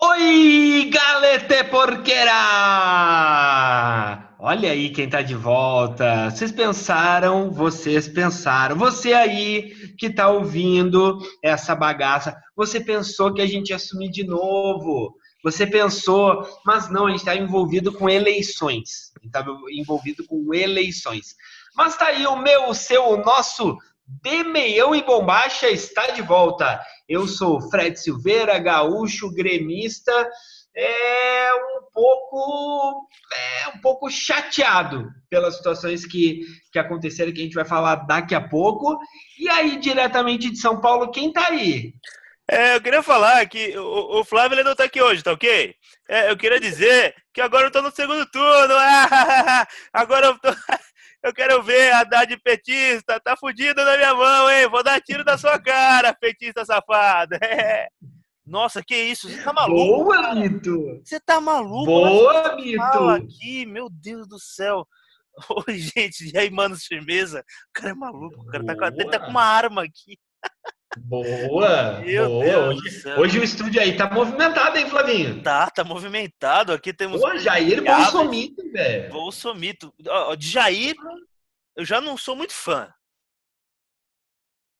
Oi, 0.00 0.88
galete 0.92 1.64
porqueira! 1.64 2.32
Olha 4.38 4.70
aí 4.70 4.90
quem 4.90 5.10
tá 5.10 5.22
de 5.22 5.34
volta. 5.34 6.30
Vocês 6.30 6.52
pensaram, 6.52 7.50
vocês 7.50 8.06
pensaram. 8.06 8.76
Você 8.76 9.12
aí 9.12 9.74
que 9.98 10.08
tá 10.08 10.28
ouvindo 10.28 11.18
essa 11.42 11.74
bagaça, 11.74 12.40
você 12.54 12.78
pensou 12.78 13.34
que 13.34 13.42
a 13.42 13.46
gente 13.46 13.70
ia 13.70 13.78
sumir 13.80 14.08
de 14.08 14.22
novo. 14.22 15.16
Você 15.42 15.66
pensou, 15.66 16.46
mas 16.64 16.88
não, 16.88 17.06
a 17.06 17.10
gente 17.10 17.18
está 17.18 17.34
envolvido 17.34 17.92
com 17.92 18.08
eleições. 18.08 19.12
Está 19.24 19.44
envolvido 19.68 20.24
com 20.28 20.54
eleições. 20.54 21.34
Mas 21.76 21.96
tá 21.96 22.06
aí 22.06 22.24
o 22.24 22.36
meu, 22.36 22.68
o 22.68 22.74
seu, 22.74 23.02
o 23.08 23.16
nosso 23.16 23.76
de 24.22 24.42
meião 24.42 24.94
e 24.94 25.02
bombacha 25.02 25.68
está 25.68 26.10
de 26.10 26.22
volta. 26.22 26.80
Eu 27.08 27.28
sou 27.28 27.60
Fred 27.70 27.98
Silveira, 28.00 28.58
gaúcho, 28.58 29.32
gremista, 29.32 30.12
é 30.74 31.50
um 31.54 31.90
pouco 31.92 33.08
é 33.32 33.68
um 33.68 33.80
pouco 33.80 34.08
chateado 34.10 35.08
pelas 35.28 35.56
situações 35.56 36.06
que, 36.06 36.40
que 36.72 36.78
aconteceram 36.78 37.32
que 37.32 37.40
a 37.40 37.44
gente 37.44 37.54
vai 37.54 37.64
falar 37.64 37.96
daqui 38.06 38.34
a 38.34 38.40
pouco. 38.40 38.98
E 39.38 39.48
aí, 39.48 39.76
diretamente 39.78 40.50
de 40.50 40.58
São 40.58 40.80
Paulo, 40.80 41.10
quem 41.10 41.32
tá 41.32 41.48
aí? 41.48 41.92
É, 42.50 42.76
eu 42.76 42.80
queria 42.80 43.02
falar 43.02 43.44
que 43.46 43.76
o, 43.76 44.20
o 44.20 44.24
Flávio 44.24 44.54
ele 44.54 44.64
não 44.64 44.74
tá 44.74 44.84
aqui 44.84 45.02
hoje, 45.02 45.22
tá 45.22 45.32
ok? 45.32 45.74
É, 46.08 46.30
eu 46.30 46.36
queria 46.36 46.58
dizer 46.58 47.14
que 47.34 47.42
agora 47.42 47.66
eu 47.66 47.70
tô 47.70 47.82
no 47.82 47.90
segundo 47.90 48.24
turno. 48.30 48.74
agora 49.92 50.26
eu 50.28 50.38
tô. 50.38 50.48
Eu 51.22 51.32
quero 51.34 51.62
ver 51.62 51.92
a 51.92 52.00
Haddad 52.00 52.36
petista, 52.38 53.20
tá 53.20 53.36
fudido 53.36 53.84
na 53.84 53.96
minha 53.96 54.14
mão, 54.14 54.50
hein? 54.50 54.68
Vou 54.68 54.84
dar 54.84 55.00
tiro 55.00 55.24
na 55.24 55.36
sua 55.36 55.58
cara, 55.58 56.14
petista 56.14 56.64
safada. 56.64 57.38
É. 57.48 57.88
Nossa, 58.46 58.82
que 58.82 58.96
isso? 58.96 59.28
Você 59.28 59.42
tá 59.42 59.52
maluco? 59.52 60.04
Boa, 60.04 60.22
cara? 60.22 60.34
Mito! 60.34 61.00
Você 61.04 61.20
tá 61.20 61.40
maluco? 61.40 61.84
Boa, 61.84 62.56
Mito! 62.56 63.08
aqui, 63.10 63.66
meu 63.66 63.90
Deus 63.90 64.26
do 64.26 64.38
céu. 64.38 64.86
Oi, 65.68 65.78
gente, 65.78 66.32
e 66.32 66.38
aí, 66.38 66.50
mano, 66.50 66.74
firmeza? 66.76 67.40
O 67.40 67.72
cara 67.74 67.90
é 67.90 67.94
maluco, 67.94 68.40
o 68.40 68.46
cara 68.46 68.64
tá 68.64 68.74
com, 68.74 69.10
tá 69.10 69.18
com 69.20 69.30
uma 69.30 69.44
arma 69.44 69.82
aqui. 69.82 70.18
Boa! 71.04 72.00
Meu 72.00 72.28
boa. 72.28 72.68
Hoje, 72.68 73.08
hoje, 73.16 73.38
o 73.38 73.44
estúdio 73.44 73.80
aí 73.80 73.96
tá 73.96 74.10
movimentado, 74.10 74.78
hein, 74.78 74.88
Flavinho? 74.88 75.42
Tá, 75.42 75.70
tá 75.70 75.84
movimentado. 75.84 76.72
Aqui 76.72 76.92
temos. 76.92 77.20
Pô, 77.20 77.36
Jair 77.38 77.82
Bolsomito, 77.82 78.70
velho. 78.70 79.10
Bolsomito. 79.10 79.94
De 80.38 80.48
Jair, 80.48 80.94
eu 81.76 81.84
já 81.84 82.00
não 82.00 82.16
sou 82.16 82.34
muito 82.34 82.52
fã. 82.52 82.92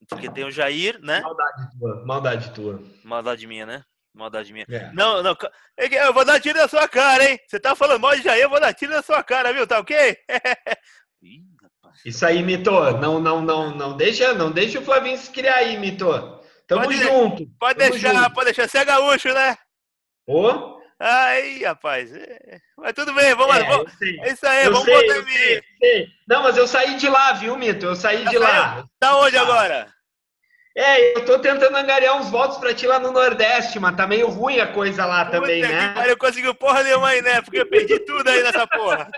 Porque 0.09 0.31
tem 0.31 0.45
o 0.45 0.51
Jair, 0.51 0.99
né? 1.01 1.21
Maldade 1.21 1.79
tua. 1.79 2.05
Maldade 2.05 2.51
tua. 2.53 2.83
Maldade 3.05 3.47
minha, 3.47 3.67
né? 3.67 3.85
Maldade 4.15 4.53
minha. 4.53 4.67
É. 4.69 4.91
Não, 4.93 5.23
não. 5.23 5.37
Eu 5.77 6.13
vou 6.13 6.25
dar 6.25 6.41
tiro 6.41 6.59
na 6.59 6.67
sua 6.67 6.89
cara, 6.89 7.31
hein? 7.31 7.39
Você 7.47 7.61
tá 7.61 7.77
falando 7.77 8.01
mal 8.01 8.17
de 8.17 8.23
Jair, 8.23 8.43
eu 8.43 8.51
vou 8.51 8.61
dar 8.61 8.73
tiro 8.73 8.93
na 8.93 9.03
sua 9.03 9.23
cara, 9.23 9.53
viu? 9.53 9.67
Tá 9.67 9.79
ok? 9.79 10.17
Isso 12.05 12.25
aí, 12.25 12.43
Mito. 12.43 12.71
Não, 12.99 13.21
não, 13.21 13.41
não, 13.41 13.75
não 13.75 13.97
deixa, 13.97 14.33
não 14.35 14.51
deixa 14.51 14.79
o 14.79 14.85
Flavinho 14.85 15.17
se 15.19 15.31
criar 15.31 15.57
aí, 15.57 15.77
Mito. 15.77 16.07
Tamo 16.67 16.85
pode 16.85 16.97
junto. 16.97 17.47
Pode 17.59 17.79
Tamo 17.79 17.91
deixar, 17.93 18.15
junto. 18.15 18.35
pode 18.35 18.45
deixar. 18.47 18.69
Você 18.69 18.79
é 18.79 18.85
gaúcho, 18.85 19.33
né? 19.33 19.57
Ô? 20.27 20.79
Aí, 21.01 21.63
rapaz. 21.65 22.15
É... 22.15 22.59
Mas 22.77 22.93
tudo 22.93 23.13
bem, 23.15 23.35
vamos 23.35 23.57
é, 23.57 23.61
lá. 23.61 23.85
É 24.23 24.33
isso 24.33 24.47
aí, 24.47 24.67
eu 24.67 24.73
vamos 24.73 24.85
sei, 24.85 24.95
botar 24.95 25.31
sei, 25.31 25.63
sei. 25.81 26.07
Não, 26.29 26.43
mas 26.43 26.57
eu 26.57 26.67
saí 26.67 26.97
de 26.97 27.09
lá, 27.09 27.33
viu, 27.33 27.57
Mito? 27.57 27.87
Eu 27.87 27.97
saí 27.97 28.25
tá 28.25 28.31
de 28.31 28.39
lá. 28.39 28.85
Tá 28.99 29.17
onde 29.17 29.37
agora? 29.37 29.89
É, 30.77 31.17
eu 31.17 31.25
tô 31.25 31.39
tentando 31.39 31.77
angariar 31.77 32.17
uns 32.17 32.31
votos 32.31 32.59
pra 32.59 32.75
ti 32.75 32.87
lá 32.87 33.01
no 33.01 33.11
Nordeste, 33.11 33.81
mas 33.81 33.97
tá 33.97 34.07
meio 34.07 34.29
ruim 34.29 34.61
a 34.61 34.73
coisa 34.73 35.05
lá 35.05 35.25
Puta 35.25 35.41
também, 35.41 35.63
né? 35.63 35.93
Cara, 35.95 36.09
eu 36.09 36.17
consegui 36.17 36.53
porra 36.55 36.85
nenhuma 36.85 37.09
aí, 37.09 37.23
né? 37.23 37.43
Porque 37.43 37.59
eu 37.59 37.69
perdi 37.69 37.99
tudo 38.01 38.29
aí 38.29 38.43
nessa 38.43 38.67
porra. 38.67 39.11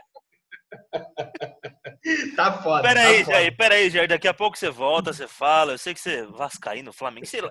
tá 2.37 2.63
foda. 2.63 2.83
Pera 2.83 3.01
aí, 3.01 3.25
tá 3.25 3.33
Jair, 3.33 3.57
pera 3.57 3.75
aí, 3.75 3.91
Jair. 3.91 4.09
Daqui 4.09 4.29
a 4.29 4.35
pouco 4.35 4.57
você 4.57 4.71
volta, 4.71 5.13
você 5.13 5.29
fala. 5.29 5.73
Eu 5.73 5.79
sei 5.79 5.95
que 5.95 6.01
você 6.01 6.17
é 6.17 6.27
Vascaíno, 6.27 6.93
Flamengo, 6.93 7.27
sei 7.27 7.41
lá. 7.41 7.51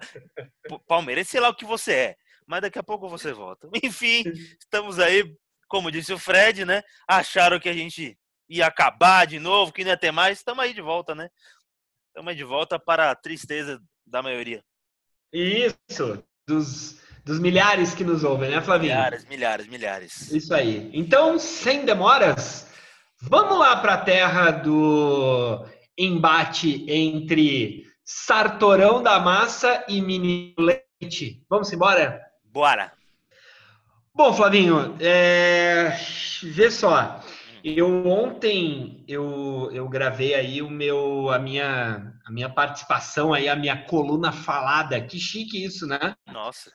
Palmeirense, 0.88 1.32
sei 1.32 1.40
lá 1.40 1.50
o 1.50 1.56
que 1.56 1.66
você 1.66 1.94
é. 1.94 2.16
Mas 2.48 2.62
daqui 2.62 2.80
a 2.80 2.84
pouco 2.84 3.08
você 3.08 3.32
volta. 3.32 3.70
Enfim, 3.84 4.24
estamos 4.60 5.00
aí, 5.00 5.24
como 5.68 5.92
disse 5.92 6.12
o 6.12 6.18
Fred, 6.18 6.66
né? 6.66 6.82
Acharam 7.08 7.60
que 7.60 7.70
a 7.70 7.74
gente 7.74 8.18
ia 8.50 8.66
acabar 8.66 9.28
de 9.28 9.40
novo, 9.40 9.72
que 9.72 9.84
não 9.84 9.92
ia 9.92 9.98
ter 9.98 10.12
mais. 10.12 10.40
Estamos 10.40 10.64
aí 10.64 10.74
de 10.74 10.82
volta, 10.82 11.14
né? 11.14 11.30
Estamos 12.08 12.30
aí 12.32 12.36
de 12.36 12.44
volta 12.44 12.80
para 12.80 13.12
a 13.12 13.16
tristeza 13.16 13.80
da 14.06 14.24
maioria. 14.24 14.64
Isso, 15.32 16.24
dos, 16.48 17.00
dos 17.24 17.40
milhares 17.40 17.94
que 17.94 18.04
nos 18.04 18.24
ouvem, 18.24 18.50
né, 18.50 18.62
Flavinho? 18.62 18.94
Milhares, 18.94 19.26
milhares, 19.26 19.68
milhares. 19.68 20.32
Isso 20.32 20.52
aí. 20.52 20.90
Então, 20.92 21.38
sem 21.38 21.86
demoras, 21.86 22.69
Vamos 23.22 23.60
lá 23.60 23.76
para 23.76 23.96
a 23.96 24.02
terra 24.02 24.50
do 24.50 25.66
embate 25.98 26.86
entre 26.90 27.86
Sartorão 28.02 29.04
da 29.04 29.20
Massa 29.20 29.84
e 29.90 30.02
Menino 30.02 30.54
Leite. 30.58 31.44
Vamos 31.50 31.72
embora? 31.74 32.22
Bora! 32.46 32.94
Bom, 34.16 34.32
Flavinho, 34.34 34.96
é... 35.02 36.00
vê 36.44 36.72
só. 36.72 37.22
Eu 37.62 38.08
ontem 38.08 39.04
eu, 39.06 39.70
eu 39.74 39.90
gravei 39.90 40.34
aí 40.34 40.62
o 40.62 40.70
meu 40.70 41.30
a 41.30 41.38
minha 41.38 42.14
a 42.26 42.32
minha 42.32 42.48
participação 42.50 43.34
aí 43.34 43.50
a 43.50 43.56
minha 43.56 43.84
coluna 43.84 44.32
falada. 44.32 45.02
Que 45.02 45.20
chique 45.20 45.62
isso, 45.62 45.86
né? 45.86 46.16
Nossa. 46.32 46.72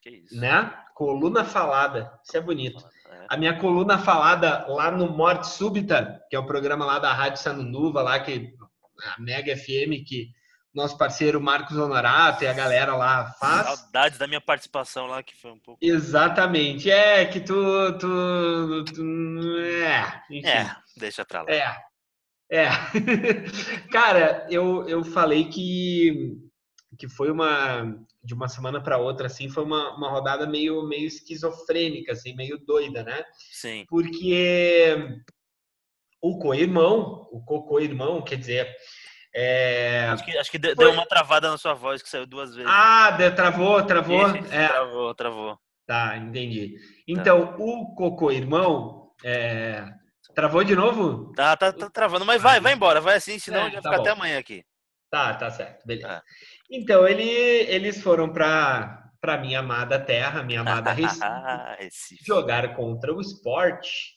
Que 0.00 0.08
isso. 0.08 0.40
Né? 0.40 0.74
Coluna 0.94 1.44
falada. 1.44 2.10
Isso 2.24 2.34
é 2.38 2.40
bonito 2.40 2.82
a 3.28 3.36
minha 3.36 3.58
coluna 3.58 3.98
falada 3.98 4.66
lá 4.68 4.90
no 4.90 5.10
Morte 5.10 5.48
Súbita, 5.48 6.22
que 6.28 6.36
é 6.36 6.38
o 6.38 6.46
programa 6.46 6.84
lá 6.84 6.98
da 6.98 7.12
Rádio 7.12 7.42
Sanunduva, 7.42 8.02
lá 8.02 8.20
que 8.20 8.52
a 9.16 9.20
Mega 9.20 9.56
FM, 9.56 10.04
que 10.06 10.30
nosso 10.74 10.98
parceiro 10.98 11.40
Marcos 11.40 11.76
Honorato 11.76 12.42
e 12.42 12.48
a 12.48 12.52
galera 12.52 12.96
lá 12.96 13.32
faz. 13.38 13.78
Saudades 13.78 14.18
da 14.18 14.26
minha 14.26 14.40
participação 14.40 15.06
lá, 15.06 15.22
que 15.22 15.36
foi 15.36 15.52
um 15.52 15.58
pouco. 15.58 15.78
Exatamente. 15.80 16.90
É, 16.90 17.24
que 17.24 17.40
tu. 17.40 17.54
tu, 17.98 18.84
tu 18.84 19.58
é, 19.60 20.22
enfim. 20.30 20.48
é, 20.48 20.76
deixa 20.96 21.24
pra 21.24 21.42
lá. 21.42 21.50
É. 21.50 21.76
É. 22.50 22.68
Cara, 23.90 24.46
eu, 24.50 24.86
eu 24.88 25.04
falei 25.04 25.48
que, 25.48 26.36
que 26.98 27.08
foi 27.08 27.30
uma 27.30 27.96
de 28.24 28.32
uma 28.32 28.48
semana 28.48 28.82
para 28.82 28.98
outra, 28.98 29.26
assim, 29.26 29.48
foi 29.48 29.62
uma, 29.64 29.94
uma 29.96 30.10
rodada 30.10 30.46
meio, 30.46 30.82
meio 30.82 31.06
esquizofrênica, 31.06 32.12
assim, 32.12 32.34
meio 32.34 32.58
doida, 32.58 33.02
né? 33.02 33.22
Sim. 33.52 33.84
Porque 33.88 34.96
o 36.22 36.38
co-irmão, 36.38 37.28
o 37.30 37.44
co-co-irmão, 37.44 38.22
quer 38.22 38.36
dizer... 38.36 38.74
É... 39.36 40.06
Acho 40.10 40.24
que, 40.24 40.38
acho 40.38 40.50
que 40.50 40.58
deu 40.58 40.74
foi... 40.74 40.90
uma 40.90 41.06
travada 41.06 41.50
na 41.50 41.58
sua 41.58 41.74
voz, 41.74 42.02
que 42.02 42.08
saiu 42.08 42.26
duas 42.26 42.54
vezes. 42.54 42.70
Ah, 42.72 43.10
deu, 43.10 43.34
travou, 43.34 43.82
travou? 43.84 44.26
é. 44.50 44.68
Travou, 44.68 45.14
travou. 45.14 45.58
Tá, 45.86 46.16
entendi. 46.16 46.76
Então, 47.06 47.46
tá. 47.46 47.56
o 47.58 47.94
co-co-irmão... 47.94 49.12
É... 49.22 49.84
Travou 50.34 50.64
de 50.64 50.74
novo? 50.74 51.32
Tá, 51.34 51.56
tá, 51.56 51.72
tá 51.72 51.88
travando, 51.88 52.24
mas 52.24 52.42
vai, 52.42 52.58
vai 52.58 52.72
embora, 52.72 53.00
vai 53.00 53.16
assim, 53.16 53.38
senão 53.38 53.66
é, 53.66 53.70
já 53.70 53.80
tá 53.80 53.90
fica 53.90 53.96
bom. 53.96 54.02
até 54.02 54.10
amanhã 54.10 54.38
aqui. 54.38 54.64
Tá, 55.10 55.32
tá 55.34 55.48
certo, 55.48 55.86
beleza. 55.86 56.08
Ah. 56.08 56.22
Então, 56.70 57.06
ele, 57.06 57.22
eles 57.22 58.02
foram 58.02 58.32
para 58.32 59.00
para 59.20 59.38
minha 59.38 59.60
amada 59.60 59.98
terra, 59.98 60.42
minha 60.42 60.60
amada 60.60 60.92
Recife, 60.92 61.24
jogar 62.26 62.76
contra 62.76 63.10
o 63.10 63.22
esporte. 63.22 64.12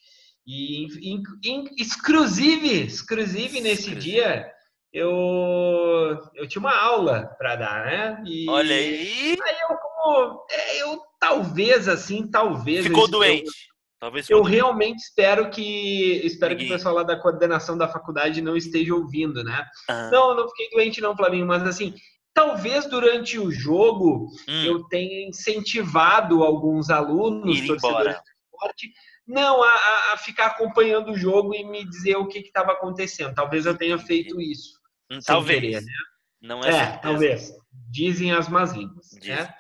E, 0.46 0.86
in, 1.02 1.24
in, 1.46 1.66
exclusive, 1.78 2.82
exclusive 2.84 3.62
nesse 3.62 3.96
dia, 3.96 4.52
eu, 4.92 6.20
eu 6.36 6.46
tinha 6.46 6.60
uma 6.60 6.78
aula 6.78 7.34
para 7.38 7.56
dar, 7.56 7.86
né? 7.86 8.24
E, 8.26 8.50
Olha 8.50 8.76
aí! 8.76 9.38
Aí 9.42 9.56
eu, 9.62 9.78
como, 9.78 10.46
é, 10.52 10.82
eu 10.82 11.02
talvez 11.20 11.88
assim, 11.88 12.30
talvez. 12.30 12.86
Ficou 12.86 13.04
eu, 13.04 13.12
doente. 13.12 13.52
Talvez 14.00 14.30
eu 14.30 14.44
realmente 14.44 15.00
espero 15.00 15.50
que 15.50 16.22
espero 16.24 16.56
que 16.56 16.66
o 16.66 16.70
pessoal 16.70 16.96
lá 16.96 17.04
da 17.04 17.20
coordenação 17.20 17.78
da 17.78 17.88
faculdade 17.88 18.42
não 18.42 18.56
esteja 18.56 18.94
ouvindo, 18.94 19.44
né? 19.44 19.66
Ah. 19.90 20.10
Não, 20.12 20.36
não 20.36 20.48
fiquei 20.50 20.70
doente 20.70 21.02
não, 21.02 21.16
Flavinho, 21.16 21.48
mas 21.48 21.64
assim, 21.64 21.96
talvez 22.38 22.86
durante 22.86 23.40
o 23.40 23.52
jogo 23.52 24.28
hum. 24.48 24.64
eu 24.64 24.84
tenha 24.84 25.28
incentivado 25.28 26.44
alguns 26.44 26.92
alunos, 26.92 27.58
Ir 27.58 27.66
torcedores 27.66 28.16
embora. 28.16 28.24
esporte, 28.54 28.94
não 29.26 29.64
a, 29.64 30.14
a, 30.14 30.18
ficar 30.18 30.46
acompanhando 30.46 31.14
o 31.14 31.18
jogo 31.18 31.56
e 31.56 31.64
me 31.64 31.84
dizer 31.84 32.16
o 32.16 32.28
que 32.28 32.38
estava 32.38 32.74
acontecendo. 32.74 33.34
Talvez 33.34 33.66
eu 33.66 33.76
tenha 33.76 33.98
feito 33.98 34.40
isso. 34.40 34.80
Hum, 35.12 35.18
talvez. 35.26 35.60
Querer, 35.60 35.82
né? 35.82 35.92
Não 36.40 36.64
é, 36.64 36.78
é 36.78 36.98
talvez. 36.98 37.52
Dizem 37.90 38.32
as 38.32 38.48
más 38.48 38.72
línguas. 38.72 39.10
Né? 39.14 39.52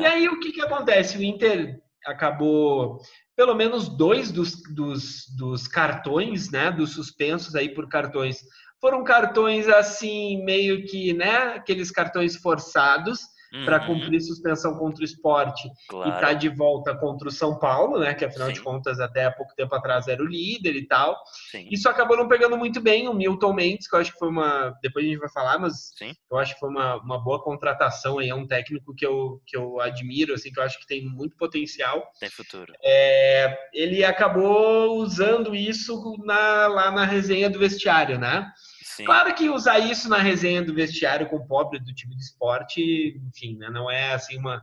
E 0.00 0.06
aí 0.06 0.28
o 0.28 0.38
que, 0.38 0.52
que 0.52 0.62
acontece? 0.62 1.18
O 1.18 1.24
Inter 1.24 1.82
acabou 2.06 3.00
pelo 3.34 3.56
menos 3.56 3.88
dois 3.88 4.30
dos, 4.30 4.62
dos, 4.72 5.26
dos 5.36 5.66
cartões, 5.66 6.52
né, 6.52 6.70
dos 6.70 6.92
suspensos 6.92 7.56
aí 7.56 7.68
por 7.68 7.88
cartões, 7.88 8.44
foram 8.82 9.04
cartões 9.04 9.68
assim, 9.68 10.44
meio 10.44 10.84
que, 10.84 11.12
né, 11.12 11.54
aqueles 11.54 11.92
cartões 11.92 12.34
forçados, 12.36 13.20
uhum. 13.52 13.64
para 13.64 13.80
cumprir 13.80 14.20
suspensão 14.20 14.76
contra 14.76 15.02
o 15.02 15.04
esporte 15.04 15.70
claro. 15.88 16.10
e 16.10 16.20
tá 16.20 16.32
de 16.32 16.48
volta 16.48 16.96
contra 16.96 17.28
o 17.28 17.30
São 17.30 17.58
Paulo, 17.58 17.98
né? 17.98 18.14
Que 18.14 18.24
afinal 18.24 18.48
Sim. 18.48 18.54
de 18.54 18.62
contas, 18.62 18.98
até 18.98 19.26
há 19.26 19.30
pouco 19.30 19.54
tempo 19.54 19.74
atrás 19.74 20.08
era 20.08 20.22
o 20.22 20.26
líder 20.26 20.74
e 20.74 20.86
tal. 20.86 21.16
Sim. 21.50 21.68
Isso 21.70 21.88
acabou 21.88 22.16
não 22.16 22.28
pegando 22.28 22.56
muito 22.56 22.80
bem 22.80 23.08
o 23.08 23.14
Milton 23.14 23.52
Mendes, 23.52 23.88
que 23.88 23.94
eu 23.94 24.00
acho 24.00 24.12
que 24.12 24.18
foi 24.18 24.28
uma. 24.28 24.74
Depois 24.82 25.04
a 25.04 25.08
gente 25.08 25.20
vai 25.20 25.30
falar, 25.30 25.58
mas 25.58 25.92
Sim. 25.96 26.12
eu 26.30 26.38
acho 26.38 26.54
que 26.54 26.60
foi 26.60 26.70
uma, 26.70 26.96
uma 26.96 27.22
boa 27.22 27.42
contratação 27.42 28.18
aí. 28.18 28.30
É 28.30 28.34
um 28.34 28.46
técnico 28.46 28.94
que 28.94 29.06
eu, 29.06 29.40
que 29.46 29.56
eu 29.56 29.80
admiro, 29.80 30.34
assim, 30.34 30.50
que 30.50 30.58
eu 30.58 30.64
acho 30.64 30.80
que 30.80 30.86
tem 30.86 31.04
muito 31.04 31.36
potencial. 31.36 32.10
Tem 32.18 32.30
futuro. 32.30 32.72
É, 32.82 33.56
ele 33.72 34.04
acabou 34.04 34.96
usando 34.98 35.54
isso 35.54 36.16
na, 36.24 36.66
lá 36.68 36.90
na 36.90 37.04
resenha 37.04 37.50
do 37.50 37.58
vestiário, 37.58 38.18
né? 38.18 38.50
Sim. 38.82 39.04
Claro 39.04 39.34
que 39.34 39.48
usar 39.48 39.78
isso 39.78 40.08
na 40.08 40.18
resenha 40.18 40.62
do 40.62 40.74
vestiário 40.74 41.28
com 41.28 41.36
o 41.36 41.46
pobre 41.46 41.78
do 41.78 41.94
time 41.94 42.14
de 42.16 42.22
esporte, 42.22 43.20
enfim, 43.28 43.56
né, 43.56 43.70
não 43.70 43.90
é 43.90 44.12
assim 44.12 44.38
uma, 44.38 44.60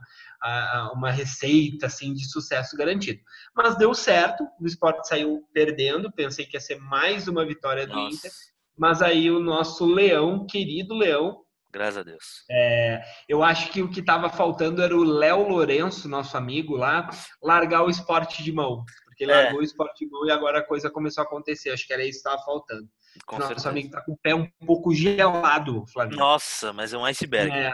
uma 0.94 1.10
receita 1.10 1.86
assim 1.86 2.12
de 2.12 2.30
sucesso 2.30 2.76
garantido. 2.76 3.20
Mas 3.54 3.76
deu 3.76 3.94
certo, 3.94 4.46
o 4.60 4.66
esporte 4.66 5.08
saiu 5.08 5.44
perdendo, 5.52 6.12
pensei 6.12 6.44
que 6.44 6.56
ia 6.56 6.60
ser 6.60 6.78
mais 6.80 7.28
uma 7.28 7.44
vitória 7.44 7.86
do 7.86 7.94
Nossa. 7.94 8.16
Inter, 8.16 8.30
mas 8.76 9.02
aí 9.02 9.30
o 9.30 9.40
nosso 9.40 9.86
Leão, 9.86 10.46
querido 10.46 10.94
Leão, 10.94 11.44
Graças 11.72 11.98
a 11.98 12.02
Deus. 12.02 12.44
É, 12.50 13.00
eu 13.28 13.44
acho 13.44 13.70
que 13.70 13.80
o 13.80 13.88
que 13.88 14.00
estava 14.00 14.28
faltando 14.28 14.82
era 14.82 14.96
o 14.96 15.04
Léo 15.04 15.48
Lourenço, 15.48 16.08
nosso 16.08 16.36
amigo 16.36 16.74
lá, 16.74 17.08
largar 17.40 17.84
o 17.84 17.90
esporte 17.90 18.42
de 18.42 18.50
mão. 18.50 18.84
Porque 19.04 19.22
ele 19.22 19.32
é. 19.32 19.44
largou 19.44 19.60
o 19.60 19.64
esporte 19.64 20.04
de 20.04 20.10
mão 20.10 20.26
e 20.26 20.32
agora 20.32 20.58
a 20.58 20.66
coisa 20.66 20.90
começou 20.90 21.22
a 21.22 21.26
acontecer. 21.26 21.70
Acho 21.70 21.86
que 21.86 21.92
era 21.92 22.02
isso 22.02 22.22
que 22.22 22.28
estava 22.28 22.42
faltando. 22.42 22.88
Com 23.26 23.36
Nosso 23.36 23.48
certeza. 23.48 23.68
amigo 23.70 23.90
tá 23.90 24.00
com 24.02 24.12
o 24.12 24.18
pé 24.18 24.34
um 24.34 24.48
pouco 24.66 24.94
gelado, 24.94 25.84
Flávio. 25.86 26.16
Nossa, 26.16 26.72
mas 26.72 26.92
é 26.92 26.98
um 26.98 27.04
iceberg. 27.04 27.52
É, 27.52 27.72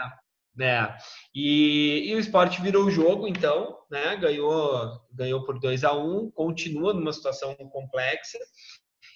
né? 0.55 0.97
E, 1.33 2.09
e, 2.09 2.15
o 2.15 2.19
esporte 2.19 2.61
virou 2.61 2.85
o 2.85 2.91
jogo, 2.91 3.27
então, 3.27 3.77
né? 3.89 4.15
Ganhou, 4.15 4.99
ganhou 5.11 5.45
por 5.45 5.59
2 5.59 5.83
a 5.83 5.93
1 5.93 6.17
um, 6.17 6.31
continua 6.31 6.93
numa 6.93 7.13
situação 7.13 7.55
complexa. 7.55 8.39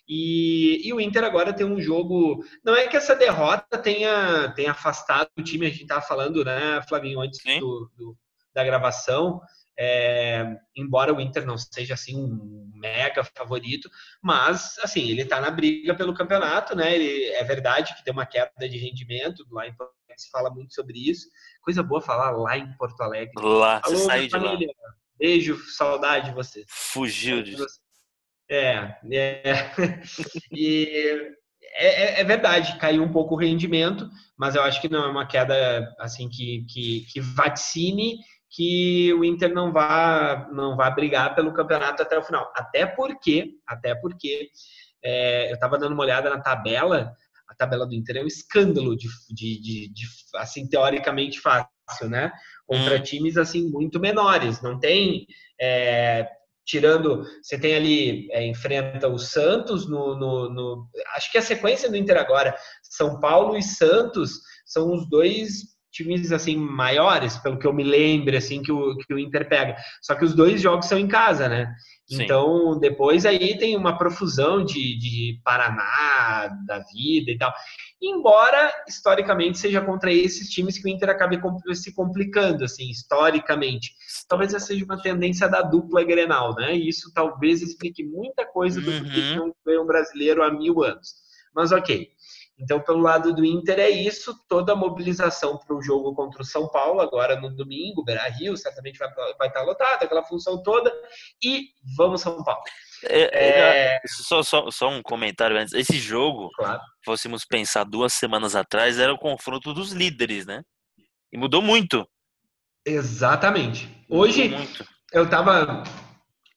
E, 0.07 0.87
e, 0.87 0.93
o 0.93 1.01
Inter 1.01 1.23
agora 1.23 1.53
tem 1.53 1.65
um 1.65 1.81
jogo. 1.81 2.43
Não 2.63 2.75
é 2.75 2.87
que 2.87 2.97
essa 2.97 3.15
derrota 3.15 3.77
tenha, 3.77 4.51
tenha 4.55 4.71
afastado 4.71 5.29
o 5.37 5.43
time, 5.43 5.65
a 5.65 5.69
gente 5.69 5.83
estava 5.83 6.01
falando, 6.01 6.45
né, 6.45 6.81
Flavinho, 6.87 7.21
antes 7.21 7.39
do, 7.59 7.91
do, 7.95 8.17
da 8.53 8.63
gravação. 8.63 9.41
É, 9.83 10.45
embora 10.75 11.11
o 11.11 11.19
Inter 11.19 11.43
não 11.43 11.57
seja 11.57 11.95
assim 11.95 12.15
um 12.15 12.71
mega 12.75 13.23
favorito, 13.23 13.89
mas 14.21 14.77
assim 14.83 15.09
ele 15.09 15.23
está 15.23 15.41
na 15.41 15.49
briga 15.49 15.95
pelo 15.95 16.13
campeonato, 16.13 16.75
né? 16.75 16.93
Ele, 16.93 17.25
é 17.29 17.43
verdade 17.43 17.95
que 17.95 18.03
tem 18.03 18.13
uma 18.13 18.27
queda 18.27 18.51
de 18.69 18.77
rendimento 18.77 19.43
lá 19.49 19.67
em 19.67 19.73
Porto 19.73 19.95
Alegre, 20.05 20.21
se 20.21 20.29
fala 20.29 20.51
muito 20.51 20.71
sobre 20.75 20.99
isso. 20.99 21.27
Coisa 21.63 21.81
boa 21.81 21.99
falar 21.99 22.29
lá 22.29 22.55
em 22.55 22.71
Porto 22.77 23.01
Alegre. 23.01 23.33
Lá, 23.37 23.81
Alô, 23.83 23.97
você 23.97 24.05
saiu 24.05 24.27
de 24.27 24.37
lá. 24.37 24.75
Beijo, 25.17 25.57
saudade 25.71 26.29
de 26.29 26.35
você. 26.35 26.63
Fugiu 26.67 27.41
de 27.41 27.55
você. 27.55 27.79
É, 28.47 28.95
é. 29.11 29.43
e 30.51 31.33
é, 31.73 32.19
é, 32.19 32.21
é, 32.21 32.23
verdade, 32.23 32.77
caiu 32.77 33.01
um 33.01 33.11
pouco 33.11 33.33
o 33.33 33.37
rendimento, 33.37 34.07
mas 34.37 34.53
eu 34.53 34.61
acho 34.61 34.79
que 34.79 34.89
não 34.89 35.05
é 35.05 35.07
uma 35.09 35.25
queda 35.25 35.91
assim 35.99 36.29
que, 36.29 36.67
que, 36.69 37.05
que 37.11 37.19
vaticine 37.19 38.19
que 38.51 39.13
o 39.13 39.23
Inter 39.23 39.53
não 39.53 39.71
vá 39.71 40.49
não 40.51 40.75
vá 40.75 40.89
brigar 40.89 41.33
pelo 41.33 41.53
campeonato 41.53 42.03
até 42.03 42.17
o 42.17 42.23
final. 42.23 42.51
Até 42.55 42.85
porque, 42.85 43.55
até 43.65 43.95
porque 43.95 44.49
é, 45.03 45.49
eu 45.49 45.55
estava 45.55 45.77
dando 45.77 45.93
uma 45.93 46.03
olhada 46.03 46.29
na 46.29 46.41
tabela, 46.41 47.13
a 47.47 47.55
tabela 47.55 47.87
do 47.87 47.95
Inter 47.95 48.17
é 48.17 48.23
um 48.23 48.27
escândalo 48.27 48.95
de, 48.95 49.07
de, 49.29 49.61
de, 49.61 49.93
de 49.93 50.05
assim 50.35 50.67
teoricamente 50.67 51.39
fácil, 51.39 52.09
né? 52.09 52.31
Contra 52.65 52.97
hum. 52.97 53.01
times 53.01 53.37
assim 53.37 53.69
muito 53.69 53.99
menores. 53.99 54.61
Não 54.61 54.79
tem 54.79 55.25
é, 55.59 56.27
tirando, 56.65 57.25
você 57.41 57.57
tem 57.57 57.75
ali, 57.75 58.31
é, 58.31 58.45
enfrenta 58.45 59.07
o 59.07 59.17
Santos 59.17 59.89
no, 59.89 60.15
no, 60.17 60.49
no, 60.49 60.89
Acho 61.15 61.31
que 61.31 61.37
a 61.37 61.41
sequência 61.41 61.89
do 61.89 61.97
Inter 61.97 62.17
agora, 62.17 62.55
São 62.83 63.19
Paulo 63.19 63.57
e 63.57 63.63
Santos, 63.63 64.39
são 64.65 64.93
os 64.93 65.09
dois 65.09 65.70
times 65.91 66.31
assim 66.31 66.55
maiores, 66.55 67.37
pelo 67.37 67.59
que 67.59 67.67
eu 67.67 67.73
me 67.73 67.83
lembro, 67.83 68.35
assim 68.35 68.61
que 68.61 68.71
o, 68.71 68.95
que 68.97 69.13
o 69.13 69.19
Inter 69.19 69.47
pega. 69.47 69.75
Só 70.01 70.15
que 70.15 70.23
os 70.23 70.33
dois 70.33 70.61
jogos 70.61 70.87
são 70.87 70.97
em 70.97 71.07
casa, 71.07 71.47
né? 71.47 71.73
Sim. 72.07 72.23
Então 72.23 72.79
depois 72.79 73.25
aí 73.25 73.57
tem 73.57 73.77
uma 73.77 73.97
profusão 73.97 74.63
de, 74.63 74.97
de 74.97 75.39
Paraná, 75.43 76.49
da 76.65 76.79
vida 76.79 77.31
e 77.31 77.37
tal. 77.37 77.53
Embora 78.01 78.71
historicamente 78.87 79.59
seja 79.59 79.79
contra 79.81 80.11
esses 80.11 80.49
times 80.49 80.77
que 80.77 80.85
o 80.85 80.89
Inter 80.89 81.09
acabe 81.09 81.39
se 81.73 81.93
complicando, 81.93 82.63
assim, 82.63 82.89
historicamente. 82.89 83.91
Talvez 84.27 84.53
essa 84.53 84.67
seja 84.67 84.83
uma 84.85 85.01
tendência 85.01 85.47
da 85.47 85.61
dupla 85.61 86.03
Grenal, 86.03 86.55
né? 86.55 86.75
E 86.75 86.89
isso 86.89 87.11
talvez 87.13 87.61
explique 87.61 88.03
muita 88.03 88.45
coisa 88.45 88.81
do 88.81 88.89
uhum. 88.89 89.03
que 89.03 89.35
não 89.35 89.53
ganha 89.65 89.81
um 89.81 89.85
brasileiro 89.85 90.41
há 90.41 90.51
mil 90.51 90.83
anos. 90.83 91.21
Mas 91.53 91.71
ok. 91.71 92.09
Então, 92.61 92.79
pelo 92.79 92.99
lado 92.99 93.33
do 93.33 93.43
Inter 93.43 93.79
é 93.79 93.89
isso, 93.89 94.35
toda 94.47 94.73
a 94.73 94.75
mobilização 94.75 95.57
para 95.57 95.75
o 95.75 95.81
jogo 95.81 96.13
contra 96.13 96.41
o 96.41 96.45
São 96.45 96.69
Paulo, 96.69 97.01
agora 97.01 97.39
no 97.39 97.49
domingo, 97.49 98.03
Beira 98.03 98.29
Rio, 98.29 98.55
certamente 98.55 98.99
vai, 98.99 99.09
vai 99.37 99.47
estar 99.47 99.63
lotado, 99.63 100.03
aquela 100.03 100.23
função 100.23 100.61
toda, 100.61 100.93
e 101.43 101.69
vamos 101.97 102.21
São 102.21 102.43
Paulo. 102.43 102.61
É, 103.03 103.21
é... 103.21 103.95
é 103.95 103.99
só, 104.05 104.43
só, 104.43 104.69
só, 104.69 104.89
um 104.89 105.01
comentário 105.01 105.57
antes. 105.57 105.73
Esse 105.73 105.97
jogo, 105.97 106.49
claro. 106.55 106.79
fôssemos 107.03 107.43
pensar 107.45 107.83
duas 107.83 108.13
semanas 108.13 108.55
atrás, 108.55 108.99
era 108.99 109.11
o 109.11 109.17
confronto 109.17 109.73
dos 109.73 109.91
líderes, 109.91 110.45
né? 110.45 110.61
E 111.33 111.37
mudou 111.37 111.63
muito. 111.63 112.07
Exatamente. 112.85 113.89
Hoje, 114.07 114.49
muito. 114.49 114.85
eu 115.11 115.23
estava 115.23 115.83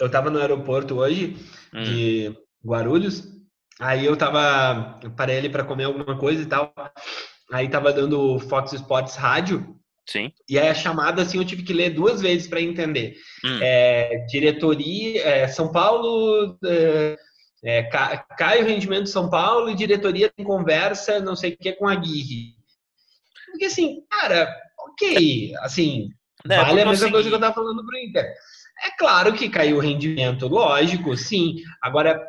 eu 0.00 0.10
tava 0.10 0.28
no 0.28 0.38
aeroporto 0.38 0.96
hoje 0.96 1.36
hum. 1.72 1.82
de 1.82 2.36
Guarulhos 2.64 3.22
Aí 3.80 4.04
eu 4.04 4.16
tava, 4.16 5.00
eu 5.02 5.10
parei 5.10 5.38
ali 5.38 5.48
para 5.48 5.64
comer 5.64 5.84
alguma 5.84 6.16
coisa 6.16 6.42
e 6.42 6.46
tal. 6.46 6.72
Aí 7.52 7.68
tava 7.68 7.92
dando 7.92 8.38
Fox 8.40 8.72
Sports 8.72 9.16
Rádio. 9.16 9.76
Sim. 10.06 10.32
E 10.48 10.58
aí 10.58 10.68
a 10.68 10.74
chamada, 10.74 11.22
assim, 11.22 11.38
eu 11.38 11.44
tive 11.44 11.62
que 11.62 11.72
ler 11.72 11.90
duas 11.90 12.20
vezes 12.20 12.46
para 12.46 12.60
entender. 12.60 13.16
Hum. 13.44 13.58
É, 13.62 14.26
diretoria, 14.28 15.26
é, 15.26 15.48
São 15.48 15.72
Paulo, 15.72 16.58
é, 16.64 17.16
é 17.64 17.82
cai 18.36 18.62
o 18.62 18.66
rendimento 18.66 19.04
de 19.04 19.10
São 19.10 19.30
Paulo 19.30 19.70
e 19.70 19.74
diretoria 19.74 20.30
tem 20.30 20.44
conversa, 20.44 21.20
não 21.20 21.34
sei 21.34 21.52
o 21.52 21.56
que, 21.56 21.72
com 21.72 21.88
a 21.88 21.94
Guirre. 21.94 22.54
Porque 23.50 23.64
assim, 23.64 24.02
cara, 24.10 24.54
ok, 24.78 25.54
assim, 25.60 26.10
é, 26.50 26.56
vale 26.56 26.82
a 26.82 26.86
mesma 26.86 27.10
coisa 27.10 27.28
que 27.28 27.34
eu 27.34 27.40
tava 27.40 27.54
falando 27.54 27.84
pro 27.84 27.96
Inter. 27.96 28.34
É 28.82 28.90
claro 28.98 29.32
que 29.32 29.48
caiu 29.48 29.76
o 29.76 29.80
rendimento, 29.80 30.48
lógico, 30.48 31.16
sim. 31.16 31.56
Agora, 31.81 32.20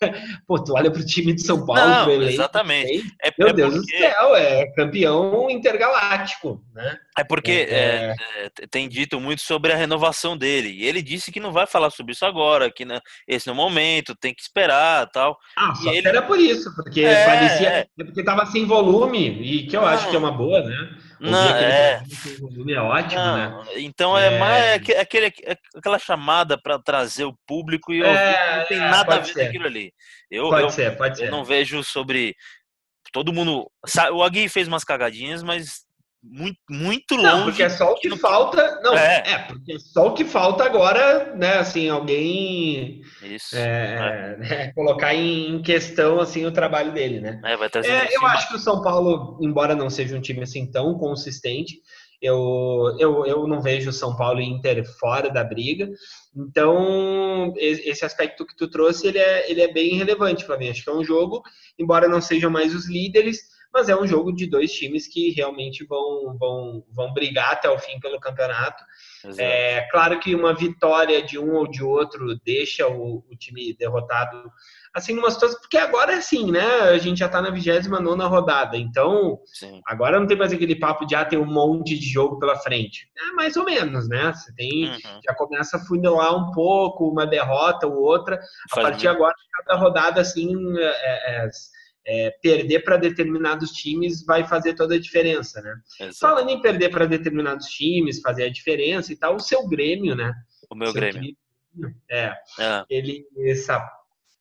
Pô, 0.46 0.62
tu 0.62 0.74
olha 0.74 0.90
pro 0.90 1.04
time 1.04 1.32
de 1.32 1.42
São 1.42 1.64
Paulo, 1.64 1.82
Não, 1.82 2.22
exatamente. 2.22 3.12
É, 3.22 3.32
meu 3.38 3.48
é 3.48 3.52
Deus 3.52 3.74
porque... 3.74 3.92
do 3.92 3.98
céu, 3.98 4.36
é 4.36 4.66
campeão 4.72 5.50
intergaláctico, 5.50 6.62
né? 6.74 6.96
É 7.18 7.24
porque 7.24 7.66
é, 7.68 7.74
é, 7.74 8.16
é... 8.44 8.66
tem 8.70 8.88
dito 8.88 9.20
muito 9.20 9.42
sobre 9.42 9.72
a 9.72 9.76
renovação 9.76 10.36
dele. 10.36 10.70
E 10.70 10.84
ele 10.84 11.02
disse 11.02 11.30
que 11.30 11.40
não 11.40 11.52
vai 11.52 11.66
falar 11.66 11.90
sobre 11.90 12.12
isso 12.12 12.24
agora, 12.24 12.70
que 12.70 12.84
né, 12.84 13.00
esse 13.26 13.48
é 13.48 13.52
o 13.52 13.54
momento, 13.54 14.14
tem 14.14 14.34
que 14.34 14.40
esperar 14.40 15.08
tal. 15.10 15.38
Ah, 15.56 15.74
só 15.74 15.92
ele... 15.92 16.08
era 16.08 16.22
por 16.22 16.38
isso, 16.38 16.74
porque 16.74 17.02
é, 17.02 17.26
parecia 17.26 17.68
é. 17.68 17.86
porque 17.96 18.24
tava 18.24 18.46
sem 18.46 18.64
volume, 18.64 19.42
e 19.42 19.66
que 19.66 19.76
eu 19.76 19.82
não. 19.82 19.88
acho 19.88 20.08
que 20.08 20.16
é 20.16 20.18
uma 20.18 20.32
boa, 20.32 20.62
né? 20.62 20.96
Não, 21.20 21.48
é... 21.54 22.02
volume 22.40 22.72
é 22.72 22.80
ótimo, 22.80 23.20
não, 23.20 23.36
né? 23.36 23.64
Então 23.76 24.16
é, 24.16 24.38
mais 24.38 24.74
aquele, 24.98 25.32
aquela 25.76 25.98
chamada 25.98 26.58
para 26.60 26.78
trazer 26.78 27.24
o 27.24 27.36
público 27.46 27.92
e 27.92 27.98
eu, 27.98 28.06
não 28.06 28.66
tem 28.66 28.78
nada 28.78 29.16
a 29.16 29.18
ver 29.18 29.34
com 29.34 29.40
aquilo 29.40 29.66
ali. 29.66 29.92
Eu, 30.30 30.48
pode 30.48 30.62
eu, 30.62 30.70
ser, 30.70 30.96
pode 30.96 31.20
eu 31.20 31.26
ser. 31.26 31.30
não 31.30 31.44
vejo 31.44 31.84
sobre 31.84 32.34
todo 33.12 33.32
mundo. 33.32 33.70
O 34.12 34.22
Agui 34.22 34.48
fez 34.48 34.66
umas 34.66 34.82
cagadinhas, 34.82 35.42
mas 35.42 35.84
muito, 36.22 36.58
muito 36.68 37.14
longe. 37.14 37.22
Não, 37.22 37.44
porque 37.44 37.62
é 37.62 37.70
só 37.70 37.92
o 37.92 37.94
que 37.96 38.14
falta. 38.16 38.80
Não, 38.82 38.94
é. 38.94 39.22
é, 39.26 39.38
porque 39.38 39.72
é 39.72 39.78
só 39.78 40.08
o 40.08 40.14
que 40.14 40.24
falta 40.24 40.64
agora, 40.64 41.34
né? 41.34 41.54
Assim, 41.54 41.88
alguém 41.88 43.00
Isso, 43.22 43.56
é, 43.56 44.36
é. 44.42 44.72
colocar 44.74 45.14
em 45.14 45.62
questão 45.62 46.20
assim 46.20 46.44
o 46.44 46.52
trabalho 46.52 46.92
dele, 46.92 47.20
né? 47.20 47.40
É, 47.44 47.56
vai 47.56 47.68
é, 47.84 48.14
eu 48.14 48.26
acho 48.26 48.48
que 48.48 48.56
o 48.56 48.58
São 48.58 48.82
Paulo, 48.82 49.38
embora 49.40 49.74
não 49.74 49.88
seja 49.88 50.16
um 50.16 50.20
time 50.20 50.42
assim 50.42 50.70
tão 50.70 50.98
consistente, 50.98 51.80
eu, 52.20 52.96
eu, 52.98 53.24
eu 53.24 53.46
não 53.46 53.62
vejo 53.62 53.88
o 53.88 53.94
São 53.94 54.14
Paulo 54.14 54.40
e 54.40 54.44
Inter 54.44 54.84
fora 54.98 55.30
da 55.30 55.42
briga. 55.42 55.88
Então, 56.36 57.54
esse 57.56 58.04
aspecto 58.04 58.46
que 58.46 58.54
tu 58.54 58.68
trouxe, 58.68 59.06
ele 59.06 59.18
é, 59.18 59.50
ele 59.50 59.62
é 59.62 59.72
bem 59.72 59.96
relevante 59.96 60.44
para 60.44 60.58
mim. 60.58 60.68
Acho 60.68 60.84
que 60.84 60.90
é 60.90 60.94
um 60.94 61.02
jogo, 61.02 61.42
embora 61.78 62.06
não 62.06 62.20
sejam 62.20 62.50
mais 62.50 62.74
os 62.74 62.86
líderes, 62.86 63.38
mas 63.72 63.88
é 63.88 63.96
um 63.96 64.06
jogo 64.06 64.32
de 64.32 64.46
dois 64.46 64.72
times 64.72 65.06
que 65.06 65.30
realmente 65.30 65.84
vão, 65.84 66.36
vão, 66.38 66.84
vão 66.90 67.12
brigar 67.12 67.52
até 67.52 67.68
o 67.68 67.78
fim 67.78 67.98
pelo 68.00 68.20
campeonato. 68.20 68.82
É 69.38 69.86
claro 69.90 70.18
que 70.18 70.34
uma 70.34 70.54
vitória 70.54 71.22
de 71.22 71.38
um 71.38 71.54
ou 71.54 71.68
de 71.68 71.82
outro 71.82 72.36
deixa 72.44 72.88
o, 72.88 73.24
o 73.30 73.36
time 73.36 73.74
derrotado 73.76 74.50
assim 74.92 75.14
numa 75.14 75.30
situação, 75.30 75.60
porque 75.60 75.78
agora 75.78 76.12
é 76.12 76.16
assim, 76.16 76.50
né? 76.50 76.64
A 76.80 76.98
gente 76.98 77.18
já 77.18 77.28
tá 77.28 77.40
na 77.40 77.50
29 77.50 78.24
rodada, 78.24 78.76
então 78.76 79.38
Sim. 79.46 79.80
agora 79.86 80.18
não 80.18 80.26
tem 80.26 80.36
mais 80.36 80.52
aquele 80.52 80.74
papo 80.74 81.06
de 81.06 81.14
ah, 81.14 81.24
ter 81.24 81.36
um 81.36 81.46
monte 81.46 81.98
de 81.98 82.08
jogo 82.08 82.38
pela 82.38 82.56
frente. 82.56 83.08
É 83.16 83.32
mais 83.32 83.56
ou 83.56 83.64
menos, 83.64 84.08
né? 84.08 84.32
Você 84.32 84.52
tem, 84.54 84.90
uhum. 84.90 85.20
já 85.24 85.34
começa 85.34 85.76
a 85.76 85.80
funilar 85.80 86.34
um 86.34 86.50
pouco, 86.50 87.08
uma 87.08 87.26
derrota 87.26 87.86
ou 87.86 88.02
outra. 88.02 88.38
Faz 88.70 88.86
a 88.86 88.88
partir 88.88 89.02
de 89.02 89.08
agora, 89.08 89.34
cada 89.52 89.78
rodada, 89.78 90.20
assim, 90.20 90.56
é, 90.78 91.44
é, 91.44 91.48
é, 92.10 92.28
perder 92.42 92.80
para 92.80 92.96
determinados 92.96 93.70
times 93.70 94.24
vai 94.24 94.44
fazer 94.44 94.74
toda 94.74 94.96
a 94.96 95.00
diferença, 95.00 95.62
né? 95.62 95.76
Exato. 96.00 96.18
Falando 96.18 96.50
em 96.50 96.60
perder 96.60 96.88
para 96.88 97.06
determinados 97.06 97.66
times, 97.66 98.20
fazer 98.20 98.42
a 98.42 98.50
diferença 98.50 99.12
e 99.12 99.16
tal, 99.16 99.36
o 99.36 99.40
seu 99.40 99.68
Grêmio, 99.68 100.16
né? 100.16 100.34
O 100.68 100.74
meu 100.74 100.92
Grêmio. 100.92 101.36
é, 102.10 102.32
é, 102.58 102.84
ele 102.90 103.24
essa 103.46 103.80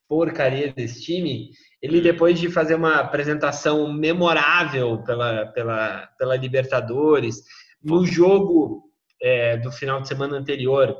porcaria 0.07 0.73
desse 0.73 1.03
time, 1.03 1.51
ele 1.79 2.01
depois 2.01 2.39
de 2.39 2.49
fazer 2.49 2.73
uma 2.73 2.95
apresentação 2.95 3.93
memorável 3.93 5.03
pela, 5.03 5.45
pela, 5.45 6.07
pela 6.17 6.35
Libertadores, 6.35 7.43
no 7.83 8.03
jogo 8.03 8.89
é, 9.21 9.57
do 9.57 9.71
final 9.71 10.01
de 10.01 10.07
semana 10.07 10.35
anterior, 10.35 10.97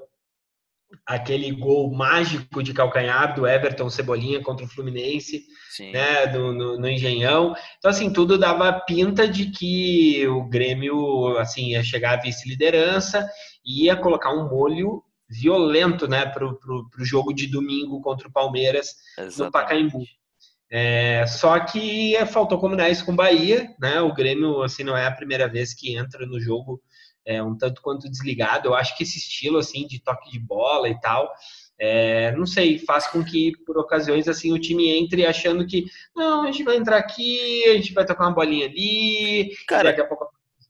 aquele 1.05 1.51
gol 1.51 1.91
mágico 1.93 2.63
de 2.63 2.74
calcanhar 2.74 3.36
do 3.36 3.48
Everton 3.48 3.89
Cebolinha 3.89 4.41
contra 4.41 4.65
o 4.65 4.69
Fluminense, 4.69 5.43
Sim. 5.72 5.91
né, 5.91 6.27
do, 6.27 6.53
no, 6.53 6.79
no, 6.79 6.89
Engenhão. 6.89 7.53
Então, 7.77 7.91
assim, 7.91 8.12
tudo 8.12 8.38
dava 8.38 8.72
pinta 8.81 9.27
de 9.27 9.51
que 9.51 10.27
o 10.27 10.43
Grêmio, 10.48 11.38
assim, 11.38 11.72
ia 11.72 11.84
chegar 11.84 12.13
à 12.13 12.22
vice-liderança 12.22 13.27
e 13.65 13.86
ia 13.86 13.96
colocar 13.96 14.34
um 14.34 14.50
molho 14.50 15.03
violento, 15.29 16.08
né, 16.08 16.25
pro, 16.25 16.60
pro, 16.60 16.89
pro 16.89 17.05
jogo 17.05 17.34
de 17.34 17.46
domingo 17.46 18.01
contra 18.01 18.27
o 18.27 18.31
Palmeiras 18.31 18.96
Exatamente. 19.17 19.39
no 19.39 19.51
Pacaembu. 19.51 20.03
É, 20.72 21.25
só 21.25 21.60
que 21.60 22.15
faltou 22.27 22.60
combinar 22.60 22.89
isso 22.89 23.03
com 23.03 23.12
o 23.12 23.15
Bahia, 23.15 23.74
né? 23.79 24.00
O 24.01 24.13
Grêmio, 24.13 24.62
assim, 24.62 24.84
não 24.84 24.96
é 24.96 25.08
a 25.08 25.12
primeira 25.12 25.48
vez 25.48 25.74
que 25.74 25.96
entra 25.96 26.27
no 26.27 26.39
jogo 26.39 26.79
é, 27.25 27.41
um 27.41 27.57
tanto 27.57 27.81
quanto 27.81 28.09
desligado. 28.09 28.67
Eu 28.67 28.75
acho 28.75 28.95
que 28.97 29.03
esse 29.03 29.17
estilo 29.17 29.57
assim 29.57 29.85
de 29.88 29.99
toque 29.99 30.31
de 30.31 30.39
bola 30.39 30.89
e 30.89 30.99
tal, 30.99 31.31
é, 31.77 32.31
não 32.33 32.45
sei, 32.45 32.77
faz 32.77 33.07
com 33.07 33.23
que 33.23 33.53
por 33.65 33.77
ocasiões 33.77 34.27
assim 34.27 34.51
o 34.51 34.59
time 34.59 34.89
entre 34.89 35.25
achando 35.25 35.65
que 35.65 35.85
não, 36.15 36.43
a 36.43 36.51
gente 36.51 36.63
vai 36.63 36.75
entrar 36.75 36.97
aqui, 36.97 37.63
a 37.65 37.73
gente 37.73 37.93
vai 37.93 38.05
tocar 38.05 38.25
uma 38.25 38.35
bolinha 38.35 38.65
ali, 38.65 39.51
Cara, 39.67 39.85
daqui 39.85 40.01
a 40.01 40.05
pouco 40.05 40.25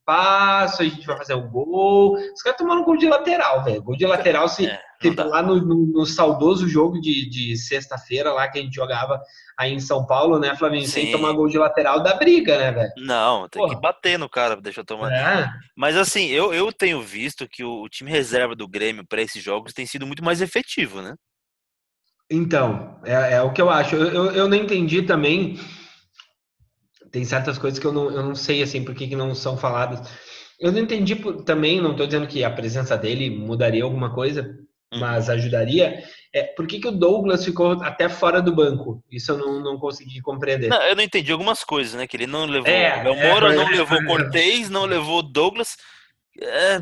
espaço, 0.10 0.82
a 0.82 0.86
gente 0.86 1.06
vai 1.06 1.18
fazer 1.18 1.36
um 1.36 1.48
gol. 1.48 2.16
Os 2.16 2.42
caras 2.42 2.58
tomaram 2.58 2.82
um 2.82 2.86
gol 2.86 2.98
de 2.98 3.08
lateral, 3.08 3.64
velho. 3.64 3.84
Gol 3.84 3.96
de 3.96 4.06
lateral, 4.06 4.50
se 4.50 4.66
é, 4.66 4.80
tipo, 5.00 5.22
lá 5.24 5.42
no, 5.44 5.58
no, 5.62 5.86
no, 5.86 6.06
saudoso 6.06 6.68
jogo 6.68 7.00
de, 7.00 7.30
de 7.30 7.56
sexta-feira, 7.56 8.34
lá 8.34 8.48
que 8.48 8.58
a 8.58 8.62
gente 8.62 8.74
jogava 8.74 9.22
aí 9.58 9.72
em 9.72 9.80
São 9.80 10.06
Paulo, 10.06 10.40
né, 10.40 10.56
Flamengo? 10.56 10.88
Sem 10.88 11.12
tomar 11.12 11.34
gol 11.34 11.48
de 11.48 11.58
lateral 11.58 12.02
da 12.02 12.16
briga, 12.16 12.58
né, 12.58 12.72
velho? 12.72 12.92
Não, 12.98 13.48
tem 13.48 13.62
Porra. 13.62 13.76
que 13.76 13.82
bater 13.82 14.18
no 14.18 14.30
cara, 14.30 14.56
deixa 14.56 14.82
eu 14.82 14.86
tomar. 14.86 15.12
É. 15.12 15.50
Mas 15.76 15.96
assim, 15.96 16.28
eu, 16.28 16.54
eu 16.54 16.74
tenho 16.74 17.02
visto 17.02 17.48
que 17.48 17.64
o, 17.64 17.84
o 17.84 17.90
time 17.90 18.10
reserva 18.10 18.56
do 18.56 18.68
Grêmio 18.68 19.06
para 19.08 19.22
esses 19.22 19.44
jogos 19.44 19.74
tem 19.74 19.86
sido 19.86 20.08
muito 20.08 20.24
mais 20.24 20.42
efetivo, 20.42 21.02
né? 21.02 21.14
Então, 22.32 23.00
é, 23.04 23.36
é 23.36 23.42
o 23.42 23.52
que 23.52 23.62
eu 23.62 23.72
acho. 23.72 23.96
Eu, 23.96 24.14
eu, 24.14 24.32
eu 24.32 24.48
não 24.48 24.56
entendi 24.56 25.02
também 25.02 25.60
tem 27.12 27.24
certas 27.24 27.58
coisas 27.58 27.80
que 27.80 27.86
eu 27.86 27.92
não, 27.92 28.12
eu 28.12 28.24
não 28.24 28.36
sei 28.36 28.62
assim 28.62 28.84
por 28.84 28.96
que, 28.96 29.08
que 29.08 29.16
não 29.16 29.34
são 29.36 29.58
faladas. 29.58 30.10
Eu 30.60 30.72
não 30.72 30.80
entendi 30.80 31.16
também, 31.46 31.82
não 31.82 31.92
estou 31.92 32.06
dizendo 32.06 32.28
que 32.28 32.44
a 32.44 32.50
presença 32.50 32.98
dele 32.98 33.30
mudaria 33.30 33.84
alguma 33.84 34.14
coisa, 34.14 34.42
uhum. 34.92 35.00
mas 35.00 35.30
ajudaria. 35.30 36.04
É, 36.34 36.44
por 36.44 36.68
que, 36.68 36.80
que 36.80 36.88
o 36.88 36.92
Douglas 36.92 37.44
ficou 37.44 37.82
até 37.82 38.10
fora 38.10 38.42
do 38.42 38.54
banco? 38.54 39.04
Isso 39.10 39.32
eu 39.32 39.38
não, 39.38 39.60
não 39.62 39.78
consegui 39.80 40.22
compreender. 40.22 40.68
Não, 40.68 40.82
eu 40.84 40.96
não 40.96 41.04
entendi 41.04 41.32
algumas 41.32 41.64
coisas, 41.64 41.94
né? 41.94 42.06
Que 42.06 42.18
ele 42.18 42.28
não 42.28 42.46
levou 42.46 42.70
é, 42.70 43.04
Léo 43.04 43.16
Moura, 43.16 43.54
é, 43.54 43.56
não 43.56 43.70
levou 43.70 44.06
Cortez, 44.06 44.70
não 44.70 44.86
levou 44.86 45.24
Douglas. 45.24 45.78
É... 46.42 46.82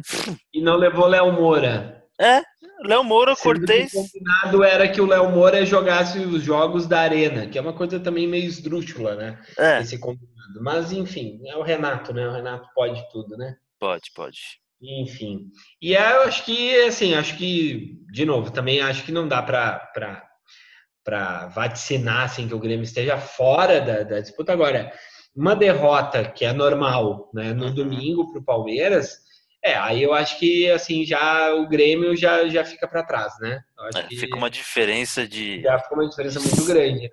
E 0.53 0.62
não 0.62 0.75
levou 0.75 1.07
Léo 1.07 1.31
Moura. 1.31 2.03
É, 2.19 2.41
Léo 2.84 3.03
Moura, 3.03 3.36
Cortez. 3.36 3.91
O 3.93 4.03
combinado 4.03 4.63
era 4.63 4.88
que 4.88 5.01
o 5.01 5.05
Léo 5.05 5.29
Moura 5.31 5.65
jogasse 5.65 6.19
os 6.19 6.43
jogos 6.43 6.88
da 6.88 7.01
Arena, 7.01 7.48
que 7.48 7.57
é 7.57 7.62
uma 7.62 7.74
coisa 7.74 8.00
também 8.00 8.27
meio 8.27 8.46
esdrúxula, 8.46 9.15
né? 9.15 9.39
É. 9.57 9.81
Esse 9.81 10.00
combinado. 10.00 10.62
Mas, 10.62 10.91
enfim, 10.91 11.39
é 11.46 11.55
o 11.55 11.63
Renato, 11.63 12.13
né? 12.13 12.27
O 12.27 12.31
Renato 12.31 12.69
pode 12.74 13.03
tudo, 13.12 13.36
né? 13.36 13.55
Pode, 13.79 14.12
pode. 14.15 14.39
Enfim. 14.81 15.50
E 15.81 15.93
eu 15.93 16.22
acho 16.24 16.46
que, 16.46 16.75
assim, 16.81 17.15
acho 17.15 17.36
que, 17.38 18.00
de 18.12 18.25
novo, 18.25 18.51
também 18.51 18.79
acho 18.79 19.03
que 19.03 19.12
não 19.12 19.27
dá 19.27 19.41
para 19.41 20.24
para 21.03 21.48
vaticinar 21.48 22.25
assim, 22.25 22.50
que 22.50 22.53
o 22.53 22.60
Grêmio 22.60 22.84
esteja 22.84 23.17
fora 23.17 23.79
da, 23.79 24.03
da, 24.03 24.19
disputa. 24.19 24.51
Agora, 24.51 24.91
uma 25.34 25.55
derrota 25.55 26.25
que 26.25 26.43
é 26.43 26.51
normal 26.51 27.31
né, 27.34 27.53
no 27.53 27.67
uhum. 27.67 27.74
domingo 27.74 28.29
para 28.29 28.41
o 28.41 28.43
Palmeiras, 28.43 29.19
é, 29.67 29.77
aí 29.77 30.01
eu 30.01 30.13
acho 30.13 30.39
que 30.39 30.69
assim 30.71 31.05
já 31.05 31.53
o 31.53 31.67
Grêmio 31.67 32.15
já, 32.15 32.47
já 32.47 32.63
fica 32.63 32.88
para 32.88 33.03
trás, 33.03 33.33
né? 33.39 33.62
É, 33.95 34.15
fica 34.15 34.36
uma 34.36 34.50
diferença 34.50 35.27
de. 35.27 35.62
Já 35.62 35.79
fica 35.79 35.95
uma 35.95 36.09
diferença 36.09 36.39
muito 36.39 36.65
grande. 36.65 37.09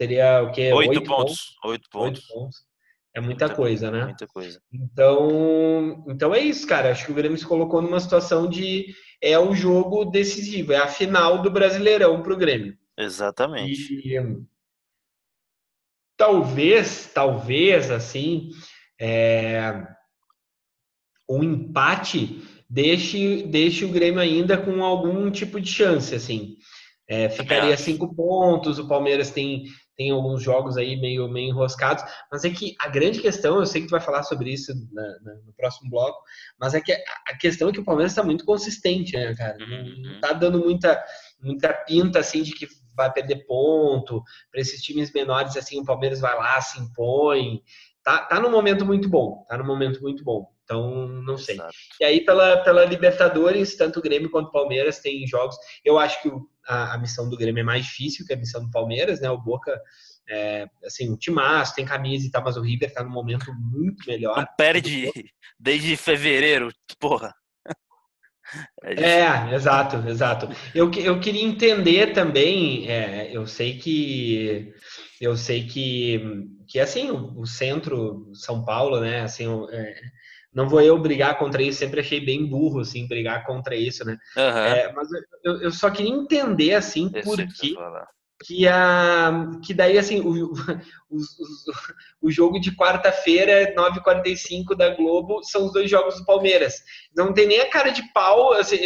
Seria 0.00 0.42
o 0.42 0.52
quê? 0.52 0.72
Oito, 0.72 1.02
pontos. 1.02 1.56
Oito 1.64 1.88
pontos. 1.90 2.20
Oito 2.20 2.32
pontos. 2.32 2.68
É 3.14 3.20
muita, 3.20 3.46
muita 3.46 3.56
coisa, 3.56 3.90
né? 3.90 4.04
Muita 4.04 4.26
coisa. 4.26 4.60
Então, 4.72 6.04
então 6.08 6.34
é 6.34 6.38
isso, 6.38 6.66
cara. 6.66 6.92
Acho 6.92 7.06
que 7.06 7.12
o 7.12 7.14
Grêmio 7.14 7.36
se 7.36 7.46
colocou 7.46 7.82
numa 7.82 7.98
situação 7.98 8.48
de 8.48 8.94
é 9.20 9.36
o 9.38 9.54
jogo 9.54 10.04
decisivo, 10.04 10.72
é 10.72 10.76
a 10.76 10.86
final 10.86 11.42
do 11.42 11.50
Brasileirão 11.50 12.22
para 12.22 12.32
o 12.32 12.36
Grêmio. 12.36 12.78
Exatamente. 12.96 13.92
E, 13.92 14.16
talvez, 16.16 17.10
talvez, 17.12 17.90
assim, 17.90 18.50
é, 19.00 19.84
um 21.28 21.42
empate 21.42 22.42
deixe, 22.68 23.42
deixe 23.44 23.84
o 23.84 23.90
Grêmio 23.90 24.20
ainda 24.20 24.56
com 24.56 24.84
algum 24.84 25.30
tipo 25.30 25.60
de 25.60 25.70
chance, 25.70 26.14
assim. 26.14 26.56
É, 27.08 27.28
ficaria 27.30 27.74
cinco 27.76 28.14
pontos, 28.14 28.78
o 28.78 28.86
Palmeiras 28.86 29.30
tem, 29.30 29.64
tem 29.96 30.10
alguns 30.10 30.42
jogos 30.42 30.76
aí 30.76 30.94
meio, 31.00 31.26
meio 31.26 31.48
enroscados, 31.48 32.04
mas 32.30 32.44
é 32.44 32.50
que 32.50 32.74
a 32.78 32.86
grande 32.86 33.18
questão, 33.20 33.58
eu 33.58 33.64
sei 33.64 33.80
que 33.80 33.88
tu 33.88 33.92
vai 33.92 34.00
falar 34.00 34.22
sobre 34.24 34.52
isso 34.52 34.74
na, 34.92 35.02
na, 35.22 35.34
no 35.46 35.54
próximo 35.56 35.88
bloco, 35.88 36.18
mas 36.60 36.74
é 36.74 36.82
que 36.82 36.92
a 36.92 37.36
questão 37.38 37.70
é 37.70 37.72
que 37.72 37.80
o 37.80 37.84
Palmeiras 37.84 38.12
está 38.12 38.22
muito 38.22 38.44
consistente, 38.44 39.16
né, 39.16 39.34
cara? 39.34 39.56
Não, 39.58 39.66
não 39.66 40.12
uhum. 40.12 40.20
tá 40.20 40.34
dando 40.34 40.58
muita, 40.58 41.02
muita 41.42 41.72
pinta, 41.72 42.18
assim, 42.18 42.42
de 42.42 42.52
que 42.52 42.68
vai 42.94 43.10
perder 43.10 43.46
ponto, 43.46 44.22
para 44.50 44.60
esses 44.60 44.82
times 44.82 45.10
menores, 45.10 45.56
assim, 45.56 45.80
o 45.80 45.84
Palmeiras 45.84 46.20
vai 46.20 46.36
lá, 46.36 46.60
se 46.60 46.78
impõe, 46.78 47.62
tá, 48.02 48.18
tá 48.18 48.38
num 48.38 48.50
momento 48.50 48.84
muito 48.84 49.08
bom, 49.08 49.46
tá 49.48 49.56
num 49.56 49.66
momento 49.66 50.02
muito 50.02 50.22
bom. 50.22 50.46
Então, 50.68 51.08
não 51.08 51.38
sei. 51.38 51.54
Exato. 51.54 51.72
E 51.98 52.04
aí, 52.04 52.20
pela, 52.22 52.58
pela 52.58 52.84
Libertadores, 52.84 53.74
tanto 53.74 54.00
o 54.00 54.02
Grêmio 54.02 54.30
quanto 54.30 54.48
o 54.48 54.52
Palmeiras 54.52 54.98
tem 54.98 55.26
jogos. 55.26 55.56
Eu 55.82 55.98
acho 55.98 56.20
que 56.20 56.28
o, 56.28 56.46
a, 56.66 56.94
a, 56.94 56.98
missão 56.98 57.26
do 57.26 57.38
Grêmio 57.38 57.62
é 57.62 57.64
mais 57.64 57.86
difícil 57.86 58.26
que 58.26 58.34
a 58.34 58.36
missão 58.36 58.62
do 58.62 58.70
Palmeiras, 58.70 59.18
né? 59.18 59.30
O 59.30 59.40
Boca, 59.40 59.80
é, 60.28 60.66
assim, 60.84 61.10
o 61.10 61.16
timaço, 61.16 61.74
tem 61.74 61.86
camisa 61.86 62.26
e 62.26 62.30
tal, 62.30 62.44
mas 62.44 62.58
o 62.58 62.60
River 62.60 62.92
tá 62.92 63.02
num 63.02 63.10
momento 63.10 63.50
muito 63.54 64.06
melhor. 64.06 64.36
Não 64.36 64.46
perde 64.58 65.10
desde 65.58 65.96
fevereiro, 65.96 66.70
porra. 67.00 67.34
É, 68.84 69.04
é, 69.04 69.54
exato, 69.54 69.96
exato. 70.06 70.48
Eu, 70.74 70.90
eu 70.92 71.18
queria 71.18 71.42
entender 71.42 72.12
também, 72.12 72.90
é, 72.90 73.30
eu 73.34 73.46
sei 73.46 73.78
que 73.78 74.72
eu 75.20 75.36
sei 75.36 75.66
que, 75.66 76.46
que 76.66 76.78
assim, 76.78 77.10
o, 77.10 77.40
o 77.40 77.46
centro 77.46 78.30
São 78.34 78.64
Paulo, 78.64 79.00
né, 79.00 79.20
assim, 79.22 79.46
é, 79.70 80.00
não 80.52 80.68
vou 80.68 80.80
eu 80.80 80.98
brigar 80.98 81.38
contra 81.38 81.62
isso, 81.62 81.78
sempre 81.78 82.00
achei 82.00 82.20
bem 82.20 82.46
burro, 82.46 82.80
assim, 82.80 83.06
brigar 83.06 83.44
contra 83.44 83.76
isso, 83.76 84.04
né? 84.04 84.18
Uhum. 84.36 84.42
É, 84.42 84.92
mas 84.92 85.08
eu, 85.44 85.62
eu, 85.62 85.70
só 85.70 85.90
queria 85.90 86.12
entender, 86.12 86.74
assim, 86.74 87.10
por 87.10 87.36
que, 87.36 87.76
que, 88.44 88.68
a, 88.68 89.50
que 89.64 89.74
daí, 89.74 89.98
assim, 89.98 90.20
o, 90.20 90.52
o, 90.52 91.18
o 92.22 92.30
jogo 92.30 92.58
de 92.58 92.74
quarta-feira, 92.74 93.74
9h45 93.74 94.76
da 94.76 94.94
Globo, 94.94 95.42
são 95.42 95.66
os 95.66 95.72
dois 95.72 95.90
jogos 95.90 96.16
do 96.16 96.24
Palmeiras. 96.24 96.82
Não 97.16 97.32
tem 97.32 97.46
nem 97.46 97.60
a 97.60 97.70
cara 97.70 97.90
de 97.90 98.02
pau, 98.12 98.52
assim, 98.52 98.78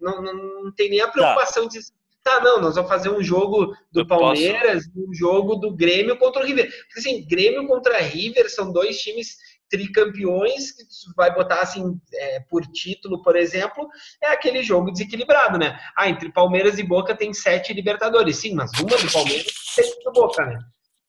não, 0.00 0.22
não, 0.22 0.72
tem 0.74 0.90
nem 0.90 1.00
a 1.00 1.08
preocupação 1.08 1.64
tá. 1.64 1.70
de 1.70 1.80
tá, 2.24 2.40
não, 2.40 2.58
nós 2.58 2.74
vamos 2.74 2.90
fazer 2.90 3.10
um 3.10 3.22
jogo 3.22 3.76
do 3.92 4.06
Palmeiras, 4.06 4.86
posso. 4.86 5.10
um 5.10 5.12
jogo 5.12 5.56
do 5.56 5.76
Grêmio 5.76 6.16
contra 6.16 6.42
o 6.42 6.46
River. 6.46 6.66
Porque, 6.86 6.98
assim, 6.98 7.24
Grêmio 7.26 7.66
contra 7.66 8.00
River 8.00 8.50
são 8.50 8.72
dois 8.72 8.98
times 8.98 9.36
tricampeões, 9.70 10.72
que 10.72 10.84
vai 11.16 11.32
botar 11.34 11.60
assim 11.60 11.98
é, 12.12 12.40
por 12.48 12.62
título, 12.66 13.22
por 13.22 13.36
exemplo, 13.36 13.88
é 14.22 14.28
aquele 14.28 14.62
jogo 14.62 14.90
desequilibrado, 14.90 15.58
né? 15.58 15.78
Ah, 15.96 16.08
entre 16.08 16.30
Palmeiras 16.32 16.78
e 16.78 16.82
Boca 16.82 17.14
tem 17.16 17.32
sete 17.32 17.72
Libertadores, 17.72 18.36
sim, 18.36 18.54
mas 18.54 18.70
uma 18.78 18.96
do 18.96 19.12
Palmeiras 19.12 19.46
tem 19.76 19.90
do 20.04 20.12
Boca, 20.12 20.44
né? 20.44 20.58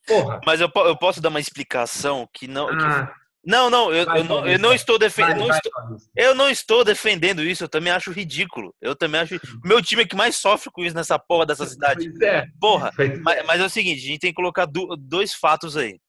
Porra. 0.07 0.39
Mas 0.45 0.61
eu, 0.61 0.69
eu 0.75 0.95
posso 0.97 1.19
dar 1.21 1.29
uma 1.29 1.39
explicação 1.39 2.27
que 2.33 2.47
não. 2.47 2.67
Ah, 2.69 3.07
que- 3.07 3.25
não, 3.47 3.69
não, 3.69 3.93
eu, 3.93 4.05
Vai, 4.05 4.19
eu 4.19 4.23
não, 4.23 4.47
eu 4.47 4.57
não 4.59 4.73
estou 4.73 4.97
defendendo. 4.97 5.37
Paulista. 5.37 5.69
Eu 6.15 6.33
não 6.33 6.49
estou 6.49 6.83
defendendo 6.83 7.43
isso, 7.43 7.63
eu 7.63 7.69
também 7.69 7.93
acho 7.93 8.11
ridículo. 8.11 8.73
Eu 8.81 8.95
também 8.95 9.21
acho. 9.21 9.39
Meu 9.63 9.81
time 9.83 10.01
é 10.01 10.05
que 10.07 10.15
mais 10.15 10.35
sofre 10.37 10.71
com 10.71 10.83
isso 10.83 10.95
nessa 10.95 11.19
porra 11.19 11.45
dessa 11.45 11.65
cidade. 11.67 12.09
Pois 12.09 12.21
é. 12.21 12.45
Porra, 12.59 12.91
Pois 12.95 13.11
é. 13.11 13.17
mas, 13.17 13.45
mas 13.45 13.61
é 13.61 13.65
o 13.65 13.69
seguinte, 13.69 13.99
a 14.03 14.07
gente 14.07 14.19
tem 14.19 14.31
que 14.31 14.35
colocar 14.35 14.65
du- 14.65 14.95
dois 14.97 15.33
fatos 15.33 15.77
aí. 15.77 15.99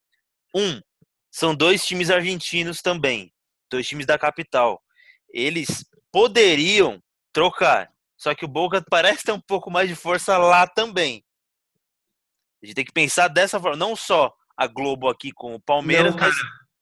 Um, 0.54 0.80
são 1.36 1.54
dois 1.54 1.84
times 1.84 2.08
argentinos 2.08 2.80
também, 2.80 3.30
dois 3.70 3.86
times 3.86 4.06
da 4.06 4.18
capital. 4.18 4.82
Eles 5.28 5.84
poderiam 6.10 6.98
trocar, 7.30 7.90
só 8.16 8.34
que 8.34 8.46
o 8.46 8.48
Boca 8.48 8.82
parece 8.90 9.22
ter 9.22 9.32
um 9.32 9.40
pouco 9.40 9.70
mais 9.70 9.86
de 9.86 9.94
força 9.94 10.38
lá 10.38 10.66
também. 10.66 11.22
A 12.62 12.66
gente 12.66 12.74
tem 12.74 12.84
que 12.86 12.92
pensar 12.92 13.28
dessa 13.28 13.60
forma, 13.60 13.76
não 13.76 13.94
só 13.94 14.32
a 14.56 14.66
Globo 14.66 15.10
aqui 15.10 15.30
com 15.30 15.54
o 15.54 15.60
Palmeiras, 15.60 16.16
Não, 16.16 16.22
mas, 16.22 16.34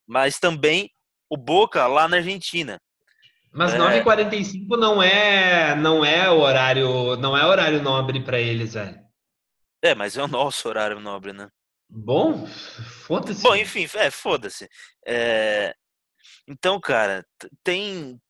mas 0.06 0.38
também 0.38 0.88
o 1.28 1.36
Boca 1.36 1.88
lá 1.88 2.06
na 2.06 2.18
Argentina. 2.18 2.80
Mas 3.52 3.74
É. 3.74 3.78
9h45 3.78 4.76
não 4.78 5.02
é, 5.02 5.74
não 5.74 6.04
é 6.04 6.30
o 6.30 6.38
horário, 6.38 7.16
não 7.16 7.36
é 7.36 7.44
horário 7.44 7.82
nobre 7.82 8.22
pra 8.22 8.38
eles, 8.38 8.74
velho. 8.74 9.00
É, 9.82 9.96
mas 9.96 10.16
é 10.16 10.22
o 10.22 10.28
nosso 10.28 10.68
horário 10.68 11.00
nobre, 11.00 11.32
né? 11.32 11.50
Bom, 11.88 12.46
foda-se. 13.06 13.42
Bom, 13.42 13.54
enfim, 13.54 13.86
é, 13.94 14.10
foda-se. 14.10 14.68
É, 15.06 15.74
Então, 16.48 16.80
cara, 16.80 17.24
tem, 17.62 18.20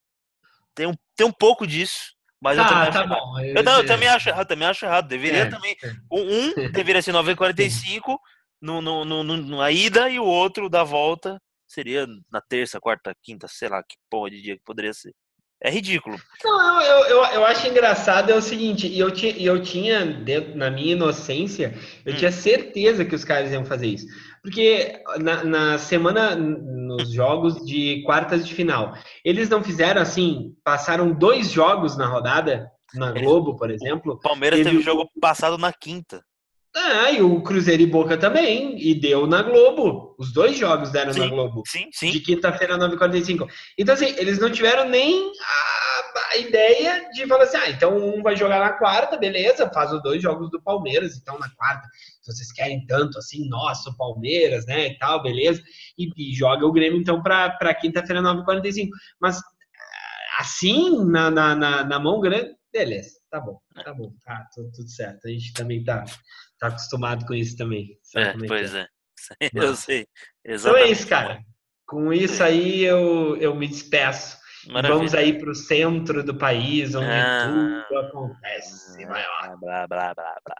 tem, 0.74 0.86
um, 0.86 0.94
tem 1.16 1.26
um 1.26 1.32
pouco 1.32 1.66
disso, 1.66 2.14
mas 2.40 2.58
eu 2.58 2.64
também 2.66 2.82
Tá, 2.84 2.88
acho 2.88 2.98
tá 2.98 3.04
errado. 3.04 3.20
bom. 3.20 3.40
Eu, 3.40 3.62
não, 3.64 3.76
eu 3.78 3.86
também 3.86 4.08
acho 4.08 4.28
errado, 4.28 4.46
também 4.48 4.68
acho 4.68 4.84
errado. 4.84 5.08
Deveria 5.08 5.42
É, 5.46 5.50
também. 5.50 5.76
é. 5.82 5.92
Um, 6.10 6.50
um 6.50 6.54
deveria 6.72 7.02
ser 7.02 7.12
9h45 7.12 8.18
no, 8.60 8.80
no, 8.80 9.04
no, 9.04 9.22
no- 9.24 9.56
na 9.58 9.70
ida 9.70 10.08
e 10.10 10.18
o 10.18 10.24
outro 10.24 10.68
da 10.68 10.84
volta 10.84 11.40
seria 11.66 12.06
na 12.30 12.40
terça, 12.40 12.80
quarta, 12.80 13.14
quinta, 13.22 13.48
sei 13.48 13.68
lá 13.68 13.82
que 13.82 13.96
porra 14.10 14.30
de 14.30 14.42
dia 14.42 14.56
que 14.56 14.62
poderia 14.64 14.92
ser. 14.94 15.14
É 15.64 15.70
ridículo. 15.70 16.18
Não, 16.44 16.82
eu, 16.82 16.98
eu, 17.06 17.24
eu 17.24 17.44
acho 17.46 17.66
engraçado 17.66 18.28
é 18.30 18.34
o 18.34 18.42
seguinte, 18.42 18.86
e 18.86 18.98
eu, 18.98 19.10
ti, 19.10 19.34
eu 19.42 19.62
tinha, 19.62 20.04
dentro, 20.04 20.54
na 20.54 20.70
minha 20.70 20.92
inocência, 20.92 21.74
eu 22.04 22.12
Hum. 22.12 22.16
tinha 22.16 22.30
certeza 22.30 23.02
que 23.02 23.14
os 23.14 23.24
caras 23.24 23.50
iam 23.50 23.64
fazer 23.64 23.86
isso. 23.86 24.06
Porque 24.42 25.00
na, 25.22 25.42
na 25.42 25.78
semana, 25.78 26.36
nos 26.36 27.10
jogos 27.10 27.64
de 27.64 28.02
quartas 28.04 28.46
de 28.46 28.52
final, 28.54 28.92
eles 29.24 29.48
não 29.48 29.64
fizeram 29.64 30.02
assim, 30.02 30.54
passaram 30.62 31.10
dois 31.14 31.50
jogos 31.50 31.96
na 31.96 32.06
rodada, 32.08 32.70
na 32.94 33.10
Globo, 33.12 33.56
por 33.56 33.70
exemplo. 33.70 34.12
O 34.12 34.18
Palmeiras 34.20 34.58
Teve 34.58 34.68
teve 34.68 34.82
o- 34.82 34.84
jogo 34.84 35.08
passado 35.18 35.56
na 35.56 35.72
quinta. 35.72 36.22
Ah, 36.76 37.10
e 37.12 37.22
o 37.22 37.40
Cruzeiro 37.40 37.82
e 37.82 37.86
Boca 37.86 38.16
também, 38.16 38.76
e 38.76 38.94
deu 38.96 39.28
na 39.28 39.42
Globo. 39.42 40.16
Os 40.18 40.32
dois 40.32 40.58
jogos 40.58 40.90
deram 40.90 41.14
na 41.14 41.24
Sim. 41.24 41.28
Globo. 41.28 41.62
Sim, 41.66 41.88
de 41.90 42.12
sim. 42.12 42.20
quinta-feira, 42.20 42.76
9h45. 42.76 43.46
Então, 43.78 43.94
assim, 43.94 44.12
eles 44.18 44.40
não 44.40 44.50
tiveram 44.50 44.88
nem 44.88 45.30
a, 45.40 46.30
a 46.32 46.36
ideia 46.36 47.08
de 47.10 47.26
falar 47.28 47.44
assim, 47.44 47.56
ah, 47.58 47.70
então 47.70 47.96
um 47.96 48.22
vai 48.22 48.34
jogar 48.34 48.58
na 48.58 48.72
quarta, 48.72 49.16
beleza, 49.16 49.70
faz 49.72 49.92
os 49.92 50.02
dois 50.02 50.20
jogos 50.20 50.50
do 50.50 50.60
Palmeiras, 50.60 51.16
então 51.16 51.38
na 51.38 51.48
quarta, 51.50 51.88
se 52.20 52.32
vocês 52.32 52.52
querem 52.52 52.84
tanto 52.86 53.18
assim, 53.18 53.48
nossa, 53.48 53.90
o 53.90 53.96
Palmeiras, 53.96 54.66
né, 54.66 54.88
e 54.88 54.98
tal, 54.98 55.22
beleza, 55.22 55.62
e, 55.96 56.10
e 56.16 56.34
joga 56.34 56.66
o 56.66 56.72
Grêmio, 56.72 57.00
então, 57.00 57.22
para 57.22 57.74
quinta-feira, 57.74 58.20
9h45. 58.20 58.88
Mas, 59.20 59.38
ah, 59.38 60.40
assim, 60.40 61.04
na, 61.06 61.30
na, 61.30 61.54
na, 61.54 61.84
na 61.84 61.98
mão 62.00 62.20
grande, 62.20 62.52
beleza, 62.72 63.20
tá 63.30 63.40
bom, 63.40 63.60
tá 63.84 63.94
bom, 63.94 64.12
tá 64.24 64.48
tudo, 64.52 64.72
tudo 64.72 64.88
certo. 64.88 65.28
A 65.28 65.30
gente 65.30 65.52
também 65.52 65.84
tá, 65.84 66.04
tá 66.70 66.76
acostumado 66.76 67.26
com 67.26 67.34
isso 67.34 67.56
também. 67.56 67.98
É, 68.16 68.32
como 68.32 68.46
pois 68.46 68.74
é. 68.74 68.86
é. 69.40 69.50
Eu 69.54 69.74
sei. 69.76 70.06
Então 70.44 70.54
Exatamente. 70.54 70.88
é 70.88 70.92
isso, 70.92 71.08
cara. 71.08 71.40
Com 71.86 72.12
isso 72.12 72.42
aí 72.42 72.82
eu, 72.84 73.36
eu 73.36 73.54
me 73.54 73.68
despeço. 73.68 74.38
Maravilha. 74.68 74.94
Vamos 74.94 75.14
aí 75.14 75.38
para 75.38 75.50
o 75.50 75.54
centro 75.54 76.24
do 76.24 76.36
país, 76.36 76.94
onde 76.94 77.06
Ah. 77.10 77.84
tudo 77.88 77.98
acontece. 78.00 79.04
maior. 79.06 79.56
Blá, 79.60 79.86
blá, 79.86 80.14
blá, 80.14 80.36
blá. 80.44 80.56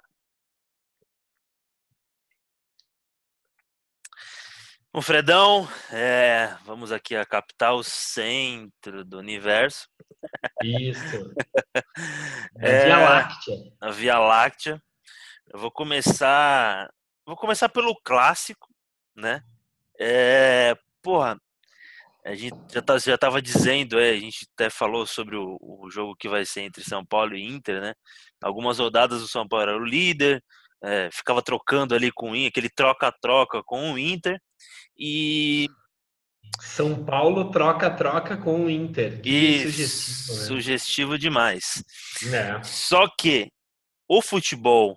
Bom, 4.93 5.03
Fredão, 5.03 5.67
é, 5.93 6.55
vamos 6.65 6.93
aqui 6.93 7.17
à 7.17 7.25
capital, 7.27 7.83
centro 7.83 9.05
do 9.05 9.19
universo, 9.19 9.89
Isso. 10.63 11.01
É. 12.61 12.69
É, 12.71 12.85
Via 12.85 12.99
Láctea. 12.99 13.55
a 13.81 13.91
Via 13.91 14.19
Láctea. 14.19 14.83
Eu 15.53 15.59
vou 15.59 15.71
começar, 15.71 16.91
vou 17.27 17.37
começar 17.37 17.69
pelo 17.69 17.95
clássico, 18.03 18.69
né? 19.15 19.43
É, 19.99 20.77
porra, 21.03 21.39
a 22.25 22.35
gente 22.35 22.57
já, 22.73 22.81
tá, 22.81 22.99
já 22.99 23.19
tava 23.19 23.43
dizendo, 23.43 24.01
é, 24.01 24.11
a 24.11 24.17
gente 24.17 24.47
até 24.55 24.71
falou 24.71 25.07
sobre 25.07 25.37
o, 25.37 25.59
o 25.61 25.91
jogo 25.91 26.17
que 26.17 26.29
vai 26.29 26.45
ser 26.45 26.63
entre 26.63 26.83
São 26.83 27.05
Paulo 27.05 27.37
e 27.37 27.45
Inter, 27.45 27.81
né? 27.81 27.95
Algumas 28.43 28.79
rodadas 28.79 29.23
o 29.23 29.29
São 29.29 29.47
Paulo 29.47 29.69
era 29.69 29.77
o 29.77 29.85
líder, 29.85 30.43
é, 30.83 31.11
ficava 31.13 31.43
trocando 31.43 31.95
ali 31.95 32.11
com 32.11 32.31
o 32.31 32.37
Inter, 32.37 32.49
aquele 32.49 32.71
troca-troca 32.71 33.63
com 33.63 33.93
o 33.93 33.99
Inter. 33.99 34.41
E 34.97 35.69
São 36.61 37.05
Paulo 37.05 37.51
troca-troca 37.51 38.39
com 38.39 38.65
o 38.65 38.71
Inter. 38.71 39.21
Que 39.21 39.29
e 39.29 39.63
sugestivo, 39.71 40.39
né? 40.39 40.45
sugestivo 40.47 41.19
demais. 41.19 41.85
É. 42.33 42.63
Só 42.63 43.07
que 43.07 43.51
o 44.09 44.23
futebol 44.23 44.97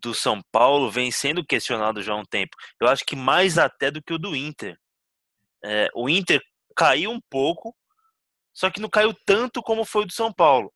do 0.00 0.14
São 0.14 0.40
Paulo 0.50 0.90
vem 0.90 1.10
sendo 1.10 1.44
questionado 1.44 2.02
já 2.02 2.12
há 2.12 2.16
um 2.16 2.24
tempo. 2.24 2.56
Eu 2.80 2.88
acho 2.88 3.04
que 3.04 3.16
mais 3.16 3.58
até 3.58 3.90
do 3.90 4.02
que 4.02 4.12
o 4.12 4.18
do 4.18 4.34
Inter. 4.34 4.78
É, 5.64 5.88
o 5.94 6.08
Inter 6.08 6.40
caiu 6.76 7.10
um 7.10 7.20
pouco, 7.30 7.76
só 8.52 8.70
que 8.70 8.80
não 8.80 8.88
caiu 8.88 9.14
tanto 9.26 9.62
como 9.62 9.84
foi 9.84 10.02
o 10.02 10.06
do 10.06 10.12
São 10.12 10.32
Paulo. 10.32 10.72